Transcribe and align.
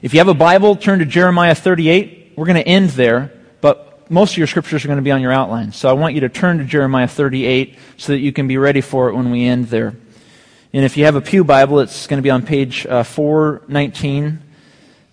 If 0.00 0.14
you 0.14 0.20
have 0.20 0.28
a 0.28 0.34
Bible, 0.34 0.76
turn 0.76 1.00
to 1.00 1.04
Jeremiah 1.04 1.56
38. 1.56 2.34
We're 2.36 2.46
going 2.46 2.56
to 2.56 2.66
end 2.66 2.90
there, 2.90 3.32
but 3.60 4.08
most 4.08 4.32
of 4.32 4.38
your 4.38 4.46
scriptures 4.46 4.84
are 4.84 4.88
going 4.88 4.98
to 4.98 5.02
be 5.02 5.10
on 5.10 5.20
your 5.20 5.32
outline. 5.32 5.72
So 5.72 5.88
I 5.88 5.92
want 5.94 6.14
you 6.14 6.20
to 6.20 6.28
turn 6.28 6.58
to 6.58 6.64
Jeremiah 6.64 7.08
38 7.08 7.76
so 7.96 8.12
that 8.12 8.20
you 8.20 8.32
can 8.32 8.46
be 8.46 8.58
ready 8.58 8.80
for 8.80 9.08
it 9.08 9.16
when 9.16 9.32
we 9.32 9.44
end 9.44 9.66
there. 9.66 9.96
And 10.72 10.84
if 10.84 10.96
you 10.96 11.04
have 11.06 11.16
a 11.16 11.20
Pew 11.20 11.42
Bible, 11.42 11.80
it's 11.80 12.06
going 12.06 12.18
to 12.18 12.22
be 12.22 12.30
on 12.30 12.46
page 12.46 12.86
uh, 12.86 13.02
419. 13.02 14.40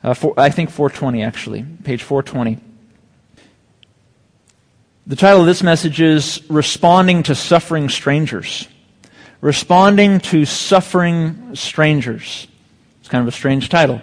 Uh, 0.04 0.14
four, 0.14 0.36
I 0.38 0.52
think 0.52 0.70
420, 0.70 1.24
actually. 1.24 1.66
Page 1.84 2.04
420. 2.04 2.60
The 5.08 5.16
title 5.16 5.42
of 5.42 5.48
this 5.48 5.64
message 5.64 6.00
is 6.00 6.44
Responding 6.48 7.24
to 7.24 7.34
Suffering 7.34 7.90
Strangers. 7.90 8.68
Responding 9.42 10.20
to 10.20 10.46
Suffering 10.46 11.56
Strangers. 11.56 12.48
It's 13.00 13.10
kind 13.10 13.24
of 13.24 13.28
a 13.28 13.36
strange 13.36 13.70
title. 13.70 14.00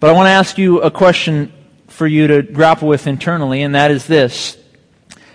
But 0.00 0.10
I 0.10 0.12
want 0.12 0.26
to 0.26 0.30
ask 0.30 0.58
you 0.58 0.80
a 0.80 0.90
question 0.90 1.52
for 1.88 2.06
you 2.06 2.26
to 2.26 2.42
grapple 2.42 2.88
with 2.88 3.06
internally, 3.06 3.62
and 3.62 3.74
that 3.74 3.90
is 3.90 4.06
this 4.06 4.58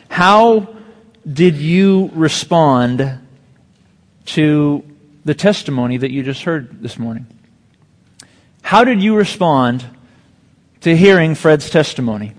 How 0.09 0.75
did 1.31 1.55
you 1.55 2.11
respond 2.13 3.19
to 4.25 4.83
the 5.25 5.33
testimony 5.33 5.97
that 5.97 6.11
you 6.11 6.23
just 6.23 6.43
heard 6.43 6.81
this 6.81 6.99
morning? 6.99 7.25
How 8.61 8.83
did 8.83 9.01
you 9.01 9.15
respond 9.15 9.85
to 10.81 10.95
hearing 10.95 11.35
Fred's 11.35 11.69
testimony? 11.69 12.33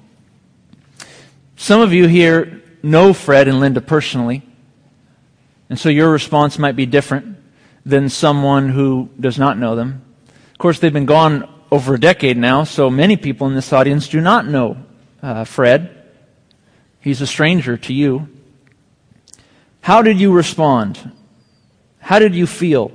Some 1.57 1.81
of 1.81 1.93
you 1.93 2.07
here 2.07 2.63
know 2.83 3.13
Fred 3.13 3.49
and 3.49 3.61
Linda 3.61 3.81
personally, 3.81 4.43
and 5.69 5.79
so 5.79 5.89
your 5.89 6.11
response 6.11 6.59
might 6.59 6.77
be 6.77 6.87
different 6.87 7.37
than 7.85 8.09
someone 8.09 8.69
who 8.69 9.09
does 9.19 9.39
not 9.39 9.59
know 9.59 9.75
them. 9.75 10.03
Of 10.53 10.59
course, 10.59 10.79
they've 10.79 10.93
been 10.93 11.07
gone 11.07 11.49
over 11.71 11.95
a 11.95 12.01
decade 12.01 12.37
now, 12.37 12.65
so 12.65 12.91
many 12.91 13.17
people 13.17 13.47
in 13.47 13.55
this 13.55 13.73
audience 13.73 14.09
do 14.09 14.21
not 14.21 14.47
know 14.47 14.77
uh, 15.23 15.45
Fred. 15.45 15.97
He's 17.01 17.21
a 17.21 17.27
stranger 17.27 17.77
to 17.77 17.95
you. 17.95 18.29
How 19.81 20.03
did 20.03 20.21
you 20.21 20.33
respond? 20.33 21.13
How 22.01 22.19
did 22.19 22.35
you 22.35 22.47
feel 22.47 22.93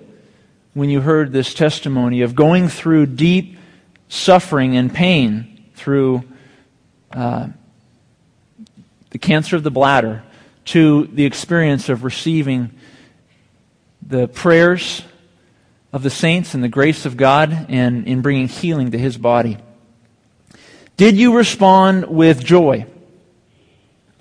when 0.73 0.89
you 0.89 1.02
heard 1.02 1.31
this 1.31 1.53
testimony 1.53 2.22
of 2.22 2.35
going 2.35 2.67
through 2.67 3.05
deep 3.08 3.58
suffering 4.09 4.75
and 4.75 4.94
pain 4.94 5.66
through 5.75 6.23
uh, 7.11 7.47
the 9.09 9.17
cancer 9.17 9.55
of 9.55 9.63
the 9.63 9.72
bladder 9.72 10.22
to 10.66 11.07
the 11.07 11.25
experience 11.25 11.89
of 11.89 12.03
receiving 12.03 12.72
the 14.05 14.28
prayers 14.28 15.02
of 15.95 16.03
the 16.03 16.09
saints 16.09 16.53
and 16.53 16.61
the 16.61 16.67
grace 16.67 17.05
of 17.05 17.15
God 17.15 17.67
and 17.69 18.05
in 18.05 18.21
bringing 18.21 18.49
healing 18.49 18.91
to 18.91 18.97
his 18.97 19.17
body. 19.17 19.57
Did 20.97 21.15
you 21.15 21.38
respond 21.38 22.07
with 22.07 22.43
joy? 22.43 22.85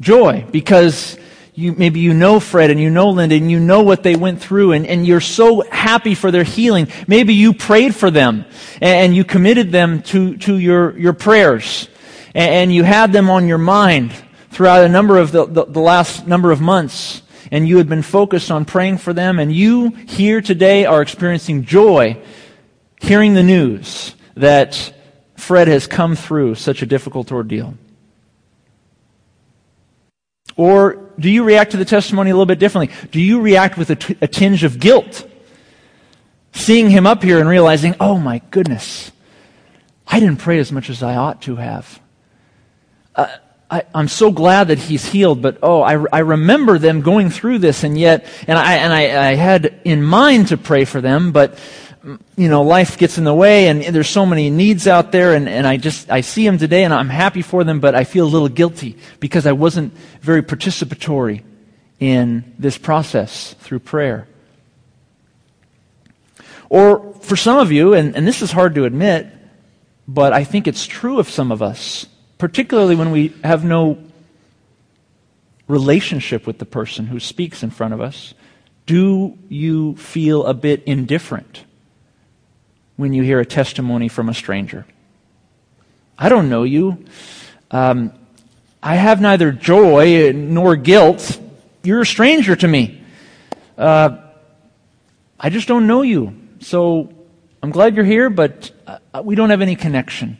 Joy, 0.01 0.47
because 0.53 1.19
you, 1.53 1.73
maybe 1.73 1.99
you 1.99 2.15
know 2.15 2.39
Fred 2.39 2.71
and 2.71 2.79
you 2.79 2.91
know 2.91 3.11
Linda 3.11 3.35
and 3.35 3.51
you 3.51 3.59
know 3.59 3.83
what 3.83 4.05
they 4.05 4.15
went 4.15 4.41
through 4.41 4.71
and, 4.71 4.87
and 4.87 5.05
you're 5.05 5.21
so 5.21 5.63
happy 5.63 6.15
for 6.15 6.31
their 6.31 6.45
healing. 6.45 6.87
Maybe 7.09 7.35
you 7.35 7.53
prayed 7.53 7.93
for 7.93 8.09
them 8.09 8.45
and, 8.81 9.15
you 9.17 9.25
committed 9.25 9.73
them 9.73 10.03
to, 10.03 10.37
to 10.39 10.57
your, 10.57 10.97
your 10.97 11.13
prayers 11.13 11.89
and, 12.37 12.55
and, 12.55 12.73
you 12.73 12.85
had 12.85 13.13
them 13.13 13.29
on 13.29 13.49
your 13.49 13.59
mind 13.59 14.13
throughout 14.51 14.85
a 14.85 14.89
number 14.89 15.19
of 15.19 15.33
the, 15.33 15.47
the, 15.47 15.65
the 15.65 15.81
last 15.81 16.25
number 16.29 16.53
of 16.53 16.61
months 16.61 17.23
and 17.51 17.69
you 17.69 17.79
had 17.79 17.89
been 17.89 18.03
focused 18.03 18.51
on 18.51 18.65
praying 18.65 18.99
for 18.99 19.13
them 19.13 19.39
and 19.39 19.53
you 19.53 19.91
here 19.91 20.41
today 20.41 20.85
are 20.87 21.03
experiencing 21.03 21.65
joy 21.65 22.21
hearing 23.01 23.35
the 23.35 23.43
news 23.43 24.15
that 24.35 24.93
Fred 25.37 25.69
has 25.69 25.87
come 25.87 26.17
through 26.17 26.55
such 26.55 26.83
a 26.83 26.87
difficult 26.87 27.31
ordeal. 27.31 27.75
Or 30.57 31.11
do 31.19 31.29
you 31.29 31.45
react 31.45 31.73
to 31.73 31.77
the 31.77 31.85
testimony 31.85 32.31
a 32.31 32.35
little 32.35 32.47
bit 32.47 32.59
differently? 32.59 32.95
Do 33.11 33.21
you 33.21 33.41
react 33.41 33.77
with 33.77 33.91
a, 33.91 33.97
t- 33.97 34.17
a 34.21 34.29
tinge 34.29 34.65
of 34.65 34.79
guilt? 34.79 35.29
Seeing 36.53 36.89
him 36.89 37.07
up 37.07 37.23
here 37.23 37.41
and 37.41 37.49
realizing, 37.49 37.97
oh 37.99 38.19
my 38.19 38.41
goodness, 38.51 39.11
I 40.07 40.21
didn't 40.21 40.39
pray 40.39 40.59
as 40.59 40.71
much 40.71 40.89
as 40.89 41.03
I 41.03 41.17
ought 41.17 41.43
to 41.43 41.57
have. 41.57 42.01
Uh, 43.15 43.29
I, 43.75 43.83
am 43.93 44.07
so 44.07 44.31
glad 44.31 44.69
that 44.69 44.79
he's 44.79 45.05
healed, 45.05 45.43
but 45.43 45.59
oh, 45.61 45.83
I, 45.83 45.95
I 46.13 46.21
remember 46.21 46.79
them 46.79 47.01
going 47.01 47.31
through 47.31 47.59
this, 47.59 47.83
and 47.83 47.99
yet, 47.99 48.25
and 48.47 48.57
I 48.57 48.75
and 48.75 48.93
I, 48.93 49.31
I 49.31 49.35
had 49.35 49.81
in 49.85 50.01
mind 50.01 50.49
to 50.49 50.57
pray 50.57 50.85
for 50.85 51.01
them, 51.01 51.33
but 51.33 51.59
mm, 52.05 52.21
you 52.37 52.49
know, 52.49 52.63
life 52.63 52.99
gets 52.99 53.19
in 53.19 53.25
the 53.25 53.35
way 53.35 53.67
and 53.67 53.83
there's 53.83 54.09
so 54.09 54.27
many 54.27 54.49
needs 54.49 54.87
out 54.87 55.11
there 55.11 55.35
and, 55.35 55.49
and 55.49 55.67
I 55.67 55.77
just, 55.77 56.09
I 56.09 56.21
see 56.21 56.45
them 56.47 56.57
today 56.57 56.85
and 56.85 56.95
I'm 56.95 57.09
happy 57.09 57.43
for 57.43 57.65
them, 57.65 57.81
but 57.81 57.97
I 57.97 58.05
feel 58.05 58.27
a 58.27 58.31
little 58.31 58.49
guilty 58.49 58.97
because 59.19 59.45
I 59.45 59.53
wasn't 59.53 59.93
very 60.21 60.43
participatory 60.43 61.43
in 61.99 62.55
this 62.57 62.79
process 62.79 63.55
through 63.55 63.81
prayer. 63.81 64.29
Or 66.69 67.13
for 67.23 67.35
some 67.35 67.59
of 67.59 67.73
you, 67.73 67.95
and, 67.95 68.15
and 68.15 68.25
this 68.25 68.41
is 68.41 68.53
hard 68.53 68.77
to 68.77 68.85
admit, 68.85 69.27
but 70.07 70.33
I 70.33 70.45
think 70.45 70.69
it's 70.69 70.87
true 70.87 71.19
of 71.19 71.29
some 71.29 71.51
of 71.51 71.61
us, 71.61 72.07
particularly 72.45 72.95
when 72.95 73.11
we 73.11 73.33
have 73.43 73.65
no 73.65 73.99
relationship 75.67 76.47
with 76.47 76.59
the 76.59 76.67
person 76.67 77.07
who 77.07 77.19
speaks 77.19 77.63
in 77.63 77.71
front 77.71 77.95
of 77.95 78.01
us, 78.01 78.35
do 78.87 79.39
you 79.49 79.97
feel 79.97 80.45
a 80.45 80.55
bit 80.55 80.83
indifferent? 80.85 81.65
when 82.97 83.13
you 83.13 83.23
hear 83.23 83.41
a 83.41 83.47
testimony 83.47 84.09
from 84.09 84.29
a 84.29 84.35
stranger. 84.35 84.87
I 86.19 86.29
don't 86.29 86.49
know 86.49 86.63
you. 86.63 87.05
Um, 87.71 88.13
I 88.83 88.95
have 88.95 89.21
neither 89.21 89.51
joy 89.51 90.33
nor 90.33 90.77
guilt. 90.77 91.41
You're 91.83 92.03
a 92.03 92.07
stranger 92.07 92.55
to 92.55 92.69
me. 92.69 93.03
Uh, 93.77 94.19
I 95.41 95.51
just 95.51 95.67
don't 95.67 95.87
know 95.87 96.03
you. 96.03 96.41
So 96.61 97.13
I'm 97.63 97.71
glad 97.71 97.97
you're 97.97 98.05
here, 98.05 98.31
but 98.31 98.71
uh, 98.87 99.23
we 99.25 99.35
don't 99.35 99.51
have 99.51 99.61
any 99.61 99.75
connection. 99.75 100.39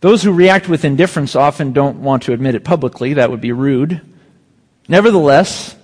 Those 0.00 0.22
who 0.22 0.32
react 0.32 0.68
with 0.68 0.84
indifference 0.84 1.34
often 1.34 1.72
don't 1.72 2.02
want 2.02 2.24
to 2.24 2.32
admit 2.32 2.54
it 2.54 2.64
publicly. 2.64 3.14
That 3.14 3.30
would 3.30 3.40
be 3.40 3.52
rude. 3.52 4.00
Nevertheless, 4.88 5.74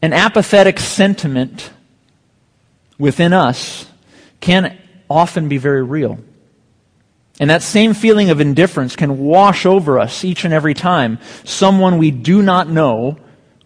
an 0.00 0.12
apathetic 0.12 0.78
sentiment 0.78 1.70
within 2.98 3.32
us 3.32 3.86
can 4.40 4.78
often 5.08 5.48
be 5.48 5.58
very 5.58 5.82
real. 5.82 6.18
And 7.40 7.50
that 7.50 7.62
same 7.62 7.94
feeling 7.94 8.30
of 8.30 8.40
indifference 8.40 8.96
can 8.96 9.18
wash 9.18 9.64
over 9.64 9.98
us 9.98 10.24
each 10.24 10.44
and 10.44 10.52
every 10.52 10.74
time 10.74 11.18
someone 11.44 11.98
we 11.98 12.10
do 12.10 12.42
not 12.42 12.68
know 12.68 13.18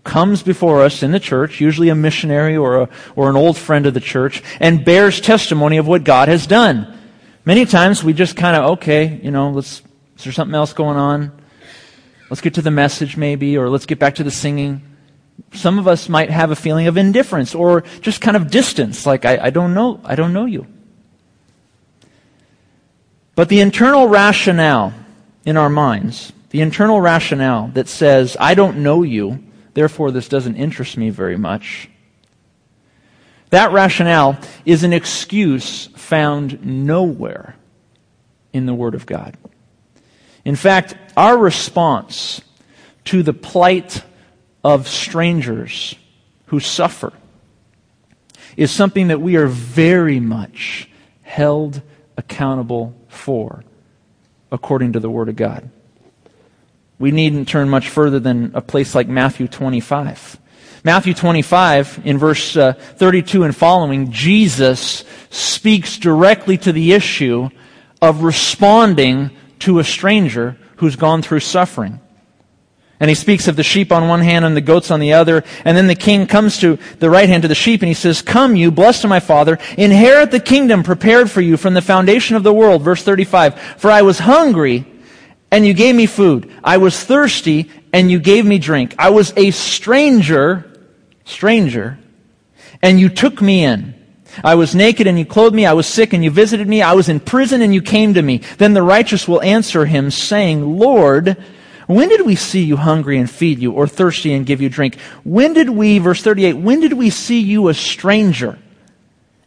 comes 0.05 0.43
before 0.43 0.83
us 0.83 1.03
in 1.03 1.11
the 1.11 1.19
church, 1.19 1.61
usually 1.61 1.89
a 1.89 1.95
missionary 1.95 2.57
or, 2.57 2.83
a, 2.83 2.89
or 3.17 3.31
an 3.31 3.37
old 3.37 3.57
friend 3.57 3.87
of 3.87 3.95
the 3.95 4.01
church, 4.01 4.43
and 4.61 4.85
bears 4.85 5.21
testimony 5.21 5.79
of 5.79 5.89
what 5.89 6.05
God 6.05 6.29
has 6.29 6.47
done. 6.47 6.94
Many 7.44 7.66
times 7.66 8.03
we 8.03 8.12
just 8.12 8.37
kind 8.37 8.56
of, 8.56 8.71
okay, 8.72 9.21
you 9.22 9.31
know, 9.31 9.50
let's, 9.50 9.82
is 10.16 10.25
there 10.25 10.32
something 10.32 10.55
else 10.55 10.72
going 10.72 10.97
on? 10.97 11.32
Let's 12.31 12.41
get 12.41 12.55
to 12.55 12.62
the 12.62 12.71
message 12.71 13.16
maybe, 13.16 13.59
or 13.59 13.69
let's 13.69 13.87
get 13.87 13.99
back 13.99 14.16
to 14.16 14.25
the 14.25 14.31
singing 14.31 14.94
some 15.53 15.78
of 15.78 15.88
us 15.88 16.09
might 16.09 16.31
have 16.31 16.50
a 16.50 16.56
feeling 16.56 16.87
of 16.87 16.97
indifference 16.97 17.55
or 17.55 17.82
just 18.00 18.21
kind 18.21 18.37
of 18.37 18.50
distance, 18.50 19.06
like, 19.06 19.25
I, 19.25 19.47
I 19.47 19.50
don't 19.50 19.75
know, 19.75 20.00
I 20.05 20.15
don't 20.15 20.32
know 20.32 20.47
you. 20.47 20.66
But 23.34 23.49
the 23.49 23.61
internal 23.61 24.09
rationale 24.09 24.93
in 25.44 25.56
our 25.56 25.69
minds, 25.69 26.32
the 26.50 26.61
internal 26.61 27.00
rationale 27.00 27.69
that 27.69 27.88
says, 27.88 28.37
I 28.38 28.55
don't 28.55 28.78
know 28.78 29.03
you, 29.03 29.43
therefore 29.75 30.11
this 30.11 30.28
doesn't 30.28 30.56
interest 30.56 30.97
me 30.97 31.11
very 31.11 31.37
much, 31.37 31.88
that 33.55 33.73
rationale 33.73 34.37
is 34.65 34.83
an 34.83 34.93
excuse 34.93 35.87
found 35.97 36.65
nowhere 36.65 37.55
in 38.53 38.67
the 38.67 38.75
Word 38.75 38.95
of 38.95 39.06
God. 39.06 39.37
In 40.45 40.56
fact, 40.56 40.95
our 41.17 41.39
response 41.39 42.41
to 43.05 43.23
the 43.23 43.33
plight 43.33 44.03
of 44.62 44.89
strangers 44.89 45.95
who 46.47 46.61
suffer 46.61 47.12
is 48.56 48.71
something 48.71 49.09
that 49.09 49.21
we 49.21 49.37
are 49.37 49.47
very 49.47 50.21
much 50.21 50.89
held 51.23 51.83
accountable 52.17 52.95
for 53.09 53.65
according 54.50 54.93
to 54.93 55.00
the 55.00 55.11
Word 55.11 55.29
of 55.29 55.37
God. 55.37 55.71
We 56.99 57.11
needn't 57.11 57.49
turn 57.49 57.69
much 57.69 57.89
further 57.89 58.21
than 58.21 58.53
a 58.55 58.61
place 58.61 58.95
like 58.95 59.09
Matthew 59.09 59.49
25. 59.49 60.39
Matthew 60.85 61.15
25, 61.15 62.03
in 62.05 62.19
verse 62.19 62.57
uh, 62.57 62.75
32 62.75 63.45
and 63.45 63.57
following, 63.57 64.11
Jesus 64.13 65.05
speaks 65.31 65.97
directly 65.97 66.59
to 66.59 66.73
the 66.73 66.93
issue 66.93 67.49
of 68.03 68.23
responding 68.23 69.31
to 69.61 69.79
a 69.79 69.85
stranger 69.85 70.59
who's 70.77 70.97
gone 70.97 71.23
through 71.23 71.41
suffering. 71.41 72.01
And 73.01 73.09
he 73.09 73.15
speaks 73.15 73.49
of 73.49 73.57
the 73.57 73.63
sheep 73.63 73.93
on 73.93 74.09
one 74.09 74.21
hand 74.21 74.45
and 74.45 74.55
the 74.55 74.61
goats 74.61 74.91
on 74.91 75.01
the 75.01 75.15
other. 75.15 75.43
And 75.65 75.75
then 75.75 75.87
the 75.87 75.95
king 75.95 76.27
comes 76.27 76.59
to 76.59 76.79
the 77.01 77.11
right 77.11 77.29
hand 77.29 77.43
to 77.43 77.49
the 77.49 77.55
sheep 77.55 77.81
and 77.81 77.89
he 77.89 77.95
says, 77.95 78.23
Come 78.23 78.55
you, 78.55 78.71
blessed 78.71 79.05
of 79.05 79.11
my 79.11 79.21
father, 79.21 79.59
inherit 79.79 80.31
the 80.31 80.41
kingdom 80.41 80.83
prepared 80.83 81.31
for 81.31 81.41
you 81.41 81.57
from 81.57 81.75
the 81.75 81.83
foundation 81.83 82.37
of 82.37 82.43
the 82.43 82.53
world. 82.53 82.83
Verse 82.83 83.03
35. 83.03 83.59
For 83.79 83.91
I 83.91 84.03
was 84.03 84.19
hungry 84.19 84.87
and 85.51 85.67
you 85.67 85.73
gave 85.73 85.95
me 85.95 86.07
food. 86.07 86.53
I 86.63 86.77
was 86.77 87.03
thirsty 87.03 87.71
and 87.93 88.11
you 88.11 88.19
gave 88.21 88.45
me 88.45 88.59
drink. 88.59 88.95
I 88.99 89.11
was 89.11 89.33
a 89.37 89.51
stranger, 89.51 90.74
stranger, 91.25 91.99
and 92.82 93.00
you 93.00 93.09
took 93.09 93.41
me 93.41 93.65
in. 93.65 93.94
I 94.43 94.56
was 94.56 94.75
naked 94.75 95.06
and 95.06 95.19
you 95.19 95.25
clothed 95.25 95.55
me. 95.55 95.65
I 95.65 95.75
was 95.75 95.87
sick 95.87 96.12
and 96.12 96.25
you 96.25 96.31
visited 96.31 96.67
me. 96.67 96.82
I 96.82 96.94
was 96.94 97.09
in 97.09 97.21
prison 97.21 97.62
and 97.62 97.73
you 97.73 97.82
came 97.82 98.15
to 98.15 98.23
me. 98.23 98.38
Then 98.59 98.75
the 98.75 98.82
righteous 98.82 99.29
will 99.29 99.41
answer 99.43 99.87
him 99.87 100.11
saying, 100.11 100.79
Lord, 100.79 101.37
when 101.87 102.09
did 102.09 102.23
we 102.23 102.35
see 102.35 102.65
you 102.65 102.76
hungry 102.76 103.19
and 103.19 103.31
feed 103.31 103.59
you, 103.59 103.73
or 103.73 103.87
thirsty 103.87 104.32
and 104.32 104.47
give 104.47 104.61
you 104.61 104.69
drink? 104.69 104.99
When 105.23 105.53
did 105.53 105.69
we, 105.69 105.99
verse 105.99 106.23
38, 106.23 106.55
when 106.55 106.81
did 106.81 106.94
we 106.94 107.11
see 107.11 107.41
you 107.41 107.69
a 107.69 107.75
stranger 107.75 108.59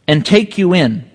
and 0.06 0.24
take 0.24 0.56
you 0.56 0.72
in? 0.72 1.07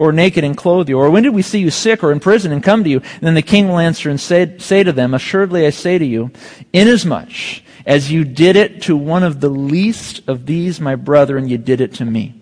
Or 0.00 0.12
naked 0.12 0.42
and 0.42 0.56
clothe 0.56 0.88
you? 0.88 0.98
Or 0.98 1.10
when 1.10 1.22
did 1.22 1.34
we 1.34 1.42
see 1.42 1.60
you 1.60 1.70
sick 1.70 2.02
or 2.02 2.10
in 2.10 2.20
prison 2.20 2.52
and 2.52 2.62
come 2.62 2.82
to 2.84 2.90
you? 2.90 3.00
And 3.00 3.20
then 3.20 3.34
the 3.34 3.42
king 3.42 3.68
will 3.68 3.78
answer 3.78 4.08
and 4.08 4.18
say, 4.18 4.56
say 4.56 4.82
to 4.82 4.92
them, 4.92 5.12
Assuredly 5.12 5.66
I 5.66 5.70
say 5.70 5.98
to 5.98 6.04
you, 6.04 6.30
inasmuch 6.72 7.62
as 7.84 8.10
you 8.10 8.24
did 8.24 8.56
it 8.56 8.82
to 8.82 8.96
one 8.96 9.22
of 9.22 9.40
the 9.40 9.48
least 9.48 10.22
of 10.26 10.46
these 10.46 10.80
my 10.80 10.96
brethren, 10.96 11.48
you 11.48 11.58
did 11.58 11.80
it 11.80 11.94
to 11.94 12.04
me. 12.04 12.34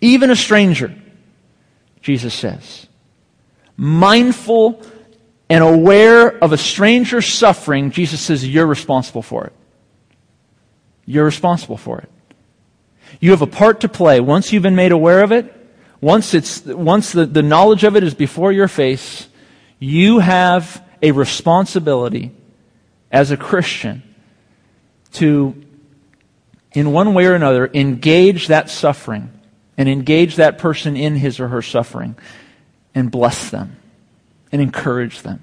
Even 0.00 0.30
a 0.30 0.36
stranger, 0.36 0.94
Jesus 2.02 2.34
says. 2.34 2.86
Mindful 3.76 4.82
and 5.48 5.64
aware 5.64 6.28
of 6.42 6.52
a 6.52 6.58
stranger's 6.58 7.26
suffering, 7.26 7.90
Jesus 7.90 8.20
says, 8.20 8.46
You're 8.46 8.66
responsible 8.66 9.22
for 9.22 9.46
it. 9.46 9.52
You're 11.06 11.24
responsible 11.24 11.78
for 11.78 12.00
it. 12.00 12.10
You 13.20 13.30
have 13.30 13.42
a 13.42 13.46
part 13.46 13.80
to 13.80 13.88
play. 13.88 14.20
Once 14.20 14.52
you've 14.52 14.62
been 14.62 14.76
made 14.76 14.92
aware 14.92 15.22
of 15.22 15.32
it, 15.32 15.54
once, 16.00 16.34
it's, 16.34 16.64
once 16.64 17.12
the, 17.12 17.26
the 17.26 17.42
knowledge 17.42 17.84
of 17.84 17.96
it 17.96 18.04
is 18.04 18.14
before 18.14 18.52
your 18.52 18.68
face, 18.68 19.28
you 19.78 20.20
have 20.20 20.84
a 21.02 21.12
responsibility 21.12 22.32
as 23.10 23.30
a 23.30 23.36
Christian 23.36 24.02
to, 25.14 25.54
in 26.72 26.92
one 26.92 27.14
way 27.14 27.26
or 27.26 27.34
another, 27.34 27.70
engage 27.72 28.48
that 28.48 28.70
suffering 28.70 29.32
and 29.76 29.88
engage 29.88 30.36
that 30.36 30.58
person 30.58 30.96
in 30.96 31.16
his 31.16 31.40
or 31.40 31.48
her 31.48 31.62
suffering 31.62 32.16
and 32.94 33.10
bless 33.10 33.50
them 33.50 33.76
and 34.52 34.60
encourage 34.60 35.22
them 35.22 35.42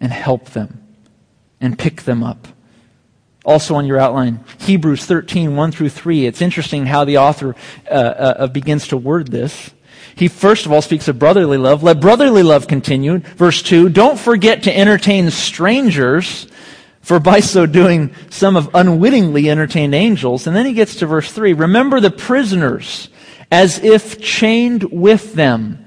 and 0.00 0.12
help 0.12 0.50
them 0.50 0.82
and 1.60 1.78
pick 1.78 2.02
them 2.02 2.22
up. 2.22 2.48
Also 3.46 3.76
on 3.76 3.86
your 3.86 3.98
outline, 3.98 4.44
Hebrews 4.58 5.06
13, 5.06 5.54
1 5.54 5.70
through 5.70 5.90
3. 5.90 6.26
It's 6.26 6.42
interesting 6.42 6.84
how 6.84 7.04
the 7.04 7.18
author 7.18 7.54
uh, 7.88 7.94
uh, 7.94 8.46
begins 8.48 8.88
to 8.88 8.96
word 8.96 9.28
this. 9.28 9.70
He 10.16 10.26
first 10.26 10.66
of 10.66 10.72
all 10.72 10.82
speaks 10.82 11.06
of 11.06 11.20
brotherly 11.20 11.56
love. 11.56 11.84
Let 11.84 12.00
brotherly 12.00 12.42
love 12.42 12.66
continue. 12.66 13.18
Verse 13.18 13.62
2, 13.62 13.90
don't 13.90 14.18
forget 14.18 14.64
to 14.64 14.76
entertain 14.76 15.30
strangers, 15.30 16.48
for 17.02 17.20
by 17.20 17.38
so 17.38 17.66
doing 17.66 18.12
some 18.30 18.56
have 18.56 18.74
unwittingly 18.74 19.48
entertained 19.48 19.94
angels. 19.94 20.48
And 20.48 20.56
then 20.56 20.66
he 20.66 20.72
gets 20.72 20.96
to 20.96 21.06
verse 21.06 21.30
3, 21.30 21.52
remember 21.52 22.00
the 22.00 22.10
prisoners 22.10 23.10
as 23.52 23.78
if 23.78 24.20
chained 24.20 24.82
with 24.84 25.34
them 25.34 25.84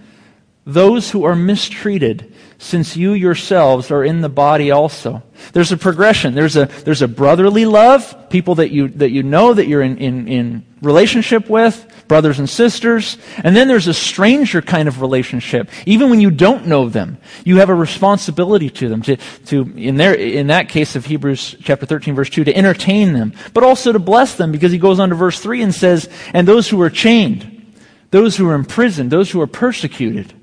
those 0.65 1.11
who 1.11 1.23
are 1.23 1.35
mistreated, 1.35 2.33
since 2.59 2.97
you 2.97 3.13
yourselves 3.13 3.89
are 3.89 4.03
in 4.03 4.19
the 4.19 4.29
body 4.29 4.69
also. 4.69 5.23
There's 5.53 5.71
a 5.71 5.77
progression. 5.77 6.35
There's 6.35 6.57
a, 6.57 6.65
there's 6.65 7.01
a 7.01 7.07
brotherly 7.07 7.65
love, 7.65 8.29
people 8.29 8.56
that 8.56 8.69
you, 8.69 8.89
that 8.89 9.11
you 9.11 9.23
know 9.23 9.53
that 9.53 9.65
you're 9.65 9.81
in, 9.81 9.97
in, 9.97 10.27
in 10.27 10.65
relationship 10.81 11.50
with, 11.50 11.85
brothers 12.09 12.38
and 12.38 12.50
sisters. 12.50 13.17
And 13.38 13.56
then 13.56 13.69
there's 13.69 13.88
a 13.88 13.94
stranger 13.94 14.61
kind 14.61 14.89
of 14.89 15.00
relationship. 15.00 15.69
Even 15.85 16.09
when 16.09 16.19
you 16.19 16.29
don't 16.31 16.67
know 16.67 16.89
them, 16.89 17.17
you 17.45 17.57
have 17.57 17.69
a 17.69 17.75
responsibility 17.75 18.69
to 18.71 18.89
them, 18.89 19.03
to, 19.03 19.15
to 19.45 19.61
in, 19.77 19.95
their, 19.95 20.13
in 20.13 20.47
that 20.47 20.67
case 20.67 20.97
of 20.97 21.06
Hebrews 21.06 21.56
chapter 21.63 21.85
13 21.85 22.13
verse 22.13 22.29
2, 22.29 22.44
to 22.44 22.56
entertain 22.56 23.13
them, 23.13 23.33
but 23.53 23.63
also 23.63 23.94
to 23.94 24.00
bless 24.00 24.35
them 24.35 24.51
because 24.51 24.73
he 24.73 24.77
goes 24.77 25.00
on 25.00 25.09
to 25.09 25.15
verse 25.15 25.39
3 25.39 25.63
and 25.63 25.73
says, 25.73 26.09
and 26.33 26.45
those 26.45 26.67
who 26.67 26.81
are 26.81 26.89
chained, 26.89 27.73
those 28.11 28.35
who 28.35 28.50
are 28.50 28.56
imprisoned, 28.56 29.11
those 29.11 29.31
who 29.31 29.39
are 29.39 29.47
persecuted, 29.47 30.33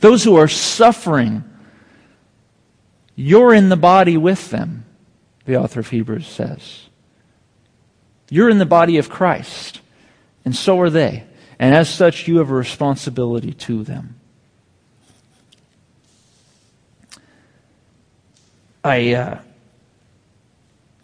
those 0.00 0.24
who 0.24 0.36
are 0.36 0.48
suffering, 0.48 1.44
you're 3.14 3.54
in 3.54 3.68
the 3.68 3.76
body 3.76 4.16
with 4.16 4.50
them, 4.50 4.84
the 5.44 5.56
author 5.56 5.80
of 5.80 5.90
Hebrews 5.90 6.26
says. 6.26 6.86
You're 8.30 8.48
in 8.48 8.58
the 8.58 8.66
body 8.66 8.98
of 8.98 9.10
Christ, 9.10 9.80
and 10.44 10.54
so 10.54 10.80
are 10.80 10.90
they. 10.90 11.24
And 11.58 11.74
as 11.74 11.92
such, 11.92 12.26
you 12.26 12.38
have 12.38 12.50
a 12.50 12.54
responsibility 12.54 13.52
to 13.52 13.82
them. 13.82 14.20
I, 18.82 19.12
uh, 19.12 19.40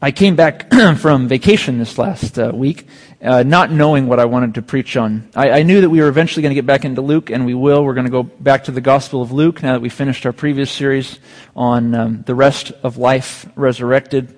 I 0.00 0.10
came 0.12 0.36
back 0.36 0.72
from 0.96 1.28
vacation 1.28 1.78
this 1.78 1.98
last 1.98 2.38
uh, 2.38 2.52
week, 2.54 2.86
uh, 3.22 3.42
not 3.42 3.70
knowing 3.70 4.06
what 4.06 4.20
I 4.20 4.26
wanted 4.26 4.54
to 4.54 4.62
preach 4.62 4.96
on. 4.96 5.28
I, 5.34 5.50
I 5.50 5.62
knew 5.62 5.80
that 5.80 5.90
we 5.90 6.00
were 6.00 6.08
eventually 6.08 6.42
going 6.42 6.50
to 6.50 6.54
get 6.54 6.66
back 6.66 6.84
into 6.84 7.00
Luke, 7.00 7.30
and 7.30 7.46
we 7.46 7.54
will. 7.54 7.84
We're 7.84 7.94
going 7.94 8.06
to 8.06 8.10
go 8.10 8.22
back 8.22 8.64
to 8.64 8.72
the 8.72 8.80
Gospel 8.80 9.22
of 9.22 9.32
Luke 9.32 9.62
now 9.62 9.72
that 9.72 9.80
we 9.80 9.88
finished 9.88 10.26
our 10.26 10.32
previous 10.32 10.70
series 10.70 11.18
on 11.54 11.94
um, 11.94 12.22
the 12.26 12.34
rest 12.34 12.72
of 12.82 12.98
life 12.98 13.48
resurrected. 13.56 14.34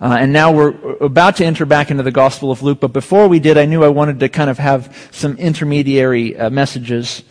Uh, 0.00 0.16
and 0.20 0.32
now 0.32 0.52
we're 0.52 0.74
about 1.00 1.36
to 1.36 1.44
enter 1.44 1.64
back 1.64 1.90
into 1.90 2.02
the 2.02 2.12
Gospel 2.12 2.50
of 2.50 2.62
Luke, 2.62 2.80
but 2.80 2.92
before 2.92 3.28
we 3.28 3.40
did, 3.40 3.56
I 3.56 3.64
knew 3.64 3.82
I 3.82 3.88
wanted 3.88 4.20
to 4.20 4.28
kind 4.28 4.50
of 4.50 4.58
have 4.58 5.08
some 5.10 5.36
intermediary 5.38 6.36
uh, 6.36 6.50
messages. 6.50 7.24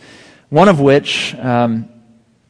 One 0.48 0.68
of 0.68 0.80
which, 0.80 1.34
um, 1.36 1.88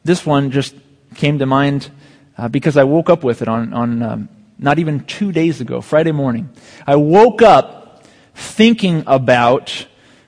this 0.03 0.25
one 0.25 0.51
just 0.51 0.75
came 1.15 1.39
to 1.39 1.45
mind 1.45 1.89
uh, 2.37 2.47
because 2.47 2.77
I 2.77 2.83
woke 2.83 3.09
up 3.09 3.23
with 3.23 3.41
it 3.41 3.47
on, 3.47 3.73
on 3.73 4.01
um, 4.01 4.29
not 4.57 4.79
even 4.79 5.03
two 5.05 5.31
days 5.31 5.61
ago, 5.61 5.81
Friday 5.81 6.11
morning. 6.11 6.49
I 6.85 6.95
woke 6.95 7.41
up 7.41 7.76
thinking 8.37 9.03
about 9.07 9.87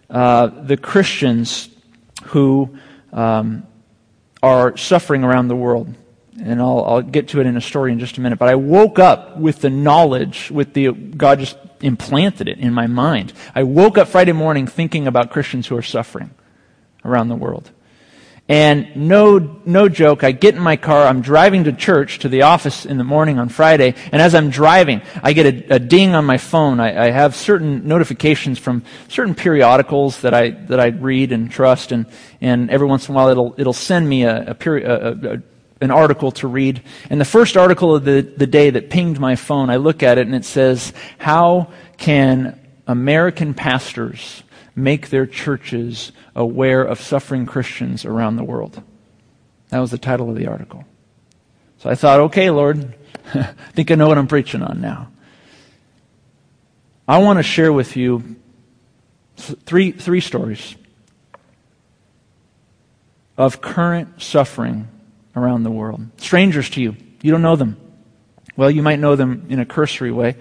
uh, 0.10 0.48
the 0.48 0.76
Christians 0.78 1.70
who 2.26 2.78
um, 3.14 3.68
are 4.42 4.76
suffering 4.76 5.24
around 5.24 5.48
the 5.48 5.56
world. 5.56 5.94
And 6.42 6.60
I'll, 6.60 6.84
I'll 6.86 7.02
get 7.02 7.28
to 7.30 7.42
it 7.42 7.46
in 7.46 7.56
a 7.56 7.62
story 7.62 7.92
in 7.92 8.00
just 8.00 8.18
a 8.18 8.22
minute. 8.22 8.40
But 8.40 8.50
I 8.50 8.56
woke 8.56 8.98
up 8.98 9.38
with 9.38 9.62
the 9.62 9.70
knowledge, 9.70 10.50
with 10.50 10.74
the, 10.74 10.92
God 10.92 11.40
just 11.40 11.58
implanted 11.82 12.48
it 12.48 12.58
in 12.58 12.74
my 12.74 12.88
mind. 12.88 13.32
I 13.54 13.64
woke 13.64 13.98
up 13.98 14.08
Friday 14.08 14.32
morning 14.32 14.66
thinking 14.66 15.06
about 15.06 15.30
Christians 15.30 15.68
who 15.68 15.78
are 15.78 15.84
suffering 15.84 16.32
around 17.06 17.28
the 17.28 17.36
world. 17.36 17.72
And 18.50 18.96
no, 18.96 19.62
no 19.64 19.90
joke, 19.90 20.24
I 20.24 20.32
get 20.32 20.56
in 20.56 20.62
my 20.62 20.76
car, 20.76 21.06
I'm 21.06 21.22
driving 21.22 21.66
to 21.66 21.72
church, 21.72 22.18
to 22.20 22.30
the 22.30 22.42
office 22.42 22.84
in 22.84 22.98
the 22.98 23.04
morning 23.04 23.38
on 23.38 23.48
Friday, 23.48 23.94
and 24.12 24.20
as 24.20 24.34
I'm 24.34 24.50
driving, 24.50 25.04
I 25.22 25.34
get 25.34 25.46
a, 25.46 25.76
a 25.76 25.80
ding 25.80 26.16
on 26.16 26.26
my 26.26 26.40
phone. 26.40 26.80
I, 26.80 27.10
I, 27.10 27.12
have 27.12 27.36
certain 27.36 27.88
notifications 27.88 28.58
from 28.58 28.84
certain 29.08 29.36
periodicals 29.36 30.22
that 30.22 30.34
I, 30.34 30.50
that 30.50 30.80
I 30.80 30.88
read 30.88 31.32
and 31.32 31.52
trust, 31.52 31.92
and, 31.92 32.08
and 32.42 32.72
every 32.72 32.88
once 32.88 33.08
in 33.08 33.14
a 33.14 33.16
while 33.16 33.30
it'll, 33.30 33.54
it'll 33.60 33.72
send 33.72 34.10
me 34.10 34.24
a, 34.24 34.50
a, 34.50 34.56
peri- 34.56 34.84
a, 34.84 35.44
an 35.80 35.92
article 35.92 36.32
to 36.32 36.48
read. 36.48 36.82
And 37.12 37.22
the 37.22 37.26
first 37.26 37.56
article 37.56 37.96
of 37.96 38.04
the, 38.04 38.22
the 38.22 38.48
day 38.48 38.72
that 38.72 38.90
pinged 38.90 39.20
my 39.20 39.36
phone, 39.36 39.70
I 39.70 39.76
look 39.76 40.02
at 40.02 40.18
it 40.18 40.26
and 40.26 40.34
it 40.34 40.46
says, 40.46 40.92
How 41.20 41.72
can 41.98 42.60
American 42.88 43.54
pastors 43.54 44.42
make 44.76 45.10
their 45.10 45.26
churches 45.26 46.12
aware 46.36 46.84
of 46.84 47.00
suffering 47.02 47.46
Christians 47.46 48.06
around 48.06 48.36
the 48.36 48.44
world. 48.44 48.82
That 49.70 49.80
was 49.80 49.92
the 49.92 49.98
title 49.98 50.30
of 50.30 50.36
the 50.36 50.48
article. 50.48 50.86
So 51.80 51.90
I 51.90 51.96
thought, 51.96 52.20
okay, 52.22 52.50
Lord, 52.50 52.96
I 53.34 53.54
think 53.74 53.92
I 53.92 53.96
know 53.96 54.08
what 54.08 54.18
I'm 54.18 54.28
preaching 54.28 54.62
on 54.62 54.82
now. 54.82 55.12
I 57.08 57.20
want 57.20 57.40
to 57.40 57.44
share 57.44 57.74
with 57.74 57.96
you 57.96 58.36
three, 59.38 59.92
three 59.92 60.20
stories 60.20 60.76
of 63.38 63.62
current 63.62 64.22
suffering 64.22 64.88
around 65.36 65.64
the 65.64 65.72
world. 65.72 66.06
Strangers 66.18 66.70
to 66.72 66.82
you. 66.82 66.96
You 67.22 67.32
don't 67.32 67.42
know 67.42 67.56
them. 67.56 67.78
Well, 68.58 68.70
you 68.70 68.84
might 68.84 69.00
know 69.00 69.16
them 69.16 69.46
in 69.50 69.60
a 69.60 69.66
cursory 69.66 70.12
way. 70.12 70.36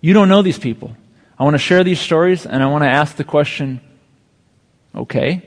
You 0.00 0.12
don't 0.12 0.28
know 0.28 0.42
these 0.42 0.58
people. 0.58 0.96
I 1.40 1.44
want 1.44 1.54
to 1.54 1.58
share 1.58 1.82
these 1.82 1.98
stories 1.98 2.44
and 2.44 2.62
I 2.62 2.66
want 2.66 2.84
to 2.84 2.88
ask 2.88 3.16
the 3.16 3.24
question 3.24 3.80
okay, 4.94 5.42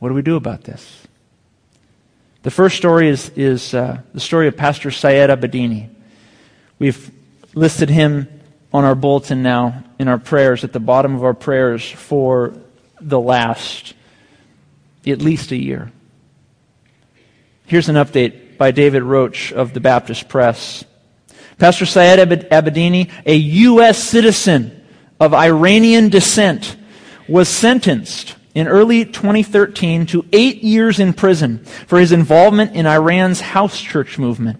what 0.00 0.08
do 0.08 0.14
we 0.14 0.22
do 0.22 0.34
about 0.34 0.64
this? 0.64 1.06
The 2.42 2.50
first 2.50 2.76
story 2.76 3.08
is, 3.08 3.30
is 3.36 3.72
uh, 3.72 4.00
the 4.12 4.18
story 4.18 4.48
of 4.48 4.56
Pastor 4.56 4.90
Saeed 4.90 5.30
Abedini. 5.30 5.88
We've 6.80 7.12
listed 7.54 7.90
him 7.90 8.26
on 8.72 8.84
our 8.84 8.96
bulletin 8.96 9.40
now 9.42 9.84
in 10.00 10.08
our 10.08 10.18
prayers, 10.18 10.64
at 10.64 10.72
the 10.72 10.80
bottom 10.80 11.14
of 11.14 11.22
our 11.22 11.34
prayers 11.34 11.88
for 11.88 12.54
the 13.00 13.20
last 13.20 13.94
at 15.06 15.22
least 15.22 15.52
a 15.52 15.56
year. 15.56 15.92
Here's 17.66 17.88
an 17.88 17.94
update 17.94 18.58
by 18.58 18.72
David 18.72 19.04
Roach 19.04 19.52
of 19.52 19.74
the 19.74 19.80
Baptist 19.80 20.28
Press. 20.28 20.84
Pastor 21.56 21.86
Saeed 21.86 22.18
Abedini, 22.18 23.12
a 23.24 23.34
U.S. 23.36 24.02
citizen 24.02 24.79
of 25.20 25.34
Iranian 25.34 26.08
descent, 26.08 26.76
was 27.28 27.48
sentenced 27.48 28.34
in 28.54 28.66
early 28.66 29.04
2013 29.04 30.06
to 30.06 30.24
eight 30.32 30.64
years 30.64 30.98
in 30.98 31.12
prison 31.12 31.58
for 31.86 32.00
his 32.00 32.10
involvement 32.10 32.74
in 32.74 32.86
Iran's 32.86 33.40
house 33.40 33.80
church 33.80 34.18
movement. 34.18 34.58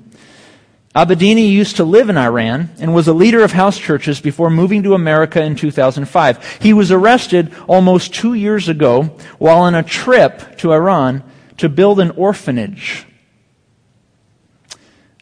Abedini 0.95 1.49
used 1.49 1.77
to 1.77 1.85
live 1.85 2.09
in 2.09 2.17
Iran 2.17 2.69
and 2.79 2.95
was 2.95 3.09
a 3.09 3.13
leader 3.13 3.43
of 3.43 3.53
house 3.53 3.79
churches 3.79 4.21
before 4.21 4.51
moving 4.51 4.83
to 4.83 4.95
America 4.95 5.43
in 5.43 5.57
2005. 5.57 6.59
He 6.61 6.73
was 6.73 6.93
arrested 6.93 7.53
almost 7.69 8.13
two 8.13 8.35
years 8.35 8.69
ago 8.69 9.17
while 9.39 9.63
on 9.63 9.75
a 9.75 9.83
trip 9.83 10.59
to 10.59 10.73
Iran 10.73 11.23
to 11.59 11.69
build 11.69 12.01
an 12.01 12.11
orphanage. 12.13 13.07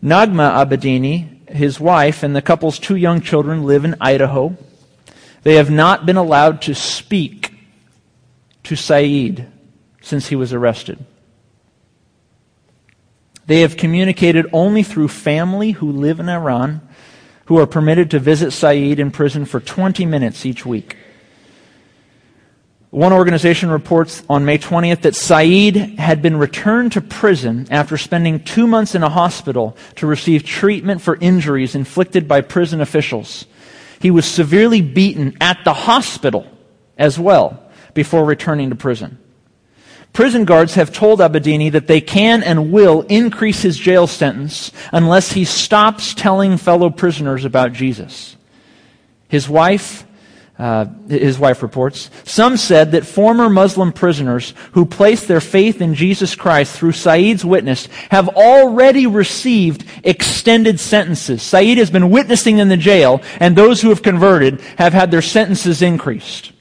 Naghmeh 0.03 0.67
Abedini 0.67 1.39
his 1.51 1.81
wife, 1.81 2.23
and 2.23 2.35
the 2.35 2.43
couple's 2.43 2.79
two 2.79 2.97
young 2.97 3.21
children 3.21 3.65
live 3.65 3.85
in 3.85 3.97
Idaho. 4.01 4.57
They 5.43 5.55
have 5.55 5.71
not 5.71 6.07
been 6.07 6.17
allowed 6.17 6.63
to 6.63 6.75
speak 6.75 7.53
to 8.65 8.77
Saeed 8.77 9.47
since 10.03 10.29
he 10.29 10.37
was 10.37 10.53
arrested. 10.53 11.05
They 13.47 13.61
have 13.63 13.77
communicated 13.77 14.47
only 14.53 14.83
through 14.83 15.09
family 15.09 15.73
who 15.73 15.91
live 15.91 16.21
in 16.21 16.29
Iran, 16.29 16.87
who 17.47 17.59
are 17.59 17.67
permitted 17.67 18.11
to 18.11 18.19
visit 18.19 18.53
Saeed 18.53 19.01
in 19.01 19.11
prison 19.11 19.47
for 19.47 19.59
20 19.59 20.05
minutes 20.05 20.45
each 20.45 20.67
week. 20.67 20.97
One 22.91 23.13
organization 23.13 23.71
reports 23.71 24.23
on 24.31 24.47
May 24.47 24.59
20th 24.59 25.03
that 25.03 25.15
Saeed 25.15 25.77
had 25.99 26.23
been 26.23 26.39
returned 26.39 26.93
to 26.93 27.03
prison 27.03 27.67
after 27.71 27.99
spending 27.99 28.43
two 28.43 28.67
months 28.67 28.95
in 28.95 29.03
a 29.03 29.11
hospital 29.11 29.77
to 29.97 30.07
receive 30.07 30.43
treatment 30.43 31.03
for 31.03 31.17
injuries 31.17 31.75
inflicted 31.75 32.27
by 32.27 32.41
prison 32.41 32.81
officials. 32.81 33.47
He 34.01 34.11
was 34.11 34.27
severely 34.27 34.81
beaten 34.81 35.37
at 35.41 35.65
the 35.65 35.75
hospital 35.75 36.47
as 36.97 37.19
well 37.19 37.63
before 37.95 38.25
returning 38.25 38.71
to 38.71 38.77
prison. 38.77 39.19
Prison 40.13 40.45
guards 40.45 40.75
have 40.75 40.93
told 40.93 41.21
Abedini 41.21 41.71
that 41.73 41.87
they 41.87 42.01
can 42.01 42.43
and 42.43 42.73
will 42.73 43.03
increase 43.03 43.63
his 43.63 43.77
jail 43.77 44.07
sentence 44.07 44.73
unless 44.93 45.33
he 45.33 45.45
stops 45.45 46.15
telling 46.15 46.57
fellow 46.57 46.91
prisoners 46.91 47.45
about 47.45 47.73
Jesus. 47.73 48.37
His 49.29 49.49
wife 49.49 50.05
uh, 50.59 50.87
his 51.09 51.39
wife 51.39 51.63
reports. 51.63 52.11
Some 52.25 52.57
said 52.57 52.93
that 52.93 53.07
former 53.07 53.49
Muslim 53.49 53.93
prisoners 53.93 54.55
who 54.73 54.85
placed 54.85 55.29
their 55.29 55.41
faith 55.41 55.81
in 55.81 55.95
Jesus 55.95 56.35
Christ 56.35 56.77
through 56.77 56.93
Saeed's 56.93 57.45
witness 57.45 57.87
have 58.11 58.29
already 58.29 59.07
received 59.07 59.85
extended 60.03 60.81
sentences. 60.81 61.43
Saeed 61.43 61.79
has 61.79 61.91
been 61.91 62.11
witnessing 62.11 62.59
in 62.59 62.69
the 62.69 62.77
jail, 62.77 63.23
and 63.39 63.55
those 63.55 63.81
who 63.81 63.91
have 63.91 64.03
converted 64.03 64.61
have 64.79 64.93
had 64.93 65.11
their 65.11 65.23
sentences 65.23 65.81
increased. 65.81 66.53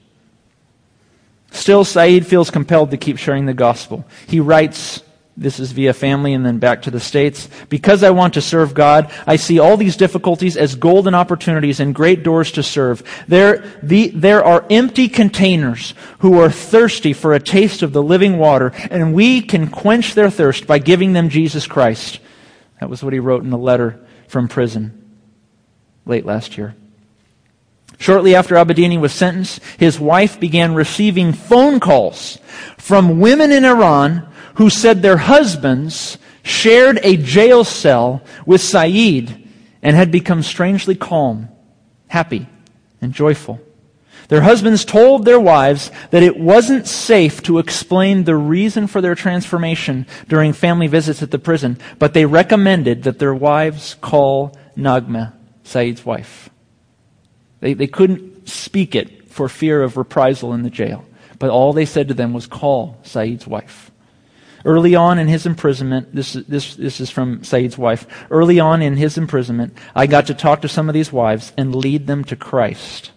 Still, 1.51 1.83
Saeed 1.83 2.27
feels 2.27 2.51
compelled 2.51 2.91
to 2.91 2.97
keep 2.97 3.17
sharing 3.17 3.47
the 3.47 3.53
gospel. 3.53 4.05
He 4.27 4.39
writes, 4.39 5.01
this 5.39 5.59
is 5.59 5.71
via 5.71 5.93
family 5.93 6.33
and 6.33 6.43
then 6.43 6.57
back 6.57 6.81
to 6.81 6.91
the 6.91 6.99
States. 6.99 7.47
Because 7.69 8.01
I 8.01 8.09
want 8.09 8.33
to 8.33 8.41
serve 8.41 8.73
God, 8.73 9.11
I 9.27 9.35
see 9.35 9.59
all 9.59 9.77
these 9.77 9.95
difficulties 9.95 10.57
as 10.57 10.73
golden 10.73 11.13
opportunities 11.13 11.79
and 11.79 11.93
great 11.93 12.23
doors 12.23 12.51
to 12.53 12.63
serve. 12.63 13.03
There, 13.27 13.59
the, 13.83 14.07
there 14.09 14.43
are 14.43 14.65
empty 14.71 15.07
containers 15.07 15.93
who 16.19 16.41
are 16.41 16.49
thirsty 16.49 17.13
for 17.13 17.33
a 17.33 17.39
taste 17.39 17.83
of 17.83 17.93
the 17.93 18.01
living 18.01 18.39
water, 18.39 18.71
and 18.89 19.13
we 19.13 19.41
can 19.41 19.67
quench 19.67 20.15
their 20.15 20.31
thirst 20.31 20.65
by 20.65 20.79
giving 20.79 21.13
them 21.13 21.29
Jesus 21.29 21.67
Christ. 21.67 22.19
That 22.79 22.89
was 22.89 23.03
what 23.03 23.13
he 23.13 23.19
wrote 23.19 23.43
in 23.43 23.53
a 23.53 23.57
letter 23.57 24.03
from 24.27 24.47
prison 24.47 25.19
late 26.07 26.25
last 26.25 26.57
year. 26.57 26.75
Shortly 27.99 28.35
after 28.35 28.55
Abedini 28.55 28.99
was 28.99 29.13
sentenced, 29.13 29.59
his 29.77 29.99
wife 29.99 30.39
began 30.39 30.73
receiving 30.73 31.33
phone 31.33 31.79
calls 31.79 32.39
from 32.77 33.19
women 33.19 33.51
in 33.51 33.65
Iran 33.65 34.27
who 34.57 34.69
said 34.69 35.01
their 35.01 35.17
husbands 35.17 36.17
shared 36.41 36.99
a 37.03 37.15
jail 37.15 37.63
cell 37.63 38.23
with 38.45 38.59
Saeed 38.59 39.49
and 39.83 39.95
had 39.95 40.11
become 40.11 40.41
strangely 40.41 40.95
calm, 40.95 41.49
happy, 42.07 42.47
and 42.99 43.13
joyful. 43.13 43.59
Their 44.29 44.41
husbands 44.41 44.83
told 44.83 45.23
their 45.23 45.39
wives 45.39 45.91
that 46.09 46.23
it 46.23 46.37
wasn't 46.37 46.87
safe 46.87 47.43
to 47.43 47.59
explain 47.59 48.23
the 48.23 48.35
reason 48.35 48.87
for 48.87 48.99
their 48.99 49.15
transformation 49.15 50.07
during 50.27 50.53
family 50.53 50.87
visits 50.87 51.21
at 51.21 51.29
the 51.29 51.39
prison, 51.39 51.77
but 51.99 52.13
they 52.13 52.25
recommended 52.25 53.03
that 53.03 53.19
their 53.19 53.35
wives 53.35 53.95
call 54.01 54.57
Naghmeh, 54.75 55.33
Saeed's 55.63 56.03
wife. 56.03 56.49
They, 57.59 57.73
they 57.73 57.87
couldn't 57.87 58.49
speak 58.49 58.95
it 58.95 59.29
for 59.29 59.47
fear 59.47 59.83
of 59.83 59.97
reprisal 59.97 60.53
in 60.53 60.63
the 60.63 60.69
jail, 60.71 61.05
but 61.37 61.51
all 61.51 61.73
they 61.73 61.85
said 61.85 62.07
to 62.07 62.15
them 62.15 62.33
was 62.33 62.47
call 62.47 62.97
Saeed's 63.03 63.45
wife. 63.45 63.91
Early 64.67 64.95
on 64.95 65.17
in 65.17 65.29
his 65.29 65.45
imprisonment, 65.45 66.13
this, 66.13 66.33
this, 66.33 66.75
this 66.75 66.99
is 66.99 67.09
from 67.09 67.41
Saeed's 67.41 67.77
wife. 67.77 68.05
Early 68.29 68.59
on 68.59 68.81
in 68.81 68.97
his 68.97 69.17
imprisonment, 69.17 69.77
I 69.95 70.07
got 70.07 70.27
to 70.27 70.33
talk 70.33 70.61
to 70.61 70.67
some 70.67 70.89
of 70.89 70.93
these 70.93 71.09
wives 71.09 71.53
and 71.57 71.73
lead 71.73 72.05
them 72.05 72.25
to 72.25 72.35
Christ 72.35 73.11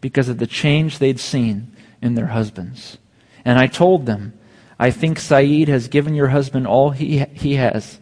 because 0.00 0.30
of 0.30 0.38
the 0.38 0.46
change 0.46 0.98
they'd 0.98 1.20
seen 1.20 1.76
in 2.00 2.14
their 2.14 2.28
husbands. 2.28 2.96
And 3.44 3.58
I 3.58 3.66
told 3.66 4.06
them, 4.06 4.38
I 4.78 4.90
think 4.90 5.18
Saeed 5.18 5.68
has 5.68 5.88
given 5.88 6.14
your 6.14 6.28
husband 6.28 6.66
all 6.66 6.92
he, 6.92 7.18
he 7.34 7.56
has, 7.56 8.00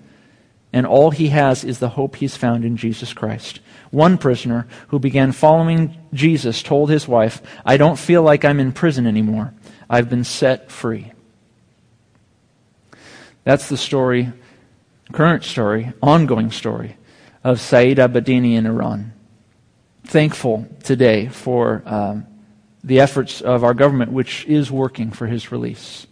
and 0.73 0.87
all 0.87 1.11
he 1.11 1.31
has 1.31 1.65
is 1.65 1.81
the 1.81 1.89
hope 1.89 2.15
he's 2.15 2.37
found 2.37 2.65
in 2.65 2.77
Jesus 2.77 3.13
Christ. 3.13 3.59
One 3.91 4.19
prisoner 4.19 4.69
who 4.89 5.01
began 5.01 5.33
following 5.33 5.97
Jesus 6.13 6.63
told 6.63 6.91
his 6.91 7.09
wife, 7.09 7.43
I 7.67 7.77
don't 7.77 7.99
feel 7.99 8.23
like 8.23 8.45
I'm 8.45 8.61
in 8.61 8.71
prison 8.71 9.05
anymore. 9.05 9.53
I've 9.91 10.09
been 10.09 10.23
set 10.23 10.71
free. 10.71 11.11
That's 13.45 13.69
the 13.69 13.77
story, 13.77 14.33
current 15.13 15.45
story, 15.45 15.93
ongoing 16.03 16.51
story 16.51 16.97
of 17.45 17.61
Saeed 17.61 17.99
Abedini 17.99 18.55
in 18.55 18.65
Iran. 18.65 19.13
Thankful 20.05 20.67
today 20.83 21.29
for 21.29 21.83
um, 21.85 22.27
the 22.83 23.01
efforts 23.01 23.43
of 23.43 23.63
our 23.63 23.75
government, 23.75 24.13
which 24.13 24.47
is 24.47 24.71
working 24.71 25.11
for 25.11 25.27
his 25.27 25.53
release. 25.53 26.07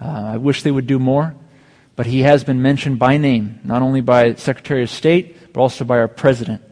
Uh, 0.00 0.32
I 0.34 0.36
wish 0.36 0.62
they 0.62 0.70
would 0.70 0.86
do 0.86 1.00
more, 1.00 1.34
but 1.96 2.06
he 2.06 2.20
has 2.20 2.44
been 2.44 2.62
mentioned 2.62 3.00
by 3.00 3.16
name, 3.16 3.58
not 3.64 3.82
only 3.82 4.00
by 4.00 4.34
Secretary 4.34 4.84
of 4.84 4.90
State, 4.90 5.52
but 5.52 5.60
also 5.60 5.84
by 5.84 5.98
our 5.98 6.08
President. 6.08 6.62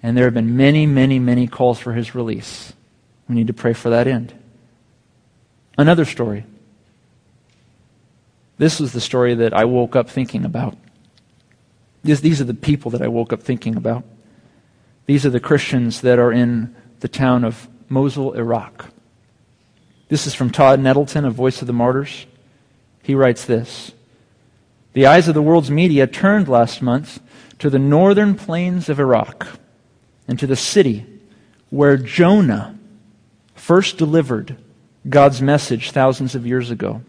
And 0.00 0.16
there 0.16 0.24
have 0.24 0.34
been 0.34 0.56
many, 0.56 0.86
many, 0.86 1.18
many 1.18 1.48
calls 1.48 1.80
for 1.80 1.92
his 1.92 2.14
release. 2.14 2.72
We 3.28 3.34
need 3.34 3.48
to 3.48 3.52
pray 3.52 3.72
for 3.72 3.90
that 3.90 4.06
end. 4.06 4.32
Another 5.76 6.04
story 6.04 6.44
this 8.60 8.78
was 8.78 8.92
the 8.92 9.00
story 9.00 9.34
that 9.36 9.54
I 9.54 9.64
woke 9.64 9.96
up 9.96 10.10
thinking 10.10 10.44
about. 10.44 10.76
This, 12.02 12.20
these 12.20 12.42
are 12.42 12.44
the 12.44 12.52
people 12.52 12.90
that 12.90 13.00
I 13.00 13.08
woke 13.08 13.32
up 13.32 13.42
thinking 13.42 13.74
about. 13.74 14.04
These 15.06 15.24
are 15.24 15.30
the 15.30 15.40
Christians 15.40 16.02
that 16.02 16.18
are 16.18 16.30
in 16.30 16.76
the 16.98 17.08
town 17.08 17.42
of 17.42 17.70
Mosul, 17.88 18.34
Iraq. 18.34 18.84
This 20.08 20.26
is 20.26 20.34
from 20.34 20.50
Todd 20.50 20.78
Nettleton 20.78 21.24
of 21.24 21.32
Voice 21.32 21.62
of 21.62 21.68
the 21.68 21.72
Martyrs. 21.72 22.26
He 23.02 23.14
writes 23.14 23.46
this 23.46 23.92
The 24.92 25.06
eyes 25.06 25.26
of 25.26 25.32
the 25.32 25.40
world's 25.40 25.70
media 25.70 26.06
turned 26.06 26.46
last 26.46 26.82
month 26.82 27.18
to 27.60 27.70
the 27.70 27.78
northern 27.78 28.34
plains 28.34 28.90
of 28.90 29.00
Iraq 29.00 29.58
and 30.28 30.38
to 30.38 30.46
the 30.46 30.54
city 30.54 31.06
where 31.70 31.96
Jonah 31.96 32.78
first 33.54 33.96
delivered 33.96 34.58
God's 35.08 35.40
message 35.40 35.92
thousands 35.92 36.34
of 36.34 36.46
years 36.46 36.70
ago. 36.70 37.00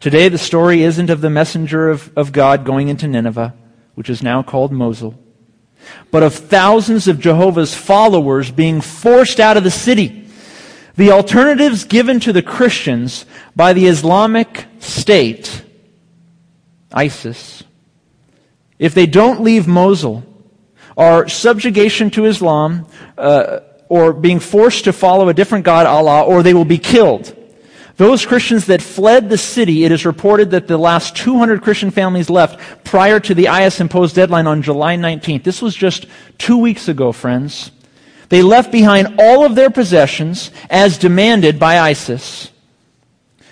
Today, 0.00 0.28
the 0.28 0.38
story 0.38 0.82
isn't 0.82 1.08
of 1.10 1.20
the 1.20 1.30
messenger 1.30 1.88
of, 1.88 2.12
of 2.16 2.32
God 2.32 2.64
going 2.64 2.88
into 2.88 3.08
Nineveh, 3.08 3.54
which 3.94 4.10
is 4.10 4.22
now 4.22 4.42
called 4.42 4.70
Mosul, 4.70 5.18
but 6.10 6.22
of 6.22 6.34
thousands 6.34 7.08
of 7.08 7.18
Jehovah's 7.18 7.74
followers 7.74 8.50
being 8.50 8.80
forced 8.80 9.40
out 9.40 9.56
of 9.56 9.64
the 9.64 9.70
city. 9.70 10.28
The 10.96 11.12
alternatives 11.12 11.84
given 11.84 12.20
to 12.20 12.32
the 12.32 12.42
Christians 12.42 13.26
by 13.54 13.72
the 13.72 13.86
Islamic 13.86 14.66
State, 14.80 15.62
ISIS, 16.92 17.62
if 18.78 18.94
they 18.94 19.06
don't 19.06 19.42
leave 19.42 19.66
Mosul, 19.66 20.24
are 20.96 21.28
subjugation 21.28 22.10
to 22.12 22.24
Islam, 22.26 22.86
uh, 23.16 23.60
or 23.88 24.12
being 24.12 24.40
forced 24.40 24.84
to 24.84 24.92
follow 24.92 25.28
a 25.28 25.34
different 25.34 25.64
God, 25.64 25.86
Allah, 25.86 26.22
or 26.22 26.42
they 26.42 26.54
will 26.54 26.64
be 26.64 26.78
killed. 26.78 27.34
Those 27.96 28.26
Christians 28.26 28.66
that 28.66 28.82
fled 28.82 29.30
the 29.30 29.38
city, 29.38 29.84
it 29.84 29.92
is 29.92 30.04
reported 30.04 30.50
that 30.50 30.66
the 30.66 30.76
last 30.76 31.16
200 31.16 31.62
Christian 31.62 31.90
families 31.90 32.28
left 32.28 32.84
prior 32.84 33.18
to 33.20 33.34
the 33.34 33.46
IS 33.46 33.80
imposed 33.80 34.14
deadline 34.14 34.46
on 34.46 34.60
July 34.60 34.96
19th. 34.96 35.44
This 35.44 35.62
was 35.62 35.74
just 35.74 36.06
two 36.36 36.58
weeks 36.58 36.88
ago, 36.88 37.12
friends. 37.12 37.70
They 38.28 38.42
left 38.42 38.70
behind 38.70 39.16
all 39.18 39.46
of 39.46 39.54
their 39.54 39.70
possessions 39.70 40.50
as 40.68 40.98
demanded 40.98 41.58
by 41.58 41.78
ISIS. 41.78 42.50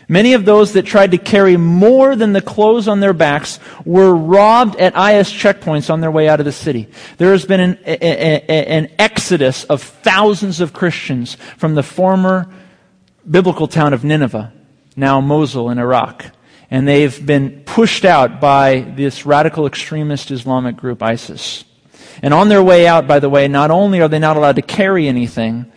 Many 0.08 0.34
of 0.34 0.44
those 0.44 0.72
that 0.72 0.84
tried 0.84 1.12
to 1.12 1.18
carry 1.18 1.56
more 1.56 2.14
than 2.14 2.34
the 2.34 2.42
clothes 2.42 2.88
on 2.88 3.00
their 3.00 3.14
backs 3.14 3.58
were 3.86 4.14
robbed 4.14 4.76
at 4.76 4.92
IS 4.92 5.30
checkpoints 5.30 5.88
on 5.88 6.02
their 6.02 6.10
way 6.10 6.28
out 6.28 6.40
of 6.40 6.46
the 6.46 6.52
city. 6.52 6.88
There 7.16 7.32
has 7.32 7.46
been 7.46 7.60
an, 7.60 7.78
a, 7.86 7.96
a, 8.02 8.66
an 8.68 8.90
exodus 8.98 9.64
of 9.64 9.82
thousands 9.82 10.60
of 10.60 10.74
Christians 10.74 11.38
from 11.56 11.74
the 11.74 11.82
former 11.82 12.52
biblical 13.28 13.68
town 13.68 13.92
of 13.92 14.04
Nineveh, 14.04 14.52
now 14.96 15.20
Mosul 15.20 15.70
in 15.70 15.78
Iraq. 15.78 16.26
And 16.70 16.88
they've 16.88 17.24
been 17.24 17.62
pushed 17.64 18.04
out 18.04 18.40
by 18.40 18.80
this 18.80 19.26
radical 19.26 19.66
extremist 19.66 20.30
Islamic 20.30 20.76
group, 20.76 21.02
ISIS. 21.02 21.64
And 22.22 22.32
on 22.32 22.48
their 22.48 22.62
way 22.62 22.86
out, 22.86 23.06
by 23.06 23.20
the 23.20 23.28
way, 23.28 23.48
not 23.48 23.70
only 23.70 24.00
are 24.00 24.08
they 24.08 24.18
not 24.18 24.36
allowed 24.36 24.56
to 24.56 24.62
carry 24.62 25.06
anything, 25.06 25.70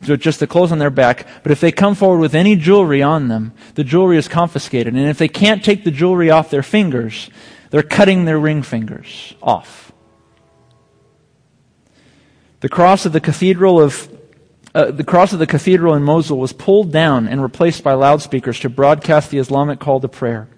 just 0.00 0.40
the 0.40 0.46
clothes 0.46 0.72
on 0.72 0.78
their 0.78 0.90
back. 0.90 1.26
But 1.42 1.52
if 1.52 1.60
they 1.60 1.72
come 1.72 1.94
forward 1.94 2.20
with 2.20 2.34
any 2.34 2.56
jewelry 2.56 3.02
on 3.02 3.28
them, 3.28 3.52
the 3.74 3.84
jewelry 3.84 4.16
is 4.16 4.28
confiscated. 4.28 4.94
And 4.94 5.08
if 5.08 5.18
they 5.18 5.28
can't 5.28 5.64
take 5.64 5.84
the 5.84 5.90
jewelry 5.90 6.30
off 6.30 6.50
their 6.50 6.62
fingers, 6.62 7.30
they're 7.70 7.82
cutting 7.82 8.24
their 8.24 8.38
ring 8.38 8.62
fingers 8.62 9.34
off. 9.42 9.92
The 12.60 12.68
cross 12.68 13.06
of 13.06 13.12
the 13.12 13.20
cathedral 13.20 13.80
of 13.80 14.08
uh, 14.74 14.90
the 14.90 15.04
cross 15.04 15.32
of 15.32 15.38
the 15.38 15.46
cathedral 15.46 15.94
in 15.94 16.02
Mosul 16.02 16.38
was 16.38 16.52
pulled 16.52 16.92
down 16.92 17.26
and 17.26 17.42
replaced 17.42 17.82
by 17.82 17.94
loudspeakers 17.94 18.60
to 18.60 18.68
broadcast 18.68 19.30
the 19.30 19.38
Islamic 19.38 19.78
call 19.78 20.00
to 20.00 20.08
prayer. 20.08 20.48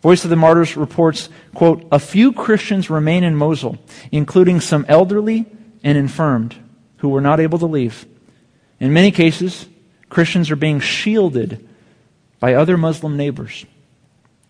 Voice 0.00 0.24
of 0.24 0.30
the 0.30 0.36
Martyrs 0.36 0.76
reports, 0.76 1.28
quote, 1.54 1.86
a 1.92 1.98
few 1.98 2.32
Christians 2.32 2.90
remain 2.90 3.22
in 3.22 3.36
Mosul, 3.36 3.78
including 4.10 4.60
some 4.60 4.84
elderly 4.88 5.46
and 5.84 5.96
infirmed 5.96 6.56
who 6.98 7.08
were 7.08 7.20
not 7.20 7.40
able 7.40 7.58
to 7.58 7.66
leave. 7.66 8.06
In 8.80 8.92
many 8.92 9.12
cases, 9.12 9.66
Christians 10.08 10.50
are 10.50 10.56
being 10.56 10.80
shielded 10.80 11.68
by 12.40 12.54
other 12.54 12.76
Muslim 12.76 13.16
neighbors. 13.16 13.64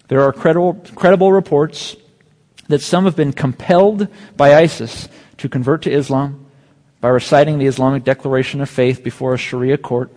There 0.08 0.22
are 0.22 0.32
credible, 0.32 0.74
credible 0.94 1.32
reports 1.32 1.96
that 2.68 2.80
some 2.80 3.04
have 3.04 3.16
been 3.16 3.32
compelled 3.32 4.08
by 4.36 4.54
ISIS 4.54 5.08
to 5.38 5.48
convert 5.48 5.82
to 5.82 5.90
Islam 5.90 6.41
by 7.02 7.08
reciting 7.08 7.58
the 7.58 7.66
Islamic 7.66 8.04
Declaration 8.04 8.60
of 8.60 8.70
Faith 8.70 9.02
before 9.02 9.34
a 9.34 9.36
Sharia 9.36 9.76
court. 9.76 10.12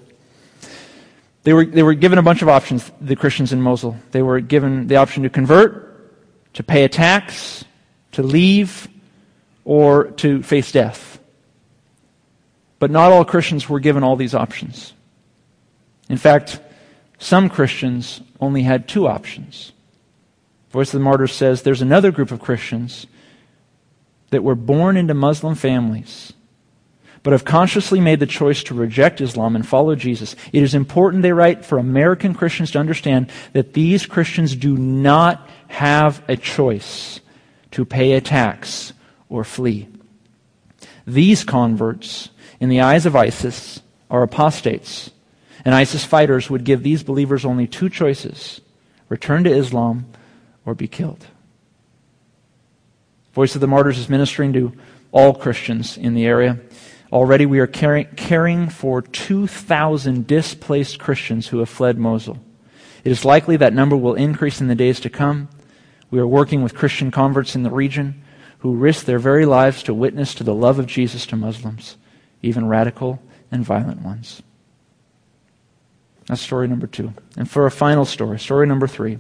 They 1.41 1.51
were, 1.51 1.65
they 1.65 1.81
were 1.81 1.95
given 1.95 2.19
a 2.19 2.23
bunch 2.23 2.43
of 2.43 2.47
options, 2.47 2.91
the 3.01 3.15
Christians 3.15 3.51
in 3.51 3.59
Mosul. 3.59 3.97
They 4.11 4.21
were 4.21 4.39
given 4.39 4.85
the 4.85 4.97
option 4.97 5.23
to 5.23 5.29
convert, 5.29 6.53
to 6.53 6.63
pay 6.63 6.83
a 6.83 6.89
tax, 6.89 7.65
to 8.11 8.21
leave, 8.21 8.87
or 9.63 10.11
to 10.11 10.43
face 10.43 10.71
death. 10.71 11.19
But 12.77 12.91
not 12.91 13.11
all 13.11 13.25
Christians 13.25 13.67
were 13.67 13.79
given 13.79 14.03
all 14.03 14.15
these 14.15 14.35
options. 14.35 14.93
In 16.07 16.17
fact, 16.17 16.59
some 17.17 17.49
Christians 17.49 18.21
only 18.39 18.61
had 18.61 18.87
two 18.87 19.07
options. 19.07 19.71
Voice 20.69 20.89
of 20.89 20.99
the 20.99 21.03
Martyrs 21.03 21.33
says 21.33 21.63
there's 21.63 21.81
another 21.81 22.11
group 22.11 22.29
of 22.29 22.39
Christians 22.39 23.07
that 24.29 24.43
were 24.43 24.53
born 24.53 24.97
into 24.97 25.15
Muslim 25.15 25.55
families, 25.55 26.33
but 27.25 27.31
have 27.31 27.43
consciously 27.43 27.99
made 27.99 28.19
the 28.19 28.27
choice 28.27 28.61
to 28.61 28.75
reject 28.75 29.19
Islam 29.19 29.55
and 29.55 29.67
follow 29.67 29.95
Jesus. 29.95 30.35
It 30.53 30.61
is 30.61 30.75
important, 30.75 31.23
they 31.23 31.31
write, 31.31 31.65
for 31.65 31.79
American 31.79 32.35
Christians 32.35 32.69
to 32.71 32.79
understand 32.79 33.31
that 33.53 33.73
these 33.73 34.05
Christians 34.05 34.55
do 34.55 34.77
not 34.77 35.49
have 35.67 36.21
a 36.27 36.37
choice 36.37 37.21
to 37.71 37.83
pay 37.83 38.11
a 38.11 38.21
tax 38.21 38.93
or 39.27 39.43
flee. 39.43 39.87
These 41.07 41.43
converts 41.43 42.29
in 42.59 42.69
the 42.69 42.81
eyes 42.81 43.07
of 43.07 43.15
ISIS, 43.15 43.81
are 44.07 44.21
apostates. 44.21 45.09
And 45.65 45.73
ISIS 45.73 46.05
fighters 46.05 46.47
would 46.51 46.63
give 46.63 46.83
these 46.83 47.01
believers 47.01 47.43
only 47.43 47.65
two 47.65 47.89
choices 47.89 48.61
return 49.09 49.43
to 49.45 49.51
Islam 49.51 50.05
or 50.63 50.75
be 50.75 50.87
killed. 50.87 51.25
Voice 53.33 53.55
of 53.55 53.61
the 53.61 53.67
Martyrs 53.67 53.97
is 53.97 54.09
ministering 54.09 54.53
to 54.53 54.73
all 55.11 55.33
Christians 55.33 55.97
in 55.97 56.13
the 56.13 56.25
area. 56.27 56.59
Already 57.15 57.45
we 57.45 57.59
are 57.59 57.65
caring, 57.65 58.67
for 58.67 59.01
2,000 59.01 60.27
displaced 60.27 60.99
Christians 60.99 61.47
who 61.47 61.59
have 61.59 61.69
fled 61.69 61.97
Mosul. 61.97 62.37
It 63.05 63.11
is 63.13 63.23
likely 63.23 63.55
that 63.55 63.71
number 63.71 63.95
will 63.95 64.15
increase 64.15 64.59
in 64.59 64.67
the 64.67 64.75
days 64.75 64.99
to 64.99 65.09
come. 65.09 65.47
We 66.11 66.19
are 66.19 66.27
working 66.27 66.61
with 66.61 66.75
Christian 66.75 67.11
converts 67.11 67.55
in 67.55 67.63
the 67.63 67.71
region 67.71 68.21
who 68.59 68.75
risk 68.75 69.05
their 69.05 69.17
very 69.17 69.45
lives 69.45 69.81
to 69.83 69.93
witness 69.93 70.35
to 70.35 70.43
the 70.43 70.53
love 70.53 70.77
of 70.77 70.87
Jesus 70.87 71.25
to 71.27 71.37
Muslims 71.37 71.95
even 72.41 72.67
radical 72.67 73.21
and 73.49 73.63
violent 73.63 74.01
ones. 74.01 74.41
That's 76.27 76.41
story 76.41 76.67
number 76.67 76.85
two. 76.85 77.13
And 77.37 77.49
for 77.49 77.65
a 77.65 77.71
final 77.71 78.03
story, 78.03 78.39
story 78.39 78.67
number 78.67 78.87
three. 78.87 79.19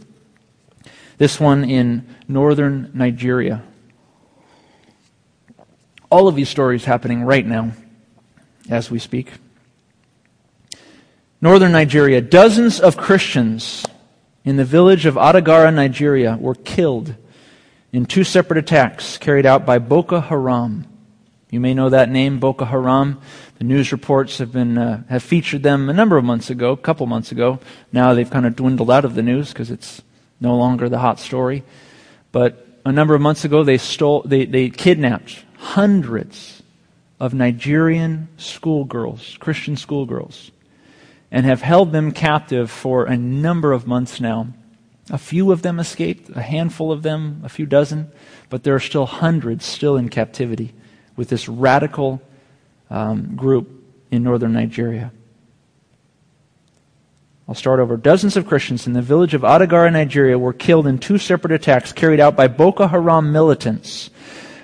This 1.17 1.39
one 1.39 1.63
in 1.63 2.05
northern 2.27 2.91
Nigeria. 2.93 3.63
All 6.11 6.27
of 6.27 6.35
these 6.35 6.49
stories 6.49 6.83
happening 6.83 7.23
right 7.23 7.45
now 7.47 7.71
as 8.69 8.89
we 8.89 8.99
speak. 8.99 9.33
Northern 11.41 11.71
Nigeria, 11.71 12.21
dozens 12.21 12.79
of 12.79 12.97
Christians 12.97 13.85
in 14.43 14.55
the 14.57 14.65
village 14.65 15.05
of 15.05 15.15
Attagara, 15.15 15.73
Nigeria, 15.73 16.37
were 16.39 16.55
killed 16.55 17.15
in 17.91 18.05
two 18.05 18.23
separate 18.23 18.57
attacks 18.57 19.17
carried 19.17 19.45
out 19.45 19.65
by 19.65 19.79
Boko 19.79 20.19
Haram 20.19 20.85
you 21.55 21.61
may 21.61 21.73
know 21.73 21.87
that 21.87 22.09
name, 22.09 22.39
Boko 22.39 22.65
Haram. 22.65 23.21
The 23.59 23.63
news 23.63 23.93
reports 23.93 24.39
have 24.39 24.51
been 24.51 24.77
uh, 24.77 25.03
have 25.07 25.23
featured 25.23 25.63
them 25.63 25.89
a 25.89 25.93
number 25.93 26.17
of 26.17 26.25
months 26.25 26.49
ago, 26.49 26.71
a 26.73 26.77
couple 26.77 27.05
months 27.05 27.31
ago. 27.31 27.59
Now 27.93 28.13
they've 28.13 28.29
kind 28.29 28.45
of 28.45 28.57
dwindled 28.57 28.91
out 28.91 29.05
of 29.05 29.15
the 29.15 29.21
news 29.21 29.53
because 29.53 29.71
it's 29.71 30.01
no 30.41 30.57
longer 30.57 30.89
the 30.89 30.99
hot 30.99 31.17
story. 31.17 31.63
But 32.33 32.81
a 32.83 32.91
number 32.91 33.15
of 33.15 33.21
months 33.21 33.45
ago, 33.45 33.63
they 33.63 33.77
stole, 33.77 34.23
they, 34.23 34.43
they 34.43 34.69
kidnapped 34.69 35.45
hundreds 35.57 36.54
of 37.19 37.33
Nigerian 37.33 38.27
schoolgirls, 38.37 39.37
Christian 39.39 39.77
schoolgirls, 39.77 40.51
and 41.31 41.45
have 41.45 41.61
held 41.61 41.91
them 41.91 42.11
captive 42.11 42.69
for 42.69 43.05
a 43.05 43.17
number 43.17 43.71
of 43.71 43.87
months 43.87 44.19
now. 44.19 44.47
A 45.09 45.17
few 45.17 45.51
of 45.51 45.61
them 45.61 45.79
escaped, 45.79 46.29
a 46.35 46.41
handful 46.41 46.91
of 46.91 47.03
them, 47.03 47.41
a 47.43 47.49
few 47.49 47.65
dozen, 47.65 48.11
but 48.49 48.63
there 48.63 48.75
are 48.75 48.79
still 48.79 49.05
hundreds 49.05 49.65
still 49.65 49.97
in 49.97 50.09
captivity 50.09 50.73
with 51.15 51.29
this 51.29 51.47
radical 51.47 52.21
um, 52.89 53.35
group 53.35 53.69
in 54.11 54.23
northern 54.23 54.53
Nigeria. 54.53 55.11
I'll 57.47 57.55
start 57.55 57.79
over. 57.79 57.95
Dozens 57.95 58.35
of 58.37 58.47
Christians 58.47 58.87
in 58.87 58.93
the 58.93 59.03
village 59.03 59.35
of 59.35 59.41
Attagara, 59.41 59.91
Nigeria, 59.91 60.37
were 60.37 60.53
killed 60.53 60.87
in 60.87 60.97
two 60.97 61.19
separate 61.19 61.53
attacks 61.53 61.93
carried 61.93 62.19
out 62.19 62.35
by 62.35 62.47
Boko 62.47 62.87
Haram 62.87 63.31
militants. 63.31 64.09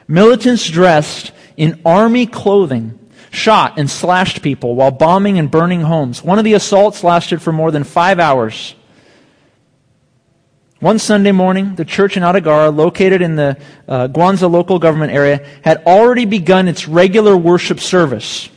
Militants 0.07 0.67
dressed 0.67 1.31
in 1.61 1.79
army 1.85 2.25
clothing 2.25 2.97
shot 3.29 3.77
and 3.77 3.87
slashed 3.87 4.41
people 4.41 4.73
while 4.73 4.89
bombing 4.89 5.37
and 5.37 5.51
burning 5.51 5.81
homes. 5.81 6.23
One 6.23 6.39
of 6.39 6.43
the 6.43 6.53
assaults 6.53 7.03
lasted 7.03 7.39
for 7.39 7.51
more 7.51 7.69
than 7.69 7.83
five 7.83 8.19
hours. 8.19 8.73
One 10.79 10.97
Sunday 10.97 11.31
morning, 11.31 11.75
the 11.75 11.85
church 11.85 12.17
in 12.17 12.23
Attagara, 12.23 12.75
located 12.75 13.21
in 13.21 13.35
the 13.35 13.61
uh, 13.87 14.07
Gwoza 14.07 14.49
local 14.49 14.79
government 14.79 15.13
area, 15.13 15.45
had 15.63 15.83
already 15.85 16.25
begun 16.25 16.67
its 16.67 16.87
regular 16.87 17.37
worship 17.37 17.79
service, 17.79 18.49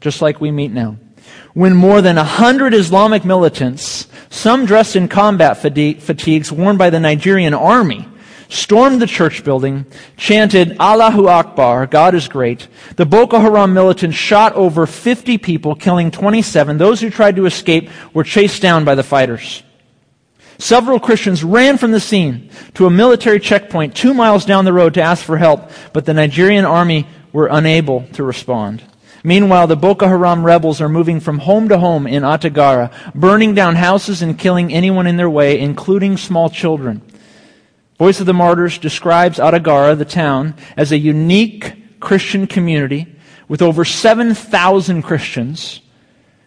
just 0.00 0.22
like 0.22 0.40
we 0.40 0.50
meet 0.50 0.72
now. 0.72 0.96
When 1.52 1.74
more 1.74 2.00
than 2.00 2.16
a 2.16 2.24
hundred 2.24 2.72
Islamic 2.72 3.22
militants, 3.26 4.06
some 4.30 4.64
dressed 4.64 4.96
in 4.96 5.08
combat 5.08 5.58
fatigues 5.58 6.50
worn 6.50 6.78
by 6.78 6.88
the 6.88 7.00
Nigerian 7.00 7.52
army, 7.52 8.08
stormed 8.52 9.00
the 9.00 9.06
church 9.06 9.44
building, 9.44 9.86
chanted 10.16 10.76
Allahu 10.78 11.26
Akbar, 11.26 11.86
God 11.86 12.14
is 12.14 12.28
great. 12.28 12.68
The 12.96 13.06
Boko 13.06 13.38
Haram 13.38 13.72
militants 13.72 14.16
shot 14.16 14.52
over 14.54 14.86
50 14.86 15.38
people, 15.38 15.74
killing 15.74 16.10
27. 16.10 16.78
Those 16.78 17.00
who 17.00 17.10
tried 17.10 17.36
to 17.36 17.46
escape 17.46 17.90
were 18.12 18.24
chased 18.24 18.60
down 18.60 18.84
by 18.84 18.94
the 18.94 19.02
fighters. 19.02 19.62
Several 20.58 21.00
Christians 21.00 21.42
ran 21.42 21.78
from 21.78 21.90
the 21.90 22.00
scene 22.00 22.50
to 22.74 22.86
a 22.86 22.90
military 22.90 23.40
checkpoint 23.40 23.96
two 23.96 24.14
miles 24.14 24.44
down 24.44 24.64
the 24.64 24.72
road 24.72 24.94
to 24.94 25.02
ask 25.02 25.24
for 25.24 25.36
help, 25.36 25.70
but 25.92 26.04
the 26.04 26.14
Nigerian 26.14 26.64
army 26.64 27.06
were 27.32 27.48
unable 27.50 28.02
to 28.12 28.22
respond. 28.22 28.82
Meanwhile, 29.24 29.68
the 29.68 29.76
Boko 29.76 30.06
Haram 30.06 30.44
rebels 30.44 30.80
are 30.80 30.88
moving 30.88 31.20
from 31.20 31.38
home 31.38 31.68
to 31.68 31.78
home 31.78 32.06
in 32.06 32.22
Attagara, 32.22 32.92
burning 33.14 33.54
down 33.54 33.76
houses 33.76 34.20
and 34.20 34.38
killing 34.38 34.72
anyone 34.72 35.06
in 35.06 35.16
their 35.16 35.30
way, 35.30 35.58
including 35.58 36.16
small 36.16 36.50
children. 36.50 37.02
Voice 38.02 38.18
of 38.18 38.26
the 38.26 38.34
Martyrs 38.34 38.78
describes 38.78 39.38
Attagara, 39.38 39.96
the 39.96 40.04
town, 40.04 40.56
as 40.76 40.90
a 40.90 40.98
unique 40.98 42.00
Christian 42.00 42.48
community 42.48 43.06
with 43.46 43.62
over 43.62 43.84
7,000 43.84 45.02
Christians 45.02 45.80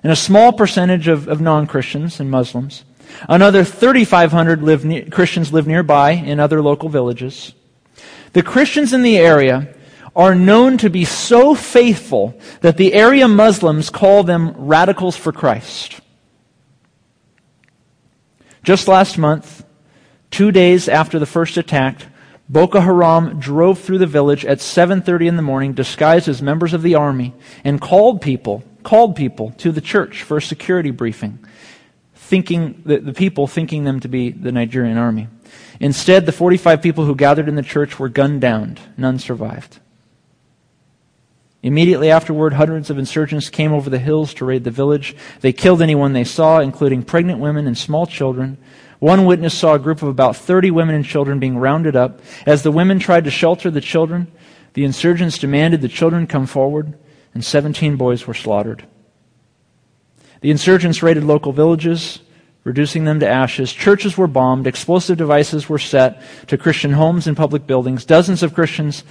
and 0.03 0.11
a 0.11 0.17
small 0.17 0.51
percentage 0.51 1.07
of, 1.07 1.29
of 1.29 1.39
non 1.39 1.65
Christians 1.65 2.19
and 2.19 2.29
Muslims. 2.29 2.83
Another 3.29 3.63
3,500 3.63 4.63
live 4.63 4.83
ne- 4.83 5.09
Christians 5.09 5.53
live 5.53 5.65
nearby 5.65 6.11
in 6.11 6.41
other 6.41 6.61
local 6.61 6.89
villages. 6.89 7.53
The 8.33 8.43
Christians 8.43 8.91
in 8.91 9.01
the 9.01 9.17
area 9.17 9.73
are 10.13 10.35
known 10.35 10.77
to 10.79 10.89
be 10.89 11.05
so 11.05 11.55
faithful 11.55 12.37
that 12.59 12.75
the 12.75 12.93
area 12.93 13.29
Muslims 13.29 13.89
call 13.89 14.23
them 14.23 14.51
radicals 14.57 15.15
for 15.15 15.31
Christ. 15.31 16.01
Just 18.61 18.89
last 18.89 19.17
month, 19.17 19.64
two 20.35 20.51
days 20.51 20.89
after 20.89 21.17
the 21.17 21.25
first 21.25 21.55
attack, 21.55 22.07
Boko 22.49 22.81
Haram 22.81 23.39
drove 23.39 23.79
through 23.79 23.99
the 23.99 24.05
village 24.05 24.43
at 24.43 24.59
7:30 24.59 25.29
in 25.29 25.37
the 25.37 25.41
morning 25.41 25.71
disguised 25.71 26.27
as 26.27 26.41
members 26.41 26.73
of 26.73 26.81
the 26.81 26.93
army 26.93 27.33
and 27.63 27.79
called 27.79 28.19
people, 28.19 28.61
called 28.83 29.15
people 29.15 29.51
to 29.59 29.71
the 29.71 29.79
church 29.79 30.23
for 30.23 30.35
a 30.35 30.41
security 30.41 30.91
briefing, 30.91 31.39
thinking 32.15 32.81
the, 32.85 32.97
the 32.97 33.13
people 33.13 33.47
thinking 33.47 33.85
them 33.85 34.01
to 34.01 34.09
be 34.09 34.29
the 34.29 34.51
Nigerian 34.51 34.97
army. 34.97 35.29
Instead, 35.79 36.25
the 36.25 36.33
45 36.33 36.81
people 36.81 37.05
who 37.05 37.15
gathered 37.15 37.47
in 37.47 37.55
the 37.55 37.63
church 37.63 37.97
were 37.97 38.09
gunned 38.09 38.41
down. 38.41 38.77
None 38.97 39.19
survived. 39.19 39.79
Immediately 41.63 42.11
afterward, 42.11 42.51
hundreds 42.53 42.89
of 42.89 42.97
insurgents 42.97 43.49
came 43.49 43.71
over 43.71 43.89
the 43.89 43.99
hills 43.99 44.33
to 44.33 44.45
raid 44.45 44.65
the 44.65 44.69
village. 44.69 45.15
They 45.39 45.53
killed 45.53 45.81
anyone 45.81 46.11
they 46.11 46.25
saw, 46.25 46.59
including 46.59 47.03
pregnant 47.03 47.39
women 47.39 47.67
and 47.67 47.77
small 47.77 48.05
children. 48.05 48.57
One 49.05 49.25
witness 49.25 49.53
saw 49.55 49.75
a 49.75 49.79
group 49.79 50.01
of 50.01 50.07
about 50.07 50.35
30 50.35 50.71
women 50.71 50.95
and 50.95 51.05
children 51.05 51.37
being 51.37 51.59
rounded 51.59 51.95
up. 51.95 52.21
As 52.47 52.63
the 52.63 52.71
women 52.71 52.97
tried 52.97 53.25
to 53.25 53.29
shelter 53.29 53.69
the 53.69 53.79
children, 53.79 54.31
the 54.73 54.83
insurgents 54.83 55.37
demanded 55.37 55.81
the 55.81 55.87
children 55.87 56.25
come 56.25 56.47
forward, 56.47 56.97
and 57.35 57.45
17 57.45 57.97
boys 57.97 58.25
were 58.25 58.33
slaughtered. 58.33 58.83
The 60.41 60.49
insurgents 60.49 61.03
raided 61.03 61.23
local 61.23 61.51
villages, 61.51 62.17
reducing 62.63 63.05
them 63.05 63.19
to 63.19 63.29
ashes. 63.29 63.71
Churches 63.71 64.17
were 64.17 64.25
bombed. 64.25 64.65
Explosive 64.65 65.19
devices 65.19 65.69
were 65.69 65.77
set 65.77 66.23
to 66.47 66.57
Christian 66.57 66.93
homes 66.93 67.27
and 67.27 67.37
public 67.37 67.67
buildings. 67.67 68.05
Dozens 68.05 68.41
of 68.41 68.55
Christians 68.55 69.03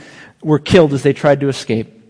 were 0.43 0.59
killed 0.59 0.93
as 0.93 1.05
they 1.05 1.13
tried 1.13 1.39
to 1.39 1.49
escape. 1.49 2.03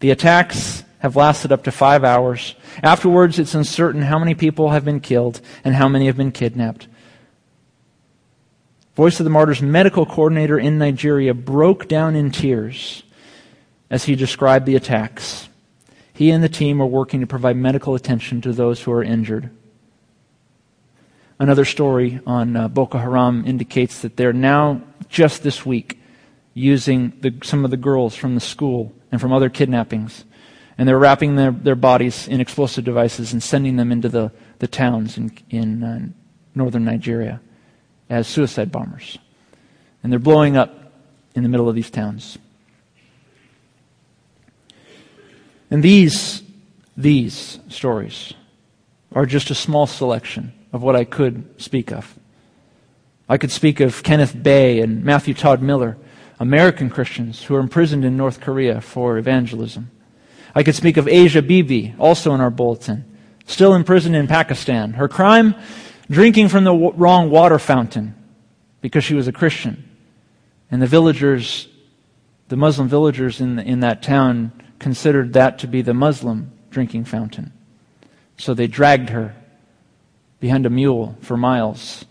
The 0.00 0.12
attacks 0.12 0.82
have 1.00 1.14
lasted 1.14 1.52
up 1.52 1.64
to 1.64 1.72
five 1.72 2.04
hours. 2.04 2.54
Afterwards, 2.82 3.38
it's 3.38 3.54
uncertain 3.54 4.00
how 4.00 4.18
many 4.18 4.34
people 4.34 4.70
have 4.70 4.86
been 4.86 5.00
killed 5.00 5.42
and 5.62 5.74
how 5.74 5.88
many 5.88 6.06
have 6.06 6.16
been 6.16 6.32
kidnapped. 6.32 6.88
Voice 8.98 9.20
of 9.20 9.24
the 9.24 9.30
Martyrs 9.30 9.62
medical 9.62 10.04
coordinator 10.04 10.58
in 10.58 10.76
Nigeria 10.76 11.32
broke 11.32 11.86
down 11.86 12.16
in 12.16 12.32
tears 12.32 13.04
as 13.88 14.06
he 14.06 14.16
described 14.16 14.66
the 14.66 14.74
attacks. 14.74 15.48
He 16.12 16.32
and 16.32 16.42
the 16.42 16.48
team 16.48 16.82
are 16.82 16.86
working 16.86 17.20
to 17.20 17.26
provide 17.28 17.56
medical 17.56 17.94
attention 17.94 18.40
to 18.40 18.52
those 18.52 18.82
who 18.82 18.90
are 18.90 19.04
injured. 19.04 19.50
Another 21.38 21.64
story 21.64 22.18
on 22.26 22.56
uh, 22.56 22.66
Boko 22.66 22.98
Haram 22.98 23.44
indicates 23.46 24.02
that 24.02 24.16
they're 24.16 24.32
now, 24.32 24.82
just 25.08 25.44
this 25.44 25.64
week, 25.64 26.00
using 26.52 27.12
the, 27.20 27.32
some 27.44 27.64
of 27.64 27.70
the 27.70 27.76
girls 27.76 28.16
from 28.16 28.34
the 28.34 28.40
school 28.40 28.92
and 29.12 29.20
from 29.20 29.32
other 29.32 29.48
kidnappings. 29.48 30.24
And 30.76 30.88
they're 30.88 30.98
wrapping 30.98 31.36
their, 31.36 31.52
their 31.52 31.76
bodies 31.76 32.26
in 32.26 32.40
explosive 32.40 32.84
devices 32.84 33.32
and 33.32 33.44
sending 33.44 33.76
them 33.76 33.92
into 33.92 34.08
the, 34.08 34.32
the 34.58 34.66
towns 34.66 35.16
in, 35.16 35.30
in 35.50 35.84
uh, 35.84 36.00
northern 36.56 36.84
Nigeria 36.84 37.40
as 38.08 38.26
suicide 38.26 38.72
bombers. 38.72 39.18
And 40.02 40.12
they're 40.12 40.18
blowing 40.18 40.56
up 40.56 40.92
in 41.34 41.42
the 41.42 41.48
middle 41.48 41.68
of 41.68 41.74
these 41.74 41.90
towns. 41.90 42.38
And 45.70 45.82
these, 45.82 46.42
these 46.96 47.58
stories 47.68 48.32
are 49.12 49.26
just 49.26 49.50
a 49.50 49.54
small 49.54 49.86
selection 49.86 50.52
of 50.72 50.82
what 50.82 50.96
I 50.96 51.04
could 51.04 51.60
speak 51.60 51.92
of. 51.92 52.18
I 53.28 53.36
could 53.36 53.50
speak 53.50 53.80
of 53.80 54.02
Kenneth 54.02 54.34
Bae 54.34 54.80
and 54.80 55.04
Matthew 55.04 55.34
Todd 55.34 55.60
Miller 55.60 55.98
American 56.40 56.88
Christians 56.88 57.42
who 57.44 57.54
are 57.56 57.60
imprisoned 57.60 58.04
in 58.04 58.16
North 58.16 58.40
Korea 58.40 58.80
for 58.80 59.18
evangelism. 59.18 59.90
I 60.54 60.62
could 60.62 60.74
speak 60.74 60.96
of 60.96 61.08
Asia 61.08 61.42
Bibi, 61.42 61.94
also 61.98 62.34
in 62.34 62.40
our 62.40 62.50
bulletin, 62.50 63.04
still 63.46 63.74
imprisoned 63.74 64.16
in 64.16 64.26
Pakistan. 64.26 64.94
Her 64.94 65.08
crime, 65.08 65.54
drinking 66.10 66.48
from 66.48 66.64
the 66.64 66.72
w- 66.72 66.92
wrong 66.92 67.30
water 67.30 67.58
fountain 67.58 68.14
because 68.80 69.04
she 69.04 69.14
was 69.14 69.28
a 69.28 69.32
Christian. 69.32 69.84
And 70.70 70.82
the 70.82 70.86
villagers, 70.86 71.68
the 72.48 72.56
Muslim 72.56 72.88
villagers 72.88 73.40
in, 73.40 73.56
the, 73.56 73.62
in 73.62 73.80
that 73.80 74.02
town, 74.02 74.52
considered 74.78 75.32
that 75.32 75.58
to 75.60 75.66
be 75.66 75.82
the 75.82 75.94
Muslim 75.94 76.52
drinking 76.70 77.04
fountain. 77.04 77.52
So 78.36 78.54
they 78.54 78.66
dragged 78.66 79.10
her 79.10 79.34
behind 80.40 80.66
a 80.66 80.70
mule 80.70 81.16
for 81.20 81.36
miles 81.36 82.04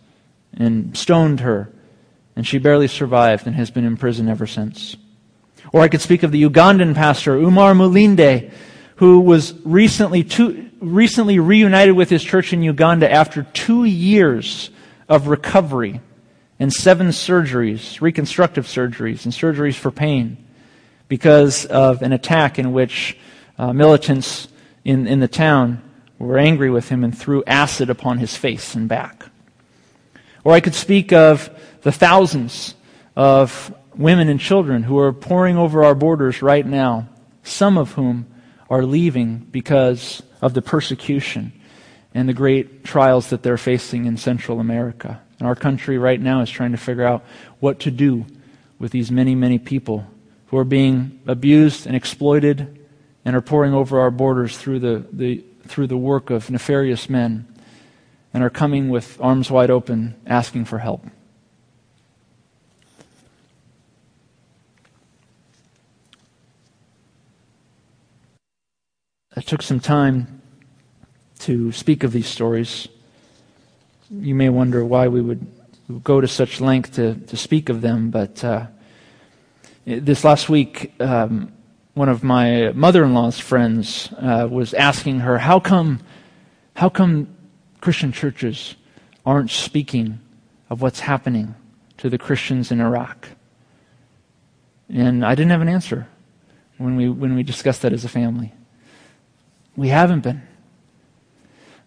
and 0.53 0.97
stoned 0.97 1.39
her 1.41 1.71
and 2.37 2.45
she 2.45 2.59
barely 2.59 2.87
survived 2.87 3.47
and 3.47 3.55
has 3.55 3.71
been 3.71 3.83
in 3.83 3.97
prison 3.97 4.29
ever 4.29 4.45
since. 4.45 4.95
Or 5.73 5.81
I 5.81 5.87
could 5.87 6.01
speak 6.01 6.21
of 6.21 6.31
the 6.31 6.43
Ugandan 6.43 6.93
pastor, 6.93 7.35
Umar 7.35 7.73
Mulinde, 7.73 8.51
who 8.97 9.21
was 9.21 9.53
recently, 9.63 10.23
two, 10.23 10.69
recently 10.79 11.39
reunited 11.39 11.95
with 11.95 12.09
his 12.09 12.23
church 12.23 12.53
in 12.53 12.61
Uganda 12.61 13.11
after 13.11 13.43
two 13.53 13.83
years 13.85 14.69
of 15.07 15.27
recovery 15.27 16.01
and 16.59 16.73
seven 16.73 17.09
surgeries, 17.09 18.01
reconstructive 18.01 18.65
surgeries, 18.65 19.23
and 19.23 19.33
surgeries 19.33 19.75
for 19.75 19.91
pain 19.91 20.37
because 21.07 21.65
of 21.65 22.01
an 22.01 22.11
attack 22.11 22.57
in 22.57 22.73
which 22.73 23.17
uh, 23.57 23.71
militants 23.71 24.47
in, 24.83 25.07
in 25.07 25.19
the 25.19 25.27
town 25.27 25.81
were 26.17 26.39
angry 26.39 26.71
with 26.71 26.89
him 26.89 27.03
and 27.03 27.15
threw 27.15 27.43
acid 27.45 27.89
upon 27.89 28.17
his 28.17 28.35
face 28.35 28.73
and 28.73 28.89
back. 28.89 29.27
Or 30.43 30.53
I 30.53 30.59
could 30.59 30.75
speak 30.75 31.13
of 31.13 31.49
the 31.83 31.91
thousands 31.91 32.73
of 33.15 33.73
women 33.95 34.27
and 34.27 34.39
children 34.39 34.83
who 34.83 34.97
are 34.97 35.13
pouring 35.13 35.57
over 35.57 35.83
our 35.83 35.95
borders 35.95 36.41
right 36.41 36.65
now, 36.65 37.09
some 37.43 37.77
of 37.77 37.91
whom 37.91 38.25
are 38.69 38.83
leaving 38.83 39.39
because 39.51 40.21
of 40.41 40.53
the 40.53 40.61
persecution 40.61 41.53
and 42.13 42.27
the 42.27 42.33
great 42.33 42.83
trials 42.83 43.29
that 43.29 43.43
they're 43.43 43.57
facing 43.57 44.05
in 44.05 44.17
Central 44.17 44.59
America. 44.59 45.21
And 45.39 45.47
our 45.47 45.55
country 45.55 45.97
right 45.97 46.19
now 46.19 46.41
is 46.41 46.49
trying 46.49 46.71
to 46.71 46.77
figure 46.77 47.03
out 47.03 47.23
what 47.59 47.79
to 47.81 47.91
do 47.91 48.25
with 48.79 48.91
these 48.91 49.11
many, 49.11 49.35
many 49.35 49.59
people 49.59 50.07
who 50.47 50.57
are 50.57 50.63
being 50.63 51.19
abused 51.27 51.85
and 51.85 51.95
exploited 51.95 52.85
and 53.25 53.35
are 53.35 53.41
pouring 53.41 53.73
over 53.73 53.99
our 53.99 54.11
borders 54.11 54.57
through 54.57 54.79
the, 54.79 55.05
the, 55.11 55.43
through 55.67 55.87
the 55.87 55.97
work 55.97 56.29
of 56.29 56.49
nefarious 56.49 57.09
men 57.09 57.45
and 58.33 58.43
are 58.43 58.49
coming 58.49 58.89
with 58.89 59.19
arms 59.21 59.51
wide 59.51 59.69
open 59.69 60.15
asking 60.25 60.65
for 60.65 60.79
help. 60.79 61.05
I 69.37 69.41
took 69.41 69.61
some 69.61 69.79
time 69.79 70.41
to 71.41 71.71
speak 71.71 72.03
of 72.03 72.11
these 72.11 72.25
stories. 72.25 72.87
You 74.09 74.33
may 74.33 74.49
wonder 74.49 74.83
why 74.83 75.09
we 75.09 75.21
would 75.21 75.45
go 76.03 76.19
to 76.19 76.27
such 76.27 76.59
length 76.59 76.95
to, 76.95 77.13
to 77.13 77.37
speak 77.37 77.69
of 77.69 77.81
them, 77.81 78.09
but 78.09 78.43
uh, 78.43 78.65
this 79.85 80.23
last 80.23 80.49
week, 80.49 80.91
um, 80.99 81.51
one 81.93 82.09
of 82.09 82.23
my 82.23 82.71
mother-in-law's 82.71 83.37
friends 83.37 84.11
uh, 84.13 84.47
was 84.49 84.73
asking 84.73 85.19
her, 85.19 85.37
"How 85.37 85.59
come, 85.59 85.99
how 86.73 86.89
come 86.89 87.27
Christian 87.79 88.11
churches 88.11 88.73
aren't 89.23 89.51
speaking 89.51 90.19
of 90.71 90.81
what's 90.81 91.01
happening 91.01 91.53
to 91.97 92.09
the 92.09 92.17
Christians 92.17 92.71
in 92.71 92.81
Iraq?" 92.81 93.29
And 94.89 95.23
I 95.23 95.35
didn't 95.35 95.51
have 95.51 95.61
an 95.61 95.69
answer 95.69 96.07
when 96.79 96.95
we 96.95 97.07
when 97.07 97.35
we 97.35 97.43
discussed 97.43 97.83
that 97.83 97.93
as 97.93 98.03
a 98.03 98.09
family. 98.09 98.51
We 99.77 99.89
haven't 99.89 100.21
been. 100.21 100.41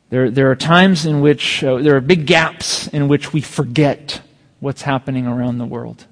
There, 0.08 0.30
there 0.30 0.50
are 0.50 0.56
times 0.56 1.04
in 1.04 1.20
which, 1.20 1.62
uh, 1.62 1.78
there 1.78 1.96
are 1.96 2.00
big 2.00 2.26
gaps 2.26 2.88
in 2.88 3.08
which 3.08 3.32
we 3.32 3.40
forget 3.42 4.22
what's 4.60 4.82
happening 4.82 5.26
around 5.26 5.58
the 5.58 5.66
world. 5.66 6.06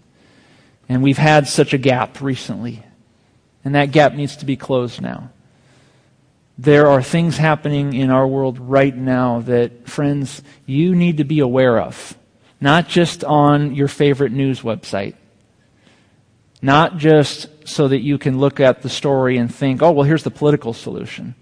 And 0.89 1.03
we've 1.03 1.19
had 1.19 1.49
such 1.49 1.73
a 1.73 1.79
gap 1.79 2.21
recently. 2.21 2.83
And 3.65 3.75
that 3.75 3.93
gap 3.93 4.15
needs 4.15 4.37
to 4.37 4.47
be 4.47 4.57
closed 4.57 5.01
now. 5.01 5.31
There 6.57 6.89
are 6.89 7.03
things 7.03 7.37
happening 7.37 7.93
in 7.93 8.11
our 8.11 8.27
world 8.27 8.59
right 8.59 8.97
now 8.97 9.41
that, 9.43 9.89
friends, 9.89 10.43
you 10.67 10.97
need 10.97 11.19
to 11.19 11.25
be 11.25 11.39
aware 11.39 11.81
of. 11.81 12.17
Not 12.61 12.89
just 12.89 13.23
on 13.23 13.75
your 13.75 13.87
favorite 13.87 14.33
news 14.33 14.63
website. 14.63 15.15
Not 16.61 16.97
just 16.97 17.49
so 17.69 17.87
that 17.87 18.01
you 18.01 18.19
can 18.19 18.39
look 18.39 18.59
at 18.59 18.83
the 18.83 18.89
story 18.89 19.37
and 19.37 19.55
think, 19.55 19.83
oh, 19.83 19.93
well, 19.93 20.05
here's 20.05 20.25
the 20.25 20.31
political 20.31 20.73
solution. 20.73 21.37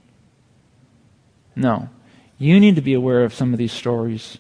No. 1.57 1.89
You 2.39 2.61
need 2.61 2.77
to 2.77 2.83
be 2.83 2.93
aware 2.93 3.25
of 3.25 3.35
some 3.35 3.53
of 3.53 3.59
these 3.59 3.73
stories 3.73 4.39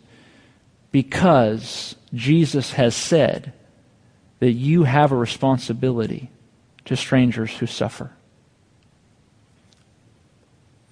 because 0.93 1.97
Jesus 2.15 2.73
has 2.73 2.95
said 2.95 3.53
that 4.39 4.53
you 4.53 4.85
have 4.85 5.13
a 5.13 5.17
responsibility 5.17 6.31
to 6.85 6.97
strangers 6.97 7.57
who 7.57 7.67
suffer. 7.67 8.13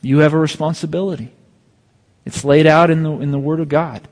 You 0.00 0.18
have 0.18 0.34
a 0.34 0.38
responsibility. 0.38 1.32
It's 2.24 2.44
laid 2.44 2.66
out 2.66 2.90
in 2.90 3.02
the, 3.02 3.12
in 3.12 3.30
the 3.30 3.38
Word 3.38 3.60
of 3.60 3.68
God. 3.68 4.08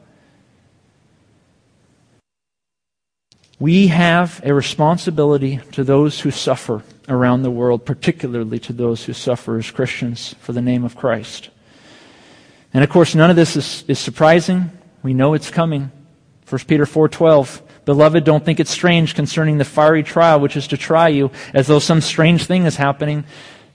We 3.59 3.89
have 3.89 4.41
a 4.45 4.53
responsibility 4.53 5.61
to 5.73 5.85
those 5.85 6.21
who 6.21 6.31
suffer 6.31 6.83
around 7.09 7.43
the 7.43 7.51
world, 7.51 7.85
particularly 7.85 8.59
to 8.61 8.73
those 8.73 9.05
who 9.05 9.13
suffer 9.13 9.57
as 9.57 9.71
Christians 9.71 10.35
for 10.41 10.53
the 10.53 10.63
name 10.63 10.85
of 10.85 10.97
Christ. 10.97 11.51
And 12.75 12.83
of 12.83 12.91
course, 12.91 13.15
none 13.15 13.31
of 13.31 13.37
this 13.37 13.57
is, 13.57 13.85
is 13.89 13.99
surprising 13.99 14.71
We 15.03 15.15
know 15.15 15.35
it's 15.35 15.51
coming. 15.51 15.91
1 16.49 16.61
Peter 16.67 16.85
4:12 16.85 17.63
Beloved, 17.85 18.23
don't 18.23 18.45
think 18.45 18.61
it's 18.61 18.71
strange 18.71 19.17
concerning 19.17 19.59
the 19.59 19.65
fiery 19.65 20.05
trial 20.05 20.39
which 20.39 20.57
is 20.57 20.69
to 20.69 20.77
try 20.77 21.09
you, 21.09 21.33
as 21.53 21.67
though 21.67 21.81
some 21.81 22.01
strange 22.01 22.45
thing 22.45 22.65
is 22.65 22.77
happening. 22.77 23.25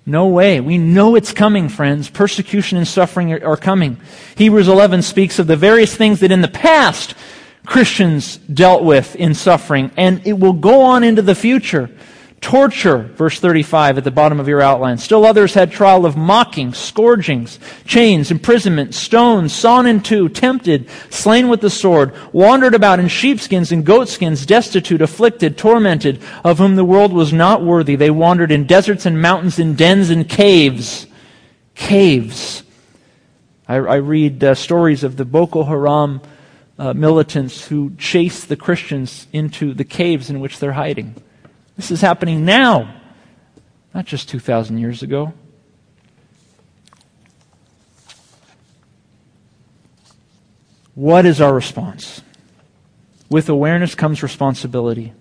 No 0.06 0.28
way. 0.28 0.62
We 0.62 0.78
know 0.78 1.16
it's 1.16 1.34
coming, 1.34 1.68
friends. 1.68 2.10
Persecution 2.10 2.78
and 2.78 2.88
suffering 2.88 3.34
are, 3.34 3.46
are 3.46 3.58
coming. 3.58 3.98
Hebrews 4.38 4.70
11 4.70 5.02
speaks 5.02 5.38
of 5.38 5.48
the 5.48 5.58
various 5.58 5.94
things 5.94 6.22
that 6.22 6.32
in 6.32 6.42
the 6.42 6.48
past 6.48 7.16
Christians 7.66 8.38
dealt 8.38 8.84
with 8.84 9.18
in 9.18 9.34
suffering, 9.34 9.92
and 9.98 10.26
it 10.26 10.40
will 10.40 10.54
go 10.54 10.84
on 10.84 11.04
into 11.04 11.22
the 11.22 11.36
future. 11.36 11.90
Torture, 12.40 13.00
verse 13.00 13.40
35 13.40 13.98
at 13.98 14.04
the 14.04 14.12
bottom 14.12 14.40
of 14.40 14.48
your 14.48 14.62
outline. 14.62 14.98
Still 15.00 15.26
others 15.26 15.56
had 15.56 15.72
trial 15.72 16.06
of 16.06 16.16
mocking, 16.16 16.72
scourgings, 16.72 17.60
chains, 17.86 18.30
imprisonment, 18.30 18.94
stones, 18.94 19.54
sawn 19.54 19.88
in 19.88 20.02
two, 20.02 20.30
tempted, 20.30 20.88
slain 21.10 21.50
with 21.50 21.62
the 21.62 21.70
sword, 21.70 22.14
wandered 22.32 22.76
about 22.76 23.00
in 23.00 23.08
sheepskins 23.08 23.72
and 23.72 23.84
goatskins, 23.86 24.46
destitute, 24.46 25.02
afflicted, 25.02 25.58
tormented, 25.58 26.22
of 26.44 26.60
whom 26.60 26.76
the 26.76 26.86
world 26.86 27.12
was 27.12 27.34
not 27.34 27.64
worthy. 27.64 27.96
They 27.96 28.12
wandered 28.12 28.52
in 28.52 28.68
deserts 28.68 29.06
and 29.06 29.20
mountains, 29.20 29.58
in 29.58 29.76
dens 29.76 30.12
and 30.12 30.30
caves. 30.30 31.08
Caves. 31.74 32.64
I, 33.68 33.76
I 33.76 33.96
read 33.96 34.44
uh, 34.44 34.54
stories 34.54 35.04
of 35.04 35.18
the 35.18 35.26
Boko 35.26 35.64
Haram 35.64 36.22
uh, 36.78 36.94
militants 36.94 37.68
who 37.68 37.94
chase 37.98 38.46
the 38.46 38.56
Christians 38.56 39.28
into 39.34 39.74
the 39.74 39.84
caves 39.84 40.30
in 40.30 40.40
which 40.40 40.60
they're 40.60 40.74
hiding. 40.74 41.16
This 41.78 41.92
is 41.92 42.02
happening 42.02 42.44
now, 42.44 42.94
not 43.94 44.06
just 44.06 44.30
2,000 44.30 44.80
years 44.80 45.04
ago. 45.04 45.32
What 50.96 51.28
is 51.28 51.40
our 51.40 51.54
response? 51.54 52.24
With 53.30 53.48
awareness 53.50 53.94
comes 53.94 54.24
responsibility. 54.24 55.14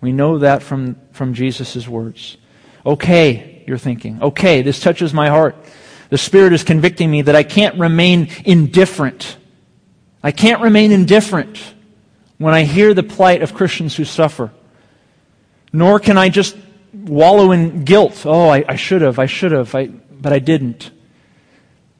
We 0.00 0.12
know 0.12 0.38
that 0.38 0.62
from, 0.62 0.96
from 1.12 1.34
Jesus' 1.34 1.86
words. 1.86 2.38
Okay, 2.86 3.62
you're 3.66 3.76
thinking. 3.76 4.22
Okay, 4.22 4.62
this 4.62 4.80
touches 4.80 5.12
my 5.12 5.28
heart. 5.28 5.54
The 6.08 6.16
Spirit 6.16 6.54
is 6.54 6.64
convicting 6.64 7.10
me 7.10 7.20
that 7.22 7.36
I 7.36 7.42
can't 7.42 7.78
remain 7.78 8.30
indifferent. 8.46 9.36
I 10.22 10.32
can't 10.32 10.62
remain 10.62 10.92
indifferent 10.92 11.74
when 12.38 12.54
I 12.54 12.64
hear 12.64 12.94
the 12.94 13.02
plight 13.02 13.42
of 13.42 13.52
Christians 13.52 13.94
who 13.94 14.06
suffer. 14.06 14.50
Nor 15.72 16.00
can 16.00 16.18
I 16.18 16.28
just 16.28 16.56
wallow 16.92 17.52
in 17.52 17.84
guilt. 17.84 18.24
Oh, 18.26 18.48
I, 18.48 18.64
I 18.68 18.76
should 18.76 19.02
have, 19.02 19.18
I 19.18 19.26
should 19.26 19.52
have, 19.52 19.74
I, 19.74 19.86
but 19.86 20.32
I 20.32 20.38
didn't. 20.38 20.90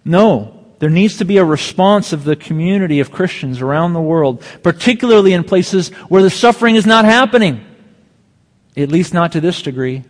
No. 0.04 0.56
There 0.80 0.90
needs 0.90 1.18
to 1.18 1.24
be 1.26 1.36
a 1.36 1.44
response 1.44 2.12
of 2.12 2.24
the 2.24 2.36
community 2.36 3.00
of 3.00 3.12
Christians 3.12 3.60
around 3.60 3.92
the 3.92 4.00
world, 4.00 4.42
particularly 4.62 5.34
in 5.34 5.44
places 5.44 5.90
where 6.08 6.22
the 6.22 6.30
suffering 6.30 6.74
is 6.74 6.86
not 6.86 7.04
happening. 7.04 7.64
At 8.76 8.88
least 8.88 9.12
not 9.12 9.32
to 9.32 9.40
this 9.40 9.60
degree. 9.60 10.04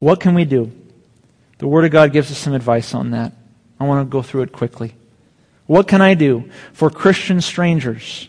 What 0.00 0.18
can 0.18 0.34
we 0.34 0.44
do? 0.44 0.72
The 1.58 1.68
Word 1.68 1.84
of 1.84 1.92
God 1.92 2.12
gives 2.12 2.30
us 2.30 2.38
some 2.38 2.52
advice 2.52 2.94
on 2.94 3.12
that. 3.12 3.32
I 3.78 3.84
want 3.84 4.06
to 4.06 4.10
go 4.10 4.22
through 4.22 4.42
it 4.42 4.52
quickly. 4.52 4.94
What 5.66 5.88
can 5.88 6.00
I 6.00 6.14
do 6.14 6.50
for 6.72 6.90
Christian 6.90 7.40
strangers 7.40 8.28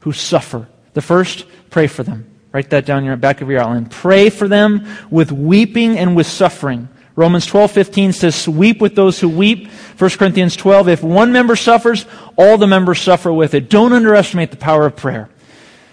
who 0.00 0.12
suffer 0.12 0.68
the 0.98 1.02
first, 1.02 1.44
pray 1.70 1.86
for 1.86 2.02
them. 2.02 2.26
Write 2.50 2.70
that 2.70 2.84
down 2.84 3.04
in 3.04 3.10
the 3.10 3.16
back 3.16 3.40
of 3.40 3.48
your 3.48 3.60
outline. 3.60 3.86
Pray 3.86 4.30
for 4.30 4.48
them 4.48 4.84
with 5.10 5.30
weeping 5.30 5.96
and 5.96 6.16
with 6.16 6.26
suffering. 6.26 6.88
Romans 7.14 7.46
12:15 7.46 8.12
says, 8.12 8.48
"Weep 8.48 8.80
with 8.80 8.96
those 8.96 9.20
who 9.20 9.28
weep." 9.28 9.68
1 9.96 10.18
Corinthians 10.18 10.56
12, 10.56 10.88
"If 10.88 11.00
one 11.00 11.30
member 11.30 11.54
suffers, 11.54 12.04
all 12.36 12.58
the 12.58 12.66
members 12.66 13.00
suffer 13.00 13.32
with 13.32 13.54
it." 13.54 13.70
Don't 13.70 13.92
underestimate 13.92 14.50
the 14.50 14.56
power 14.56 14.86
of 14.86 14.96
prayer. 14.96 15.28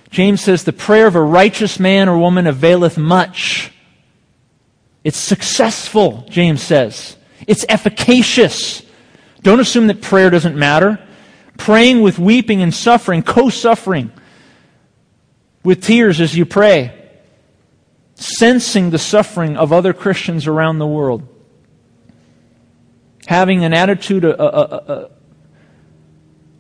James 0.10 0.41
says, 0.41 0.63
"The 0.63 0.74
prayer 0.74 1.06
of 1.06 1.15
a 1.15 1.22
righteous 1.22 1.80
man 1.80 2.10
or 2.10 2.18
woman 2.18 2.48
availeth 2.48 2.98
much." 2.98 3.72
It's 5.04 5.20
successful, 5.20 6.26
James 6.32 6.63
says. 6.63 7.15
It's 7.46 7.65
efficacious. 7.70 8.82
Don't 9.44 9.60
assume 9.60 9.86
that 9.88 10.02
prayer 10.02 10.32
doesn't 10.32 10.56
matter. 10.56 10.98
Praying 11.58 12.02
with 12.02 12.18
weeping 12.18 12.62
and 12.63 12.74
suffering, 12.74 13.22
co-suffering, 13.22 14.10
with 15.65 15.84
tears 15.84 16.21
as 16.21 16.38
you 16.38 16.45
pray, 16.45 16.93
sensing 18.13 18.91
the 18.91 18.99
suffering 18.99 19.58
of 19.58 19.73
other 19.73 19.93
Christians 19.93 20.45
around 20.45 20.78
the 20.78 20.88
world, 20.88 21.28
having 23.25 23.65
an 23.65 23.73
attitude 23.73 24.23
of, 24.23 24.39
uh, 24.39 24.43
uh, 24.43 24.84
uh, 24.88 25.10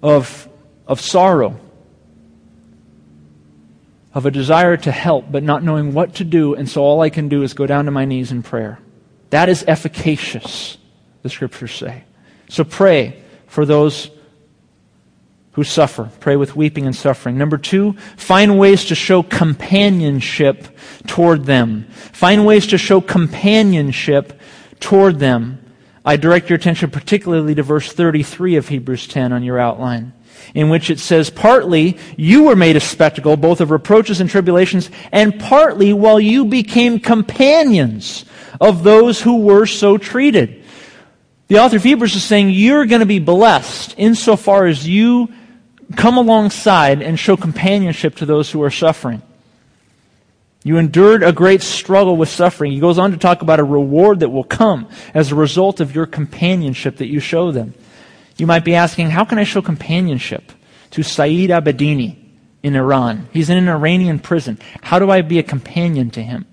of, 0.01 0.49
of 0.87 0.99
sorrow, 0.99 1.59
of 4.11 4.25
a 4.25 4.31
desire 4.31 4.75
to 4.75 4.91
help, 4.91 5.31
but 5.31 5.43
not 5.43 5.63
knowing 5.63 5.93
what 5.93 6.15
to 6.15 6.23
do, 6.23 6.55
and 6.55 6.67
so 6.67 6.81
all 6.81 7.01
I 7.01 7.11
can 7.11 7.29
do 7.29 7.43
is 7.43 7.53
go 7.53 7.67
down 7.67 7.85
to 7.85 7.91
my 7.91 8.05
knees 8.05 8.31
in 8.31 8.41
prayer. 8.41 8.79
That 9.29 9.49
is 9.49 9.63
efficacious, 9.67 10.77
the 11.21 11.29
scriptures 11.29 11.73
say. 11.73 12.05
So 12.49 12.63
pray 12.63 13.21
for 13.45 13.65
those 13.65 14.09
who 15.55 15.63
suffer. 15.63 16.11
Pray 16.19 16.35
with 16.35 16.55
weeping 16.55 16.85
and 16.85 16.95
suffering. 16.95 17.37
Number 17.37 17.57
two, 17.57 17.93
find 18.17 18.59
ways 18.59 18.85
to 18.85 18.95
show 18.95 19.23
companionship 19.23 20.67
toward 21.07 21.45
them. 21.45 21.87
Find 22.11 22.45
ways 22.45 22.67
to 22.67 22.77
show 22.77 22.99
companionship 22.99 24.39
toward 24.81 25.19
them. 25.19 25.61
I 26.03 26.17
direct 26.17 26.49
your 26.49 26.57
attention 26.57 26.91
particularly 26.91 27.55
to 27.55 27.63
verse 27.63 27.91
33 27.91 28.57
of 28.57 28.67
Hebrews 28.67 29.07
10 29.07 29.31
on 29.31 29.43
your 29.43 29.57
outline, 29.57 30.11
in 30.53 30.69
which 30.69 30.89
it 30.89 30.99
says, 30.99 31.29
Partly 31.29 31.97
you 32.17 32.43
were 32.43 32.57
made 32.57 32.75
a 32.75 32.81
spectacle, 32.81 33.37
both 33.37 33.61
of 33.61 33.71
reproaches 33.71 34.19
and 34.19 34.29
tribulations, 34.29 34.89
and 35.13 35.39
partly 35.39 35.93
while 35.93 36.19
you 36.19 36.43
became 36.43 36.99
companions 36.99 38.25
of 38.59 38.83
those 38.83 39.21
who 39.21 39.37
were 39.37 39.65
so 39.65 39.97
treated. 39.97 40.63
The 41.47 41.59
author 41.59 41.77
of 41.77 41.83
Hebrews 41.83 42.15
is 42.15 42.23
saying 42.25 42.49
you're 42.49 42.85
going 42.85 42.99
to 42.99 43.05
be 43.05 43.19
blessed 43.19 43.95
insofar 43.97 44.65
as 44.65 44.87
you 44.87 45.29
come 45.95 46.17
alongside 46.17 47.01
and 47.01 47.19
show 47.19 47.37
companionship 47.37 48.15
to 48.15 48.25
those 48.25 48.51
who 48.51 48.61
are 48.63 48.71
suffering. 48.71 49.21
You 50.63 50.77
endured 50.77 51.21
a 51.21 51.31
great 51.31 51.61
struggle 51.61 52.17
with 52.17 52.29
suffering. 52.29 52.71
He 52.71 52.79
goes 52.79 52.97
on 52.97 53.11
to 53.11 53.17
talk 53.17 53.43
about 53.43 53.59
a 53.59 53.63
reward 53.63 54.21
that 54.21 54.29
will 54.29 54.43
come 54.43 54.89
as 55.13 55.31
a 55.31 55.35
result 55.35 55.79
of 55.79 55.93
your 55.93 56.07
companionship 56.07 56.97
that 56.97 57.07
you 57.07 57.19
show 57.19 57.51
them. 57.51 57.75
You 58.37 58.47
might 58.47 58.65
be 58.65 58.73
asking, 58.73 59.11
how 59.11 59.25
can 59.25 59.37
I 59.37 59.43
show 59.43 59.61
companionship 59.61 60.51
to 60.91 61.03
Saeed 61.03 61.51
Abedini 61.51 62.17
in 62.63 62.75
Iran? 62.75 63.29
He's 63.31 63.51
in 63.51 63.57
an 63.57 63.69
Iranian 63.69 64.17
prison. 64.17 64.57
How 64.81 64.97
do 64.97 65.11
I 65.11 65.21
be 65.21 65.37
a 65.37 65.43
companion 65.43 66.09
to 66.11 66.23
him? 66.23 66.47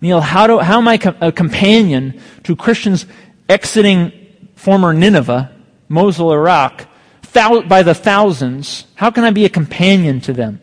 Neil, 0.00 0.20
how, 0.20 0.46
do, 0.46 0.60
how 0.60 0.78
am 0.78 0.86
I 0.86 1.00
a 1.20 1.32
companion 1.32 2.20
to 2.44 2.54
Christians 2.54 3.06
exiting 3.48 4.12
former 4.54 4.92
Nineveh, 4.92 5.50
Mosul, 5.88 6.32
Iraq, 6.32 6.86
thou- 7.32 7.62
by 7.62 7.82
the 7.82 7.94
thousands, 7.94 8.86
how 8.94 9.10
can 9.10 9.24
I 9.24 9.30
be 9.30 9.44
a 9.44 9.50
companion 9.50 10.20
to 10.22 10.32
them? 10.32 10.60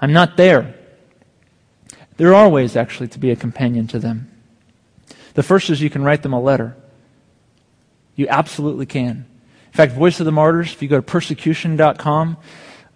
I'm 0.00 0.12
not 0.12 0.36
there. 0.36 0.74
There 2.16 2.34
are 2.34 2.48
ways, 2.48 2.76
actually, 2.76 3.08
to 3.08 3.18
be 3.18 3.30
a 3.30 3.36
companion 3.36 3.86
to 3.88 3.98
them. 3.98 4.30
The 5.34 5.42
first 5.42 5.70
is 5.70 5.80
you 5.80 5.90
can 5.90 6.02
write 6.02 6.22
them 6.22 6.32
a 6.32 6.40
letter. 6.40 6.76
You 8.16 8.26
absolutely 8.28 8.86
can. 8.86 9.26
In 9.66 9.72
fact, 9.72 9.92
Voice 9.92 10.18
of 10.18 10.26
the 10.26 10.32
Martyrs, 10.32 10.72
if 10.72 10.82
you 10.82 10.88
go 10.88 10.96
to 10.96 11.02
persecution.com, 11.02 12.36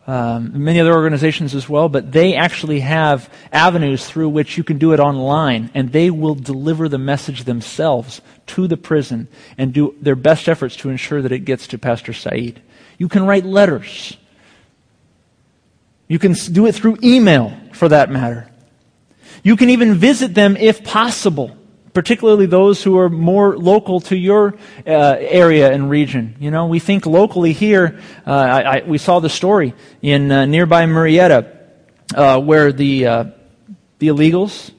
um, 0.05 0.65
many 0.65 0.81
other 0.81 0.93
organizations 0.93 1.55
as 1.55 1.69
well, 1.69 1.89
but 1.89 2.11
they 2.11 2.35
actually 2.35 2.81
have 2.81 3.33
avenues 3.53 4.05
through 4.05 4.31
which 4.31 4.59
you 4.59 4.65
can 4.65 4.79
do 4.79 4.93
it 4.93 4.99
online, 4.99 5.71
and 5.75 5.93
they 5.93 6.11
will 6.11 6.35
deliver 6.35 6.89
the 6.89 6.99
message 6.99 7.45
themselves 7.45 8.21
to 8.49 8.67
the 8.67 8.77
prison 8.77 9.29
and 9.57 9.73
do 9.73 9.95
their 10.01 10.17
best 10.17 10.49
efforts 10.49 10.75
to 10.77 10.91
ensure 10.91 11.23
that 11.23 11.31
it 11.31 11.45
gets 11.45 11.69
to 11.69 11.79
Pastor 11.79 12.13
Saeed. 12.13 12.61
You 12.99 13.09
can 13.09 13.27
write 13.27 13.45
letters. 13.45 14.17
You 16.09 16.19
can 16.19 16.35
do 16.53 16.67
it 16.67 16.75
through 16.75 16.99
email, 17.03 17.57
for 17.73 17.89
that 17.89 18.11
matter. 18.11 18.51
You 19.43 19.57
can 19.57 19.71
even 19.71 19.95
visit 19.95 20.35
them 20.35 20.57
if 20.57 20.85
possible, 20.85 21.57
particularly 21.95 22.47
those 22.47 22.83
who 22.83 22.99
are 22.99 23.09
more 23.09 23.57
local 23.57 24.01
to 24.01 24.17
your 24.17 24.55
uh, 24.87 25.17
area 25.19 25.73
and 25.73 25.91
region. 25.91 26.37
You 26.39 26.51
know, 26.51 26.67
we 26.67 26.79
think 26.79 27.07
locally 27.07 27.53
here. 27.53 27.99
Uh, 28.27 28.31
I, 28.31 28.77
I, 28.79 28.83
we 28.87 28.99
saw 28.99 29.21
the 29.21 29.31
story 29.31 29.75
in 30.01 30.31
uh, 30.31 30.45
nearby 30.47 30.85
Murrieta 30.85 31.59
uh, 32.15 32.41
where 32.41 32.73
the 32.73 33.07
uh, 33.07 33.25
the 33.99 34.09
illegals 34.09 34.71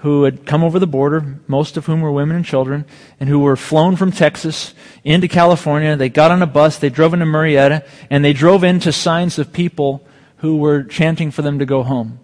who 0.00 0.24
had 0.24 0.44
come 0.44 0.62
over 0.62 0.78
the 0.78 0.86
border, 0.86 1.40
most 1.46 1.76
of 1.76 1.86
whom 1.86 2.02
were 2.02 2.12
women 2.12 2.36
and 2.36 2.44
children, 2.44 2.84
and 3.18 3.28
who 3.28 3.38
were 3.38 3.56
flown 3.56 3.96
from 3.96 4.12
Texas 4.12 4.74
into 5.04 5.26
California. 5.26 5.96
They 5.96 6.08
got 6.08 6.30
on 6.30 6.42
a 6.42 6.46
bus, 6.46 6.78
they 6.78 6.90
drove 6.90 7.14
into 7.14 7.26
Murrieta, 7.26 7.86
and 8.10 8.24
they 8.24 8.32
drove 8.32 8.62
into 8.62 8.92
signs 8.92 9.38
of 9.38 9.52
people 9.52 10.06
who 10.38 10.58
were 10.58 10.82
chanting 10.84 11.30
for 11.30 11.42
them 11.42 11.58
to 11.58 11.66
go 11.66 11.82
home. 11.82 12.20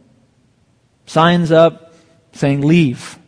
Signs 1.07 1.51
up 1.51 1.95
saying, 2.33 2.61
leave. 2.61 3.19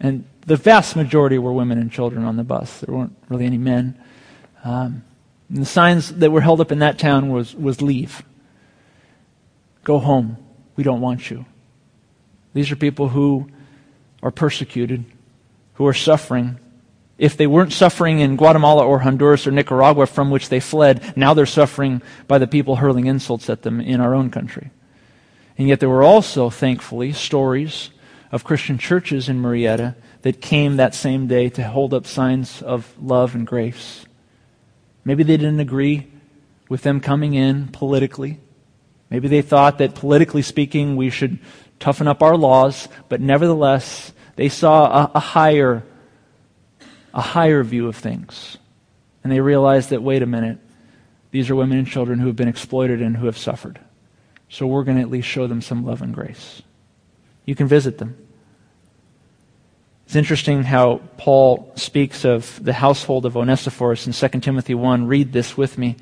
And 0.00 0.24
the 0.46 0.56
vast 0.56 0.96
majority 0.96 1.38
were 1.38 1.52
women 1.52 1.78
and 1.78 1.92
children 1.92 2.24
on 2.24 2.36
the 2.36 2.44
bus. 2.44 2.80
There 2.80 2.94
weren't 2.94 3.16
really 3.28 3.46
any 3.46 3.58
men. 3.58 3.98
Um, 4.64 5.04
the 5.50 5.66
signs 5.66 6.14
that 6.14 6.30
were 6.32 6.40
held 6.40 6.60
up 6.60 6.72
in 6.72 6.78
that 6.78 6.98
town 6.98 7.30
was, 7.30 7.54
was 7.54 7.82
leave. 7.82 8.22
Go 9.84 9.98
home. 9.98 10.38
We 10.76 10.82
don't 10.82 11.00
want 11.00 11.30
you. 11.30 11.44
These 12.54 12.72
are 12.72 12.76
people 12.76 13.08
who 13.08 13.48
are 14.22 14.30
persecuted, 14.30 15.04
who 15.74 15.86
are 15.86 15.94
suffering. 15.94 16.58
If 17.18 17.36
they 17.36 17.46
weren't 17.46 17.72
suffering 17.72 18.20
in 18.20 18.36
Guatemala 18.36 18.86
or 18.86 19.00
Honduras 19.00 19.46
or 19.46 19.50
Nicaragua 19.50 20.06
from 20.06 20.30
which 20.30 20.48
they 20.48 20.60
fled, 20.60 21.16
now 21.16 21.34
they're 21.34 21.46
suffering 21.46 22.02
by 22.26 22.38
the 22.38 22.46
people 22.46 22.76
hurling 22.76 23.06
insults 23.06 23.50
at 23.50 23.62
them 23.62 23.80
in 23.80 24.00
our 24.00 24.14
own 24.14 24.30
country. 24.30 24.70
And 25.58 25.68
yet 25.68 25.80
there 25.80 25.88
were 25.88 26.02
also, 26.02 26.50
thankfully, 26.50 27.12
stories 27.12 27.90
of 28.30 28.44
Christian 28.44 28.78
churches 28.78 29.28
in 29.28 29.40
Murrieta 29.40 29.94
that 30.22 30.40
came 30.40 30.76
that 30.76 30.94
same 30.94 31.26
day 31.26 31.48
to 31.50 31.62
hold 31.64 31.92
up 31.92 32.06
signs 32.06 32.62
of 32.62 32.94
love 33.00 33.34
and 33.34 33.46
grace. 33.46 34.06
Maybe 35.04 35.22
they 35.22 35.36
didn't 35.36 35.60
agree 35.60 36.06
with 36.68 36.82
them 36.82 37.00
coming 37.00 37.34
in 37.34 37.68
politically. 37.68 38.40
Maybe 39.10 39.28
they 39.28 39.42
thought 39.42 39.78
that 39.78 39.94
politically 39.94 40.42
speaking, 40.42 40.96
we 40.96 41.10
should 41.10 41.38
toughen 41.82 42.06
up 42.06 42.22
our 42.22 42.36
laws, 42.36 42.88
but 43.08 43.20
nevertheless, 43.20 44.12
they 44.36 44.48
saw 44.48 44.86
a, 44.86 45.10
a 45.16 45.20
higher, 45.20 45.82
a 47.12 47.20
higher 47.20 47.62
view 47.64 47.88
of 47.88 47.96
things. 47.96 48.56
And 49.22 49.32
they 49.32 49.40
realized 49.40 49.90
that, 49.90 50.02
wait 50.02 50.22
a 50.22 50.26
minute, 50.26 50.58
these 51.32 51.50
are 51.50 51.56
women 51.56 51.78
and 51.78 51.86
children 51.86 52.20
who 52.20 52.28
have 52.28 52.36
been 52.36 52.48
exploited 52.48 53.02
and 53.02 53.16
who 53.16 53.26
have 53.26 53.36
suffered. 53.36 53.80
So 54.48 54.66
we're 54.66 54.84
going 54.84 54.98
to 54.98 55.02
at 55.02 55.10
least 55.10 55.26
show 55.26 55.46
them 55.46 55.60
some 55.60 55.84
love 55.84 56.02
and 56.02 56.14
grace. 56.14 56.62
You 57.44 57.54
can 57.54 57.66
visit 57.66 57.98
them. 57.98 58.16
It's 60.06 60.14
interesting 60.14 60.62
how 60.62 61.00
Paul 61.16 61.72
speaks 61.74 62.24
of 62.24 62.62
the 62.62 62.74
household 62.74 63.26
of 63.26 63.36
Onesiphorus 63.36 64.06
in 64.06 64.12
2 64.12 64.40
Timothy 64.40 64.74
1. 64.74 65.06
Read 65.06 65.32
this 65.32 65.56
with 65.56 65.78
me. 65.78 65.96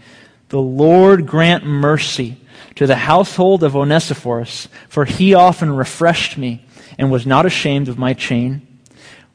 The 0.48 0.60
Lord 0.60 1.26
grant 1.26 1.64
mercy 1.64 2.36
to 2.76 2.86
the 2.86 2.96
household 2.96 3.62
of 3.62 3.76
Onesiphorus, 3.76 4.68
for 4.88 5.04
he 5.04 5.34
often 5.34 5.70
refreshed 5.74 6.38
me 6.38 6.64
and 6.98 7.10
was 7.10 7.26
not 7.26 7.46
ashamed 7.46 7.88
of 7.88 7.98
my 7.98 8.14
chain. 8.14 8.66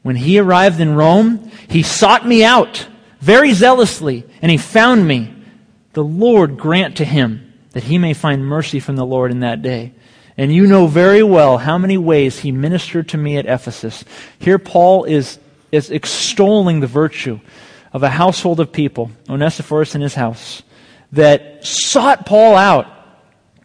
When 0.02 0.16
he 0.16 0.38
arrived 0.38 0.80
in 0.80 0.94
Rome, 0.94 1.50
he 1.68 1.82
sought 1.82 2.26
me 2.26 2.44
out 2.44 2.86
very 3.20 3.52
zealously, 3.52 4.24
and 4.40 4.50
he 4.50 4.56
found 4.56 5.06
me. 5.06 5.32
The 5.94 6.04
Lord 6.04 6.58
grant 6.58 6.98
to 6.98 7.04
him 7.04 7.54
that 7.72 7.84
he 7.84 7.98
may 7.98 8.14
find 8.14 8.46
mercy 8.46 8.80
from 8.80 8.96
the 8.96 9.04
Lord 9.04 9.30
in 9.30 9.40
that 9.40 9.62
day. 9.62 9.92
And 10.36 10.54
you 10.54 10.66
know 10.66 10.86
very 10.86 11.22
well 11.22 11.58
how 11.58 11.78
many 11.78 11.98
ways 11.98 12.38
he 12.38 12.52
ministered 12.52 13.08
to 13.10 13.18
me 13.18 13.36
at 13.36 13.46
Ephesus. 13.46 14.04
Here 14.38 14.58
Paul 14.58 15.04
is, 15.04 15.38
is 15.72 15.90
extolling 15.90 16.80
the 16.80 16.86
virtue 16.86 17.40
of 17.92 18.02
a 18.02 18.10
household 18.10 18.60
of 18.60 18.72
people, 18.72 19.10
Onesiphorus 19.28 19.94
and 19.94 20.02
his 20.02 20.14
house, 20.14 20.62
that 21.12 21.66
sought 21.66 22.26
Paul 22.26 22.54
out 22.56 22.86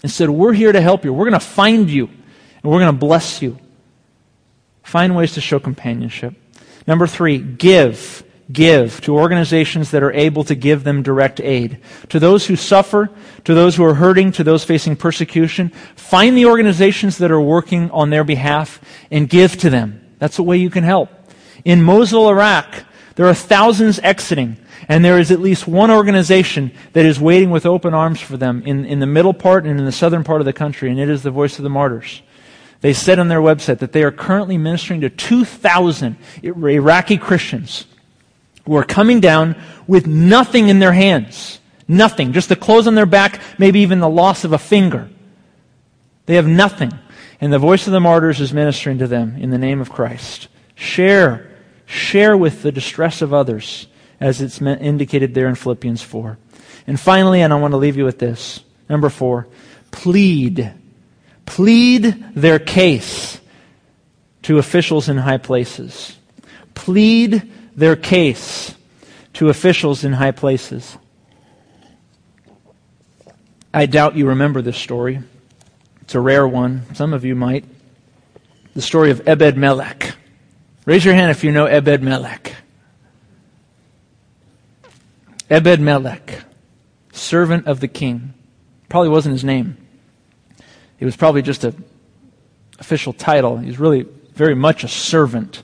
and 0.03 0.11
said, 0.11 0.29
We're 0.29 0.53
here 0.53 0.71
to 0.71 0.81
help 0.81 1.05
you. 1.05 1.13
We're 1.13 1.29
going 1.29 1.39
to 1.39 1.45
find 1.45 1.89
you, 1.89 2.07
and 2.07 2.71
we're 2.71 2.79
going 2.79 2.93
to 2.93 2.99
bless 2.99 3.41
you. 3.41 3.57
Find 4.83 5.15
ways 5.15 5.33
to 5.33 5.41
show 5.41 5.59
companionship. 5.59 6.35
Number 6.87 7.07
three, 7.07 7.37
give. 7.37 8.23
Give 8.51 8.99
to 9.01 9.15
organizations 9.15 9.91
that 9.91 10.03
are 10.03 10.11
able 10.11 10.43
to 10.45 10.55
give 10.55 10.83
them 10.83 11.03
direct 11.03 11.39
aid. 11.39 11.79
To 12.09 12.19
those 12.19 12.45
who 12.45 12.55
suffer, 12.55 13.09
to 13.45 13.53
those 13.53 13.75
who 13.75 13.85
are 13.85 13.93
hurting, 13.93 14.33
to 14.33 14.43
those 14.43 14.65
facing 14.65 14.97
persecution, 14.97 15.69
find 15.95 16.35
the 16.35 16.47
organizations 16.47 17.17
that 17.19 17.31
are 17.31 17.39
working 17.39 17.89
on 17.91 18.09
their 18.09 18.25
behalf 18.25 18.81
and 19.09 19.29
give 19.29 19.57
to 19.59 19.69
them. 19.69 20.15
That's 20.19 20.39
a 20.39 20.43
way 20.43 20.57
you 20.57 20.69
can 20.69 20.83
help. 20.83 21.09
In 21.63 21.81
Mosul, 21.81 22.27
Iraq, 22.29 22.83
there 23.15 23.27
are 23.27 23.33
thousands 23.33 23.99
exiting. 23.99 24.57
And 24.87 25.05
there 25.05 25.19
is 25.19 25.31
at 25.31 25.39
least 25.39 25.67
one 25.67 25.91
organization 25.91 26.71
that 26.93 27.05
is 27.05 27.19
waiting 27.19 27.51
with 27.51 27.65
open 27.65 27.93
arms 27.93 28.19
for 28.19 28.37
them 28.37 28.63
in, 28.65 28.85
in 28.85 28.99
the 28.99 29.05
middle 29.05 29.33
part 29.33 29.65
and 29.65 29.79
in 29.79 29.85
the 29.85 29.91
southern 29.91 30.23
part 30.23 30.41
of 30.41 30.45
the 30.45 30.53
country, 30.53 30.89
and 30.89 30.99
it 30.99 31.09
is 31.09 31.23
the 31.23 31.31
Voice 31.31 31.57
of 31.59 31.63
the 31.63 31.69
Martyrs. 31.69 32.21
They 32.81 32.93
said 32.93 33.19
on 33.19 33.27
their 33.27 33.41
website 33.41 33.79
that 33.79 33.91
they 33.91 34.03
are 34.03 34.11
currently 34.11 34.57
ministering 34.57 35.01
to 35.01 35.09
2,000 35.09 36.17
Iraqi 36.43 37.17
Christians 37.17 37.85
who 38.65 38.75
are 38.75 38.83
coming 38.83 39.19
down 39.19 39.55
with 39.87 40.07
nothing 40.07 40.67
in 40.67 40.79
their 40.79 40.93
hands. 40.93 41.59
Nothing. 41.87 42.33
Just 42.33 42.49
the 42.49 42.55
clothes 42.55 42.87
on 42.87 42.95
their 42.95 43.05
back, 43.05 43.39
maybe 43.59 43.81
even 43.81 43.99
the 43.99 44.09
loss 44.09 44.43
of 44.43 44.53
a 44.53 44.57
finger. 44.57 45.09
They 46.25 46.35
have 46.35 46.47
nothing. 46.47 46.91
And 47.39 47.51
the 47.51 47.59
voice 47.59 47.85
of 47.85 47.93
the 47.93 47.99
martyrs 47.99 48.39
is 48.39 48.53
ministering 48.53 48.99
to 48.99 49.07
them 49.07 49.35
in 49.37 49.49
the 49.49 49.57
name 49.57 49.81
of 49.81 49.89
Christ. 49.89 50.47
Share. 50.75 51.51
Share 51.85 52.37
with 52.37 52.61
the 52.61 52.71
distress 52.71 53.21
of 53.21 53.33
others 53.33 53.87
as 54.21 54.39
it's 54.39 54.61
indicated 54.61 55.33
there 55.33 55.47
in 55.47 55.55
Philippians 55.55 56.01
4. 56.03 56.37
And 56.87 56.99
finally, 56.99 57.41
and 57.41 57.51
I 57.51 57.59
want 57.59 57.71
to 57.71 57.77
leave 57.77 57.97
you 57.97 58.05
with 58.05 58.19
this 58.19 58.61
number 58.87 59.09
four, 59.09 59.47
plead. 59.89 60.73
Plead 61.45 62.23
their 62.35 62.59
case 62.59 63.39
to 64.43 64.57
officials 64.57 65.09
in 65.09 65.17
high 65.17 65.37
places. 65.37 66.17
Plead 66.73 67.51
their 67.75 67.95
case 67.95 68.75
to 69.33 69.49
officials 69.49 70.03
in 70.03 70.13
high 70.13 70.31
places. 70.31 70.97
I 73.73 73.85
doubt 73.85 74.15
you 74.15 74.27
remember 74.27 74.61
this 74.61 74.77
story. 74.77 75.19
It's 76.01 76.15
a 76.15 76.19
rare 76.19 76.47
one. 76.47 76.83
Some 76.93 77.13
of 77.13 77.23
you 77.25 77.35
might. 77.35 77.65
The 78.75 78.81
story 78.81 79.11
of 79.11 79.27
Ebed 79.27 79.57
Melech. 79.57 80.15
Raise 80.85 81.05
your 81.05 81.13
hand 81.13 81.31
if 81.31 81.43
you 81.43 81.51
know 81.51 81.65
Ebed 81.65 82.03
Melech. 82.03 82.55
Ebed 85.51 85.81
Melech, 85.81 86.45
servant 87.11 87.67
of 87.67 87.81
the 87.81 87.89
king. 87.89 88.33
Probably 88.87 89.09
wasn't 89.09 89.33
his 89.33 89.43
name. 89.43 89.75
It 90.97 91.03
was 91.03 91.17
probably 91.17 91.41
just 91.41 91.65
an 91.65 91.83
official 92.79 93.11
title. 93.11 93.57
He 93.57 93.67
was 93.67 93.77
really 93.77 94.07
very 94.33 94.55
much 94.55 94.85
a 94.85 94.87
servant. 94.87 95.61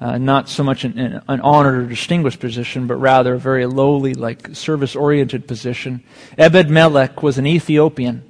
Uh, 0.00 0.18
not 0.18 0.48
so 0.48 0.62
much 0.62 0.84
an, 0.84 1.20
an, 1.26 1.40
honored 1.40 1.74
or 1.74 1.86
distinguished 1.88 2.38
position, 2.38 2.86
but 2.86 2.94
rather 2.94 3.34
a 3.34 3.38
very 3.38 3.66
lowly, 3.66 4.14
like 4.14 4.54
service 4.54 4.94
oriented 4.94 5.48
position. 5.48 6.04
Ebed 6.38 6.70
Melech 6.70 7.20
was 7.20 7.36
an 7.36 7.44
Ethiopian 7.44 8.22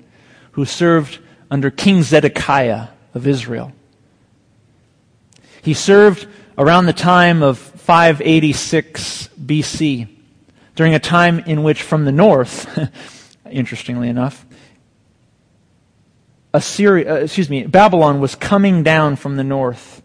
who 0.52 0.64
served 0.64 1.18
under 1.50 1.70
King 1.70 2.02
Zedekiah 2.02 2.88
of 3.12 3.26
Israel. 3.26 3.72
He 5.60 5.74
served 5.74 6.26
around 6.56 6.86
the 6.86 6.94
time 6.94 7.42
of 7.42 7.58
586 7.58 9.28
BC 9.38 10.13
during 10.74 10.94
a 10.94 10.98
time 10.98 11.38
in 11.40 11.62
which 11.62 11.82
from 11.82 12.04
the 12.04 12.12
north, 12.12 12.66
interestingly 13.50 14.08
enough, 14.08 14.44
Assyria, 16.52 17.12
uh, 17.12 17.16
excuse 17.16 17.50
me, 17.50 17.66
Babylon 17.66 18.20
was 18.20 18.34
coming 18.36 18.84
down 18.84 19.16
from 19.16 19.36
the 19.36 19.44
north 19.44 20.02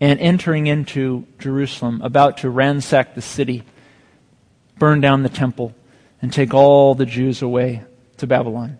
and 0.00 0.20
entering 0.20 0.66
into 0.66 1.26
Jerusalem, 1.38 2.00
about 2.02 2.38
to 2.38 2.50
ransack 2.50 3.14
the 3.14 3.22
city, 3.22 3.64
burn 4.78 5.00
down 5.00 5.22
the 5.22 5.28
temple, 5.28 5.74
and 6.22 6.32
take 6.32 6.54
all 6.54 6.94
the 6.94 7.06
Jews 7.06 7.42
away 7.42 7.82
to 8.18 8.26
Babylon. 8.26 8.78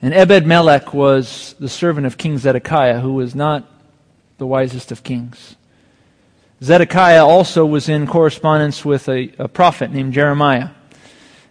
And 0.00 0.14
Ebed 0.14 0.46
Melech 0.46 0.94
was 0.94 1.56
the 1.58 1.68
servant 1.68 2.06
of 2.06 2.18
King 2.18 2.38
Zedekiah, 2.38 3.00
who 3.00 3.14
was 3.14 3.34
not 3.34 3.68
the 4.36 4.46
wisest 4.46 4.92
of 4.92 5.02
kings. 5.02 5.56
Zedekiah 6.62 7.24
also 7.24 7.64
was 7.64 7.88
in 7.88 8.06
correspondence 8.06 8.84
with 8.84 9.08
a, 9.08 9.32
a 9.38 9.48
prophet 9.48 9.92
named 9.92 10.12
Jeremiah. 10.12 10.70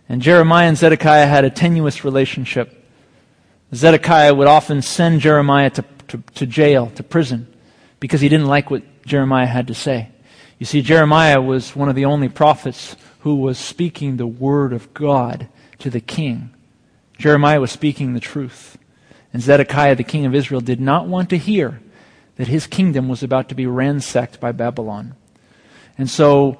And 0.09 0.21
Jeremiah 0.21 0.67
and 0.67 0.77
Zedekiah 0.77 1.27
had 1.27 1.45
a 1.45 1.49
tenuous 1.49 2.03
relationship. 2.03 2.85
Zedekiah 3.73 4.33
would 4.33 4.47
often 4.47 4.81
send 4.81 5.21
Jeremiah 5.21 5.69
to, 5.71 5.83
to, 6.09 6.17
to, 6.35 6.45
jail, 6.45 6.91
to 6.95 7.03
prison, 7.03 7.47
because 7.99 8.21
he 8.21 8.29
didn't 8.29 8.47
like 8.47 8.69
what 8.69 8.83
Jeremiah 9.05 9.47
had 9.47 9.67
to 9.67 9.73
say. 9.73 10.09
You 10.59 10.65
see, 10.65 10.81
Jeremiah 10.81 11.41
was 11.41 11.75
one 11.75 11.89
of 11.89 11.95
the 11.95 12.05
only 12.05 12.29
prophets 12.29 12.95
who 13.19 13.35
was 13.35 13.57
speaking 13.57 14.17
the 14.17 14.27
word 14.27 14.73
of 14.73 14.93
God 14.93 15.47
to 15.79 15.89
the 15.89 15.99
king. 15.99 16.53
Jeremiah 17.17 17.59
was 17.59 17.71
speaking 17.71 18.13
the 18.13 18.19
truth. 18.19 18.77
And 19.33 19.41
Zedekiah, 19.41 19.95
the 19.95 20.03
king 20.03 20.25
of 20.25 20.33
Israel, 20.33 20.61
did 20.61 20.79
not 20.79 21.07
want 21.07 21.29
to 21.29 21.37
hear 21.37 21.81
that 22.37 22.47
his 22.47 22.67
kingdom 22.67 23.09
was 23.09 23.23
about 23.23 23.49
to 23.49 23.55
be 23.55 23.65
ransacked 23.65 24.39
by 24.39 24.51
Babylon. 24.51 25.15
And 25.97 26.09
so 26.09 26.59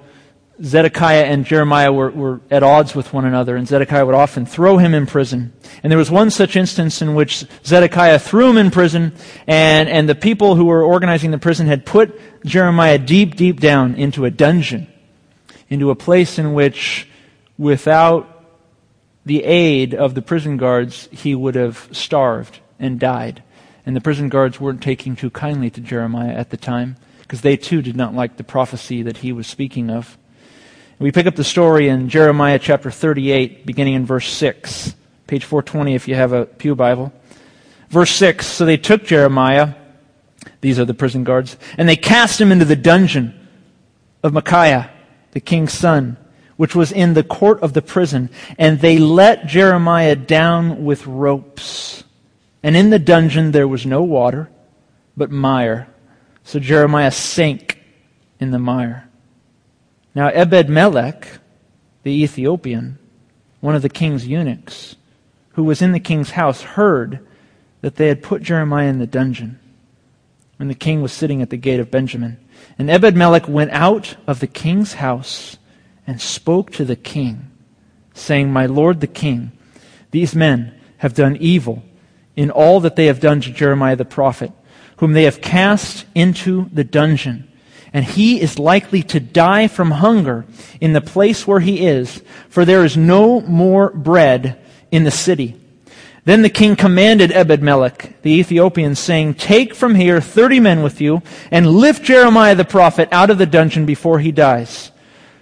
Zedekiah 0.61 1.25
and 1.25 1.45
Jeremiah 1.45 1.93
were, 1.93 2.09
were 2.09 2.41
at 2.49 2.63
odds 2.63 2.95
with 2.95 3.13
one 3.13 3.25
another, 3.25 3.55
and 3.55 3.67
Zedekiah 3.67 4.05
would 4.05 4.15
often 4.15 4.45
throw 4.45 4.78
him 4.78 4.95
in 4.95 5.05
prison. 5.05 5.53
And 5.84 5.91
there 5.91 5.99
was 5.99 6.09
one 6.09 6.32
such 6.32 6.55
instance 6.55 7.01
in 7.01 7.13
which 7.13 7.45
Zedekiah 7.63 8.17
threw 8.17 8.49
him 8.49 8.57
in 8.57 8.71
prison, 8.71 9.13
and, 9.45 9.88
and 9.88 10.09
the 10.09 10.15
people 10.15 10.55
who 10.55 10.65
were 10.65 10.84
organizing 10.84 11.30
the 11.30 11.38
prison 11.38 11.67
had 11.67 11.86
put 11.86 12.19
Jeremiah 12.43 12.97
deep, 12.97 13.36
deep 13.36 13.59
down 13.59 13.95
into 13.95 14.25
a 14.25 14.32
dungeon, 14.32 14.88
into 15.69 15.91
a 15.91 15.95
place 15.95 16.39
in 16.39 16.53
which, 16.53 17.07
without 17.59 18.34
the 19.25 19.43
aid 19.43 19.93
of 19.93 20.15
the 20.15 20.21
prison 20.23 20.57
guards, 20.57 21.07
he 21.11 21.36
would 21.36 21.53
have 21.53 21.88
starved 21.91 22.59
and 22.80 22.99
died. 22.99 23.43
And 23.88 23.95
the 23.95 24.01
prison 24.01 24.27
guards 24.27 24.59
weren't 24.59 24.83
taking 24.83 25.15
too 25.15 25.29
kindly 25.29 25.69
to 25.69 25.79
Jeremiah 25.79 26.33
at 26.33 26.49
the 26.49 26.57
time, 26.57 26.97
because 27.21 27.39
they 27.39 27.55
too 27.55 27.81
did 27.81 27.95
not 27.95 28.13
like 28.13 28.35
the 28.35 28.43
prophecy 28.43 29.01
that 29.03 29.15
he 29.15 29.31
was 29.31 29.47
speaking 29.47 29.89
of. 29.89 30.17
We 30.99 31.13
pick 31.13 31.25
up 31.25 31.38
the 31.38 31.45
story 31.45 31.88
in 31.88 32.09
Jeremiah 32.09 32.59
chapter 32.59 32.91
38, 32.91 33.65
beginning 33.65 33.93
in 33.93 34.05
verse 34.05 34.27
6. 34.27 34.93
Page 35.25 35.45
420 35.45 35.95
if 35.95 36.05
you 36.09 36.15
have 36.15 36.33
a 36.33 36.45
Pew 36.45 36.75
Bible. 36.75 37.13
Verse 37.88 38.11
6 38.11 38.45
So 38.45 38.65
they 38.65 38.75
took 38.75 39.05
Jeremiah, 39.05 39.75
these 40.59 40.79
are 40.79 40.85
the 40.85 40.93
prison 40.93 41.23
guards, 41.23 41.55
and 41.77 41.88
they 41.88 41.95
cast 41.95 42.41
him 42.41 42.51
into 42.51 42.65
the 42.65 42.75
dungeon 42.75 43.47
of 44.21 44.33
Micaiah, 44.33 44.91
the 45.31 45.39
king's 45.39 45.71
son, 45.71 46.17
which 46.57 46.75
was 46.75 46.91
in 46.91 47.13
the 47.13 47.23
court 47.23 47.61
of 47.61 47.71
the 47.71 47.81
prison. 47.81 48.31
And 48.57 48.81
they 48.81 48.97
let 48.97 49.47
Jeremiah 49.47 50.17
down 50.17 50.83
with 50.83 51.07
ropes. 51.07 52.03
And 52.68 52.76
in 52.76 52.89
the 52.89 52.99
dungeon 52.99 53.53
there 53.53 53.65
was 53.65 53.86
no 53.86 54.03
water, 54.03 54.49
but 55.15 55.32
mire. 55.32 55.88
So 56.43 56.59
Jeremiah 56.59 57.11
sank 57.11 57.82
in 58.41 58.51
the 58.51 58.59
mire. 58.59 59.07
Now 60.13 60.28
Ebed 60.28 60.68
Melech, 60.68 61.30
the 62.03 62.11
Ethiopian, 62.24 62.99
one 63.61 63.76
of 63.76 63.84
the 63.84 63.89
king's 63.89 64.28
eunuchs, 64.28 64.97
who 65.51 65.63
was 65.63 65.82
in 65.82 65.93
the 65.93 66.01
king's 66.01 66.32
house, 66.32 66.61
heard 66.61 67.26
that 67.80 67.95
they 67.95 68.09
had 68.09 68.22
put 68.22 68.43
Jeremiah 68.43 68.89
in 68.89 68.99
the 68.99 69.07
dungeon 69.07 69.61
when 70.57 70.68
the 70.68 70.76
king 70.76 71.01
was 71.01 71.13
sitting 71.13 71.41
at 71.41 71.49
the 71.49 71.55
gate 71.55 71.80
of 71.80 71.89
Benjamin. 71.89 72.38
And 72.78 72.89
Ebed 72.89 73.15
Melech 73.15 73.47
went 73.47 73.72
out 73.72 74.18
of 74.28 74.41
the 74.41 74.45
king's 74.45 74.95
house 74.95 75.55
and 76.05 76.20
spoke 76.20 76.72
to 76.72 76.84
the 76.84 76.97
king, 76.97 77.49
saying, 78.13 78.51
My 78.51 78.65
lord 78.65 78.99
the 78.99 79.07
king, 79.07 79.53
these 80.11 80.36
men 80.36 80.78
have 80.97 81.13
done 81.13 81.38
evil 81.38 81.82
in 82.38 82.51
all 82.51 82.79
that 82.79 82.95
they 82.95 83.07
have 83.07 83.19
done 83.19 83.41
to 83.41 83.51
Jeremiah 83.51 83.97
the 83.97 84.05
prophet, 84.05 84.53
whom 84.97 85.11
they 85.11 85.23
have 85.23 85.41
cast 85.41 86.05
into 86.15 86.69
the 86.71 86.85
dungeon. 86.85 87.51
And 87.91 88.05
he 88.05 88.39
is 88.39 88.59
likely 88.59 89.01
to 89.03 89.19
die 89.19 89.67
from 89.67 89.91
hunger 89.91 90.45
in 90.79 90.93
the 90.93 91.01
place 91.01 91.45
where 91.47 91.59
he 91.59 91.85
is, 91.85 92.21
for 92.47 92.63
there 92.63 92.85
is 92.85 92.95
no 92.95 93.41
more 93.41 93.89
bread 93.89 94.63
in 94.91 95.03
the 95.03 95.11
city. 95.11 95.59
Then 96.25 96.41
the 96.41 96.49
king 96.49 96.75
commanded 96.75 97.31
Ebed-Melech, 97.31 98.21
the 98.21 98.33
Ethiopian, 98.33 98.95
saying, 98.95 99.35
Take 99.35 99.73
from 99.73 99.95
here 99.95 100.19
thirty 100.19 100.59
men 100.59 100.83
with 100.83 100.99
you, 100.99 101.21
and 101.51 101.67
lift 101.67 102.03
Jeremiah 102.03 102.53
the 102.53 102.65
prophet 102.65 103.07
out 103.13 103.29
of 103.29 103.38
the 103.38 103.45
dungeon 103.45 103.85
before 103.85 104.19
he 104.19 104.33
dies. 104.33 104.91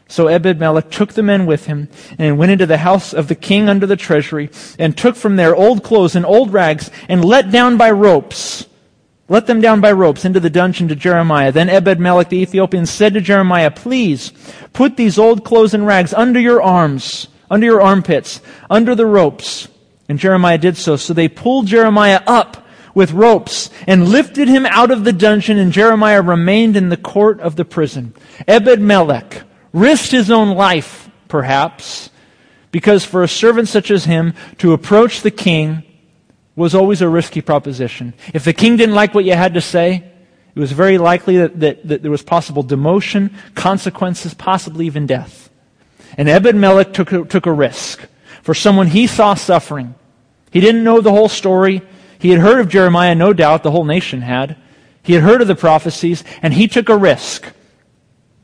So 0.08 0.28
Ebed-Melech 0.28 0.92
took 0.92 1.14
the 1.14 1.24
men 1.24 1.46
with 1.46 1.66
him, 1.66 1.90
and 2.20 2.38
went 2.38 2.52
into 2.52 2.68
the 2.68 2.78
house 2.78 3.14
of 3.14 3.28
the 3.28 3.36
king 3.36 3.68
under 3.68 3.88
the 3.88 3.96
treasury, 3.96 4.50
and 4.78 4.96
took 4.96 5.16
from 5.16 5.36
there 5.36 5.56
old 5.56 5.84
clothes 5.84 6.16
and 6.16 6.26
old 6.26 6.54
rags, 6.54 6.92
and 7.10 7.26
let 7.26 7.52
down 7.52 7.78
by 7.78 7.90
ropes, 7.90 8.68
let 9.28 9.48
them 9.48 9.62
down 9.62 9.82
by 9.82 9.92
ropes 9.92 10.24
into 10.24 10.40
the 10.40 10.50
dungeon 10.52 10.88
to 10.90 10.96
Jeremiah. 10.96 11.52
Then 11.52 11.70
Ebed-Melech 11.70 12.30
the 12.30 12.38
Ethiopian 12.38 12.86
said 12.86 13.16
to 13.16 13.22
Jeremiah, 13.22 13.72
Please, 13.72 14.32
put 14.74 14.96
these 14.96 15.18
old 15.18 15.44
clothes 15.44 15.74
and 15.74 15.88
rags 15.88 16.14
under 16.14 16.40
your 16.40 16.62
arms, 16.62 17.28
under 17.50 17.66
your 17.66 17.82
armpits, 17.82 18.42
under 18.70 18.94
the 18.94 19.08
ropes, 19.08 19.68
and 20.08 20.20
Jeremiah 20.20 20.60
did 20.60 20.78
so. 20.78 20.96
So 20.96 21.14
they 21.14 21.28
pulled 21.28 21.66
Jeremiah 21.66 22.22
up 22.28 22.64
with 22.94 23.12
ropes 23.12 23.72
and 23.88 24.08
lifted 24.08 24.48
him 24.48 24.68
out 24.68 24.92
of 24.92 25.04
the 25.04 25.14
dungeon, 25.14 25.58
and 25.58 25.72
Jeremiah 25.72 26.22
remained 26.22 26.78
in 26.78 26.90
the 26.90 26.98
court 26.98 27.40
of 27.40 27.56
the 27.56 27.66
prison. 27.66 28.14
Ebed 28.48 28.80
Melech 28.80 29.42
risked 29.76 30.12
his 30.12 30.32
own 30.32 30.56
life, 30.56 31.10
perhaps, 31.28 32.10
because 32.72 33.04
for 33.04 33.24
a 33.24 33.28
servant 33.28 33.68
such 33.68 33.92
as 33.92 34.06
him 34.06 34.34
to 34.58 34.74
approach 34.74 35.22
the 35.22 35.32
king 35.32 35.84
was 36.56 36.74
always 36.74 37.02
a 37.02 37.10
risky 37.10 37.42
proposition. 37.42 38.14
If 38.34 38.46
the 38.46 38.54
king 38.54 38.78
didn't 38.78 38.96
like 38.96 39.14
what 39.14 39.26
you 39.26 39.34
had 39.34 39.54
to 39.56 39.62
say, 39.62 40.12
it 40.56 40.60
was 40.60 40.72
very 40.72 40.98
likely 40.98 41.38
that, 41.38 41.60
that, 41.60 41.88
that 41.88 42.02
there 42.02 42.12
was 42.12 42.24
possible 42.24 42.64
demotion, 42.64 43.34
consequences, 43.54 44.34
possibly 44.34 44.86
even 44.86 45.06
death. 45.06 45.50
And 46.18 46.30
Ebed 46.30 46.56
Melech 46.56 46.94
took, 46.94 47.10
took 47.30 47.46
a 47.46 47.52
risk 47.52 48.08
for 48.42 48.54
someone 48.54 48.88
he 48.88 49.08
saw 49.08 49.34
suffering. 49.34 49.96
He 50.52 50.62
didn't 50.62 50.86
know 50.86 51.02
the 51.02 51.12
whole 51.12 51.28
story. 51.28 51.82
He 52.18 52.30
had 52.30 52.40
heard 52.40 52.62
of 52.62 52.70
Jeremiah, 52.70 53.16
no 53.16 53.34
doubt, 53.34 53.64
the 53.64 53.72
whole 53.72 53.84
nation 53.84 54.22
had. 54.22 54.56
He 55.04 55.12
had 55.12 55.24
heard 55.24 55.42
of 55.42 55.50
the 55.50 55.56
prophecies, 55.56 56.24
and 56.42 56.54
he 56.54 56.70
took 56.70 56.88
a 56.88 56.96
risk. 56.96 57.52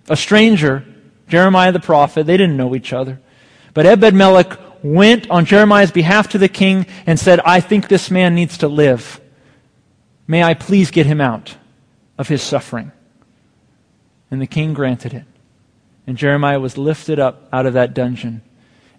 A 0.10 0.18
stranger, 0.18 0.86
Jeremiah 1.32 1.72
the 1.72 1.80
prophet, 1.80 2.26
they 2.26 2.38
didn't 2.38 2.58
know 2.58 2.76
each 2.76 2.94
other. 2.94 3.20
But 3.74 3.86
Ebed 3.86 4.14
Melech 4.14 4.60
went 4.84 5.30
on 5.30 5.46
Jeremiah's 5.46 5.92
behalf 5.92 6.30
to 6.30 6.38
the 6.38 6.50
king 6.50 6.86
and 7.06 7.20
said, 7.20 7.40
I 7.40 7.62
think 7.62 7.88
this 7.88 8.12
man 8.12 8.36
needs 8.36 8.58
to 8.60 8.68
live. 8.68 9.22
May 10.28 10.44
I 10.44 10.54
please 10.54 10.92
get 10.92 11.06
him 11.06 11.22
out 11.22 11.56
of 12.18 12.28
his 12.28 12.42
suffering? 12.42 12.92
And 14.30 14.42
the 14.42 14.48
king 14.48 14.74
granted 14.74 15.14
it. 15.14 15.26
And 16.06 16.18
Jeremiah 16.18 16.60
was 16.60 16.78
lifted 16.78 17.20
up 17.20 17.48
out 17.54 17.66
of 17.66 17.74
that 17.74 17.94
dungeon 17.94 18.42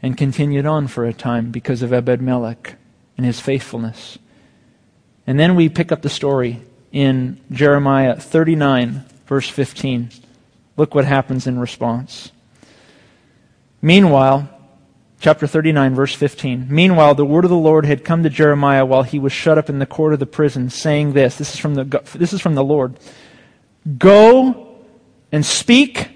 and 0.01 0.16
continued 0.16 0.66
on 0.66 0.89
for 0.89 1.05
a 1.05 1.12
time 1.12 1.51
because 1.51 1.83
of 1.83 1.93
Ebed 1.93 2.22
Melech 2.22 2.76
and 3.16 3.26
his 3.26 3.41
faithfulness. 3.41 4.18
And 5.26 5.39
then 5.39 5.55
we 5.55 5.68
pick 5.68 5.93
up 5.93 6.03
the 6.03 6.09
story 6.09 6.62
in 6.93 7.41
Jeremiah 7.51 8.16
39, 8.16 9.05
verse 9.26 9.49
15. 9.49 10.11
Look 10.83 10.97
what 10.97 11.05
happens 11.05 11.47
in 11.47 11.61
response. 11.61 12.33
Meanwhile, 13.80 14.51
chapter 15.20 15.47
39, 15.47 15.95
verse 15.95 16.12
15. 16.12 16.66
Meanwhile, 16.68 17.14
the 17.14 17.24
word 17.24 17.45
of 17.45 17.51
the 17.51 17.57
Lord 17.57 17.87
had 17.87 18.05
come 18.05 18.24
to 18.24 18.28
Jeremiah 18.28 18.85
while 18.85 19.05
he 19.05 19.20
was 19.20 19.33
shut 19.33 19.59
up 19.59 19.70
in 19.70 19.78
the 19.78 19.87
court 19.87 20.12
of 20.12 20.18
the 20.18 20.26
prison, 20.26 20.70
saying 20.70 21.12
this. 21.12 21.37
This 21.39 21.55
is 21.55 21.61
from 21.61 21.76
the, 21.76 22.03
this 22.16 22.33
is 22.33 22.41
from 22.41 22.57
the 22.57 22.64
Lord. 22.64 22.99
Go 23.97 24.76
and 25.30 25.47
speak 25.47 26.11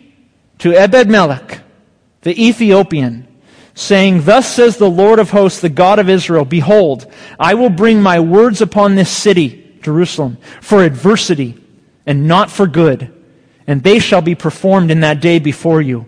to 0.59 0.73
Ebed 0.73 1.09
Melech, 1.09 1.61
the 2.23 2.35
Ethiopian, 2.45 3.29
saying, 3.75 4.25
Thus 4.25 4.53
says 4.53 4.79
the 4.79 4.91
Lord 4.91 5.21
of 5.21 5.31
hosts, 5.31 5.61
the 5.61 5.69
God 5.69 6.01
of 6.01 6.09
Israel, 6.09 6.45
Behold, 6.45 7.09
I 7.39 7.55
will 7.55 7.71
bring 7.71 8.03
my 8.03 8.19
words 8.19 8.61
upon 8.61 8.97
this 8.97 9.17
city, 9.17 9.79
Jerusalem, 9.81 10.39
for 10.61 10.83
adversity 10.83 11.57
and 12.05 12.27
not 12.27 12.51
for 12.51 12.67
good, 12.67 13.13
and 13.67 13.83
they 13.83 13.99
shall 13.99 14.23
be 14.23 14.35
performed 14.35 14.91
in 14.91 15.01
that 15.01 15.21
day 15.21 15.39
before 15.39 15.83
you. 15.83 16.07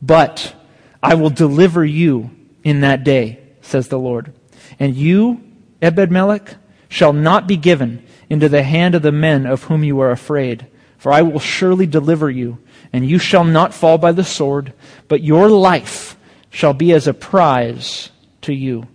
But 0.00 0.54
I 1.02 1.14
will 1.14 1.30
deliver 1.30 1.84
you 1.84 2.30
in 2.62 2.80
that 2.80 3.04
day, 3.04 3.40
says 3.60 3.88
the 3.88 3.98
Lord. 3.98 4.32
And 4.78 4.94
you, 4.94 5.42
Ebed-Melech, 5.80 6.56
shall 6.88 7.12
not 7.12 7.46
be 7.46 7.56
given 7.56 8.04
into 8.30 8.48
the 8.48 8.62
hand 8.62 8.94
of 8.94 9.02
the 9.02 9.12
men 9.12 9.46
of 9.46 9.64
whom 9.64 9.84
you 9.84 10.00
are 10.00 10.10
afraid, 10.10 10.66
for 10.98 11.12
I 11.12 11.22
will 11.22 11.40
surely 11.40 11.86
deliver 11.86 12.30
you, 12.30 12.58
and 12.92 13.08
you 13.08 13.18
shall 13.18 13.44
not 13.44 13.74
fall 13.74 13.98
by 13.98 14.12
the 14.12 14.24
sword, 14.24 14.72
but 15.06 15.22
your 15.22 15.48
life 15.48 16.16
shall 16.50 16.74
be 16.74 16.92
as 16.92 17.06
a 17.06 17.14
prize 17.14 18.10
to 18.42 18.52
you, 18.52 18.86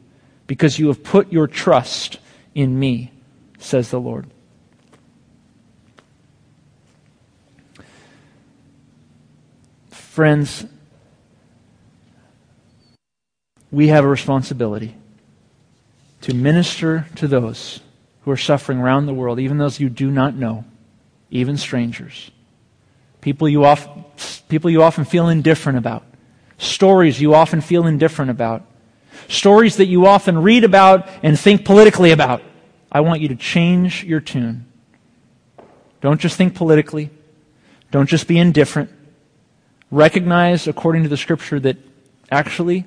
because 0.47 0.79
you 0.79 0.87
have 0.87 1.03
put 1.03 1.31
your 1.31 1.47
trust 1.47 2.19
in 2.53 2.77
me, 2.77 3.11
says 3.57 3.89
the 3.89 3.99
Lord. 3.99 4.27
Friends, 10.13 10.63
we 13.71 13.87
have 13.87 14.05
a 14.05 14.07
responsibility 14.07 14.95
to 16.21 16.35
minister 16.35 17.07
to 17.15 17.27
those 17.27 17.79
who 18.21 18.29
are 18.29 18.37
suffering 18.37 18.77
around 18.77 19.07
the 19.07 19.13
world, 19.15 19.39
even 19.39 19.57
those 19.57 19.79
you 19.79 19.89
do 19.89 20.11
not 20.11 20.35
know, 20.35 20.65
even 21.31 21.57
strangers. 21.57 22.29
People 23.21 23.49
you, 23.49 23.65
often, 23.65 24.05
people 24.49 24.69
you 24.69 24.83
often 24.83 25.03
feel 25.03 25.29
indifferent 25.29 25.79
about 25.79 26.05
stories 26.59 27.19
you 27.19 27.33
often 27.33 27.59
feel 27.59 27.87
indifferent 27.87 28.29
about, 28.29 28.63
stories 29.29 29.77
that 29.77 29.87
you 29.87 30.05
often 30.05 30.37
read 30.37 30.63
about 30.63 31.09
and 31.23 31.39
think 31.39 31.65
politically 31.65 32.11
about. 32.11 32.43
I 32.91 33.01
want 33.01 33.21
you 33.21 33.29
to 33.29 33.35
change 33.35 34.03
your 34.03 34.19
tune. 34.19 34.67
Don't 36.01 36.21
just 36.21 36.37
think 36.37 36.53
politically. 36.53 37.09
Don't 37.89 38.07
just 38.07 38.27
be 38.27 38.37
indifferent. 38.37 38.91
Recognize, 39.93 40.65
according 40.65 41.03
to 41.03 41.09
the 41.09 41.17
scripture, 41.17 41.59
that 41.59 41.77
actually 42.31 42.83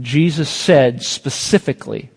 Jesus 0.00 0.48
said 0.48 1.02
specifically 1.02 2.10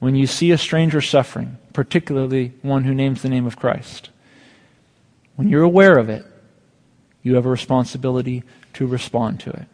when 0.00 0.16
you 0.16 0.26
see 0.26 0.50
a 0.50 0.58
stranger 0.58 1.00
suffering, 1.00 1.56
particularly 1.72 2.54
one 2.62 2.82
who 2.82 2.92
names 2.92 3.22
the 3.22 3.28
name 3.28 3.46
of 3.46 3.56
Christ, 3.56 4.10
when 5.36 5.48
you're 5.48 5.62
aware 5.62 5.96
of 5.96 6.08
it, 6.08 6.26
you 7.22 7.36
have 7.36 7.46
a 7.46 7.48
responsibility 7.48 8.42
to 8.72 8.84
respond 8.84 9.38
to 9.38 9.50
it. 9.50 9.66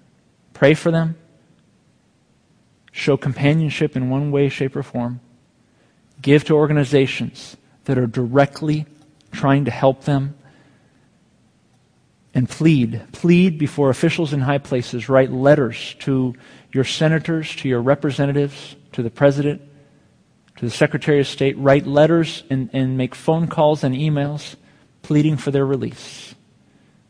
Pray 0.52 0.74
for 0.74 0.90
them. 0.90 1.16
Show 2.90 3.16
companionship 3.16 3.96
in 3.96 4.10
one 4.10 4.30
way, 4.30 4.50
shape, 4.50 4.76
or 4.76 4.82
form. 4.82 5.20
Give 6.20 6.44
to 6.44 6.54
organizations 6.54 7.56
that 7.84 7.96
are 7.96 8.06
directly 8.06 8.84
trying 9.32 9.64
to 9.64 9.70
help 9.70 10.04
them. 10.04 10.34
And 12.34 12.48
plead. 12.48 13.02
Plead 13.12 13.58
before 13.58 13.90
officials 13.90 14.32
in 14.32 14.40
high 14.40 14.58
places. 14.58 15.08
Write 15.08 15.30
letters 15.30 15.94
to 16.00 16.34
your 16.72 16.84
senators, 16.84 17.54
to 17.56 17.68
your 17.68 17.82
representatives, 17.82 18.74
to 18.92 19.02
the 19.02 19.10
president, 19.10 19.60
to 20.56 20.64
the 20.64 20.70
secretary 20.70 21.20
of 21.20 21.26
state. 21.26 21.58
Write 21.58 21.86
letters 21.86 22.42
and, 22.48 22.70
and 22.72 22.96
make 22.96 23.14
phone 23.14 23.48
calls 23.48 23.84
and 23.84 23.94
emails 23.94 24.56
pleading 25.02 25.36
for 25.36 25.50
their 25.50 25.66
release. 25.66 26.34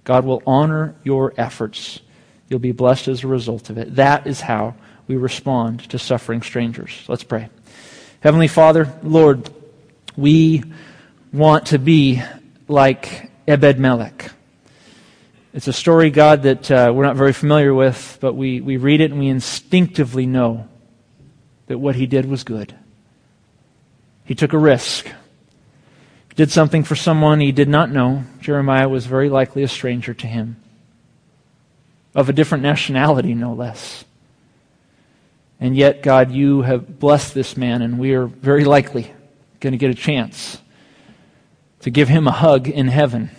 God 0.04 0.24
will 0.24 0.42
honor 0.46 0.96
your 1.04 1.32
efforts 1.36 2.00
You'll 2.52 2.58
be 2.58 2.72
blessed 2.72 3.08
as 3.08 3.24
a 3.24 3.28
result 3.28 3.70
of 3.70 3.78
it. 3.78 3.96
That 3.96 4.26
is 4.26 4.42
how 4.42 4.74
we 5.06 5.16
respond 5.16 5.88
to 5.88 5.98
suffering 5.98 6.42
strangers. 6.42 7.02
Let's 7.08 7.24
pray. 7.24 7.48
Heavenly 8.20 8.46
Father, 8.46 8.92
Lord, 9.02 9.48
we 10.18 10.62
want 11.32 11.68
to 11.68 11.78
be 11.78 12.22
like 12.68 13.30
Ebed 13.48 13.78
Melech. 13.78 14.32
It's 15.54 15.68
a 15.68 15.72
story, 15.72 16.08
God, 16.08 16.44
that 16.44 16.70
uh, 16.70 16.92
we're 16.94 17.04
not 17.04 17.16
very 17.16 17.34
familiar 17.34 17.74
with, 17.74 18.16
but 18.22 18.32
we, 18.32 18.62
we 18.62 18.78
read 18.78 19.02
it 19.02 19.10
and 19.10 19.20
we 19.20 19.28
instinctively 19.28 20.24
know 20.24 20.66
that 21.66 21.76
what 21.76 21.94
he 21.94 22.06
did 22.06 22.24
was 22.24 22.42
good. 22.42 22.74
He 24.24 24.34
took 24.34 24.54
a 24.54 24.58
risk, 24.58 25.04
he 25.04 26.34
did 26.36 26.50
something 26.50 26.84
for 26.84 26.96
someone 26.96 27.38
he 27.38 27.52
did 27.52 27.68
not 27.68 27.90
know. 27.90 28.24
Jeremiah 28.40 28.88
was 28.88 29.04
very 29.04 29.28
likely 29.28 29.62
a 29.62 29.68
stranger 29.68 30.14
to 30.14 30.26
him, 30.26 30.56
of 32.14 32.30
a 32.30 32.32
different 32.32 32.62
nationality, 32.62 33.34
no 33.34 33.52
less. 33.52 34.06
And 35.60 35.76
yet, 35.76 36.02
God, 36.02 36.32
you 36.32 36.62
have 36.62 36.98
blessed 36.98 37.34
this 37.34 37.58
man, 37.58 37.82
and 37.82 37.98
we 37.98 38.14
are 38.14 38.24
very 38.24 38.64
likely 38.64 39.12
going 39.60 39.72
to 39.72 39.78
get 39.78 39.90
a 39.90 39.94
chance 39.94 40.56
to 41.80 41.90
give 41.90 42.08
him 42.08 42.26
a 42.26 42.32
hug 42.32 42.68
in 42.68 42.88
heaven 42.88 43.30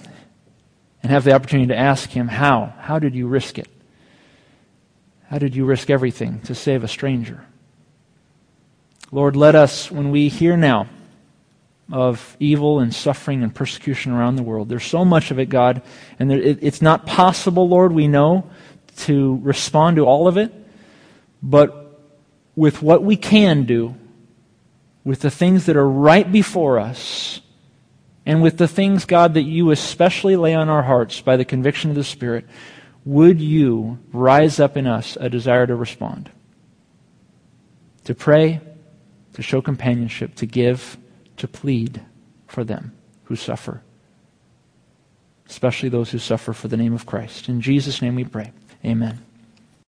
and 1.04 1.12
have 1.12 1.26
the 1.26 1.34
opportunity 1.34 1.68
to 1.68 1.78
ask 1.78 2.10
him, 2.10 2.30
How? 2.30 2.74
How 2.80 2.98
did 2.98 3.14
you 3.14 3.28
risk 3.28 3.60
it? 3.60 3.68
How 5.28 5.38
did 5.38 5.56
you 5.56 5.66
risk 5.66 5.90
everything 5.90 6.40
to 6.42 6.56
save 6.56 6.84
a 6.84 6.88
stranger? 6.88 7.46
Lord, 9.12 9.36
let 9.36 9.54
us, 9.54 9.92
when 9.92 10.10
we 10.10 10.30
hear 10.30 10.58
now 10.58 10.88
of 11.92 12.36
evil 12.40 12.80
and 12.80 12.94
suffering 12.94 13.44
and 13.44 13.54
persecution 13.54 14.12
around 14.12 14.38
the 14.38 14.44
world, 14.44 14.70
there's 14.70 14.86
so 14.86 15.04
much 15.04 15.30
of 15.30 15.38
it, 15.38 15.50
God, 15.50 15.82
and 16.18 16.32
there, 16.32 16.42
it, 16.42 16.60
it's 16.62 16.82
not 16.82 17.06
possible, 17.06 17.68
Lord, 17.68 17.92
we 17.92 18.08
know, 18.08 18.50
to 18.98 19.40
respond 19.44 19.98
to 19.98 20.06
all 20.06 20.28
of 20.28 20.38
it, 20.38 20.52
but 21.42 22.00
with 22.56 22.82
what 22.82 23.04
we 23.04 23.18
can 23.18 23.66
do, 23.66 23.96
with 25.04 25.20
the 25.20 25.32
things 25.32 25.66
that 25.66 25.76
are 25.76 25.88
right 25.88 26.32
before 26.32 26.80
us, 26.80 27.42
and 28.26 28.42
with 28.42 28.58
the 28.58 28.68
things, 28.68 29.06
God, 29.06 29.34
that 29.34 29.44
you 29.44 29.72
especially 29.72 30.36
lay 30.36 30.56
on 30.56 30.70
our 30.70 30.84
hearts 30.84 31.20
by 31.22 31.36
the 31.36 31.46
conviction 31.46 31.90
of 31.90 31.96
the 31.96 32.04
Spirit, 32.04 32.46
would 33.06 33.42
you 33.42 34.00
rise 34.14 34.60
up 34.60 34.78
in 34.78 34.88
us 34.88 35.18
a 35.20 35.30
desire 35.30 35.68
to 35.68 35.76
respond? 35.76 36.32
To 38.06 38.16
pray, 38.16 38.62
to 39.34 39.42
show 39.42 39.62
companionship, 39.62 40.36
to 40.36 40.46
give, 40.46 40.98
to 41.38 41.48
plead 41.48 42.02
for 42.48 42.64
them 42.64 42.94
who 43.26 43.36
suffer, 43.36 43.82
especially 45.50 45.90
those 45.90 46.12
who 46.12 46.20
suffer 46.20 46.54
for 46.54 46.68
the 46.68 46.78
name 46.78 46.94
of 46.94 47.06
Christ. 47.06 47.50
In 47.50 47.60
Jesus' 47.60 48.02
name 48.02 48.16
we 48.16 48.24
pray. 48.24 48.54
Amen. 48.86 49.20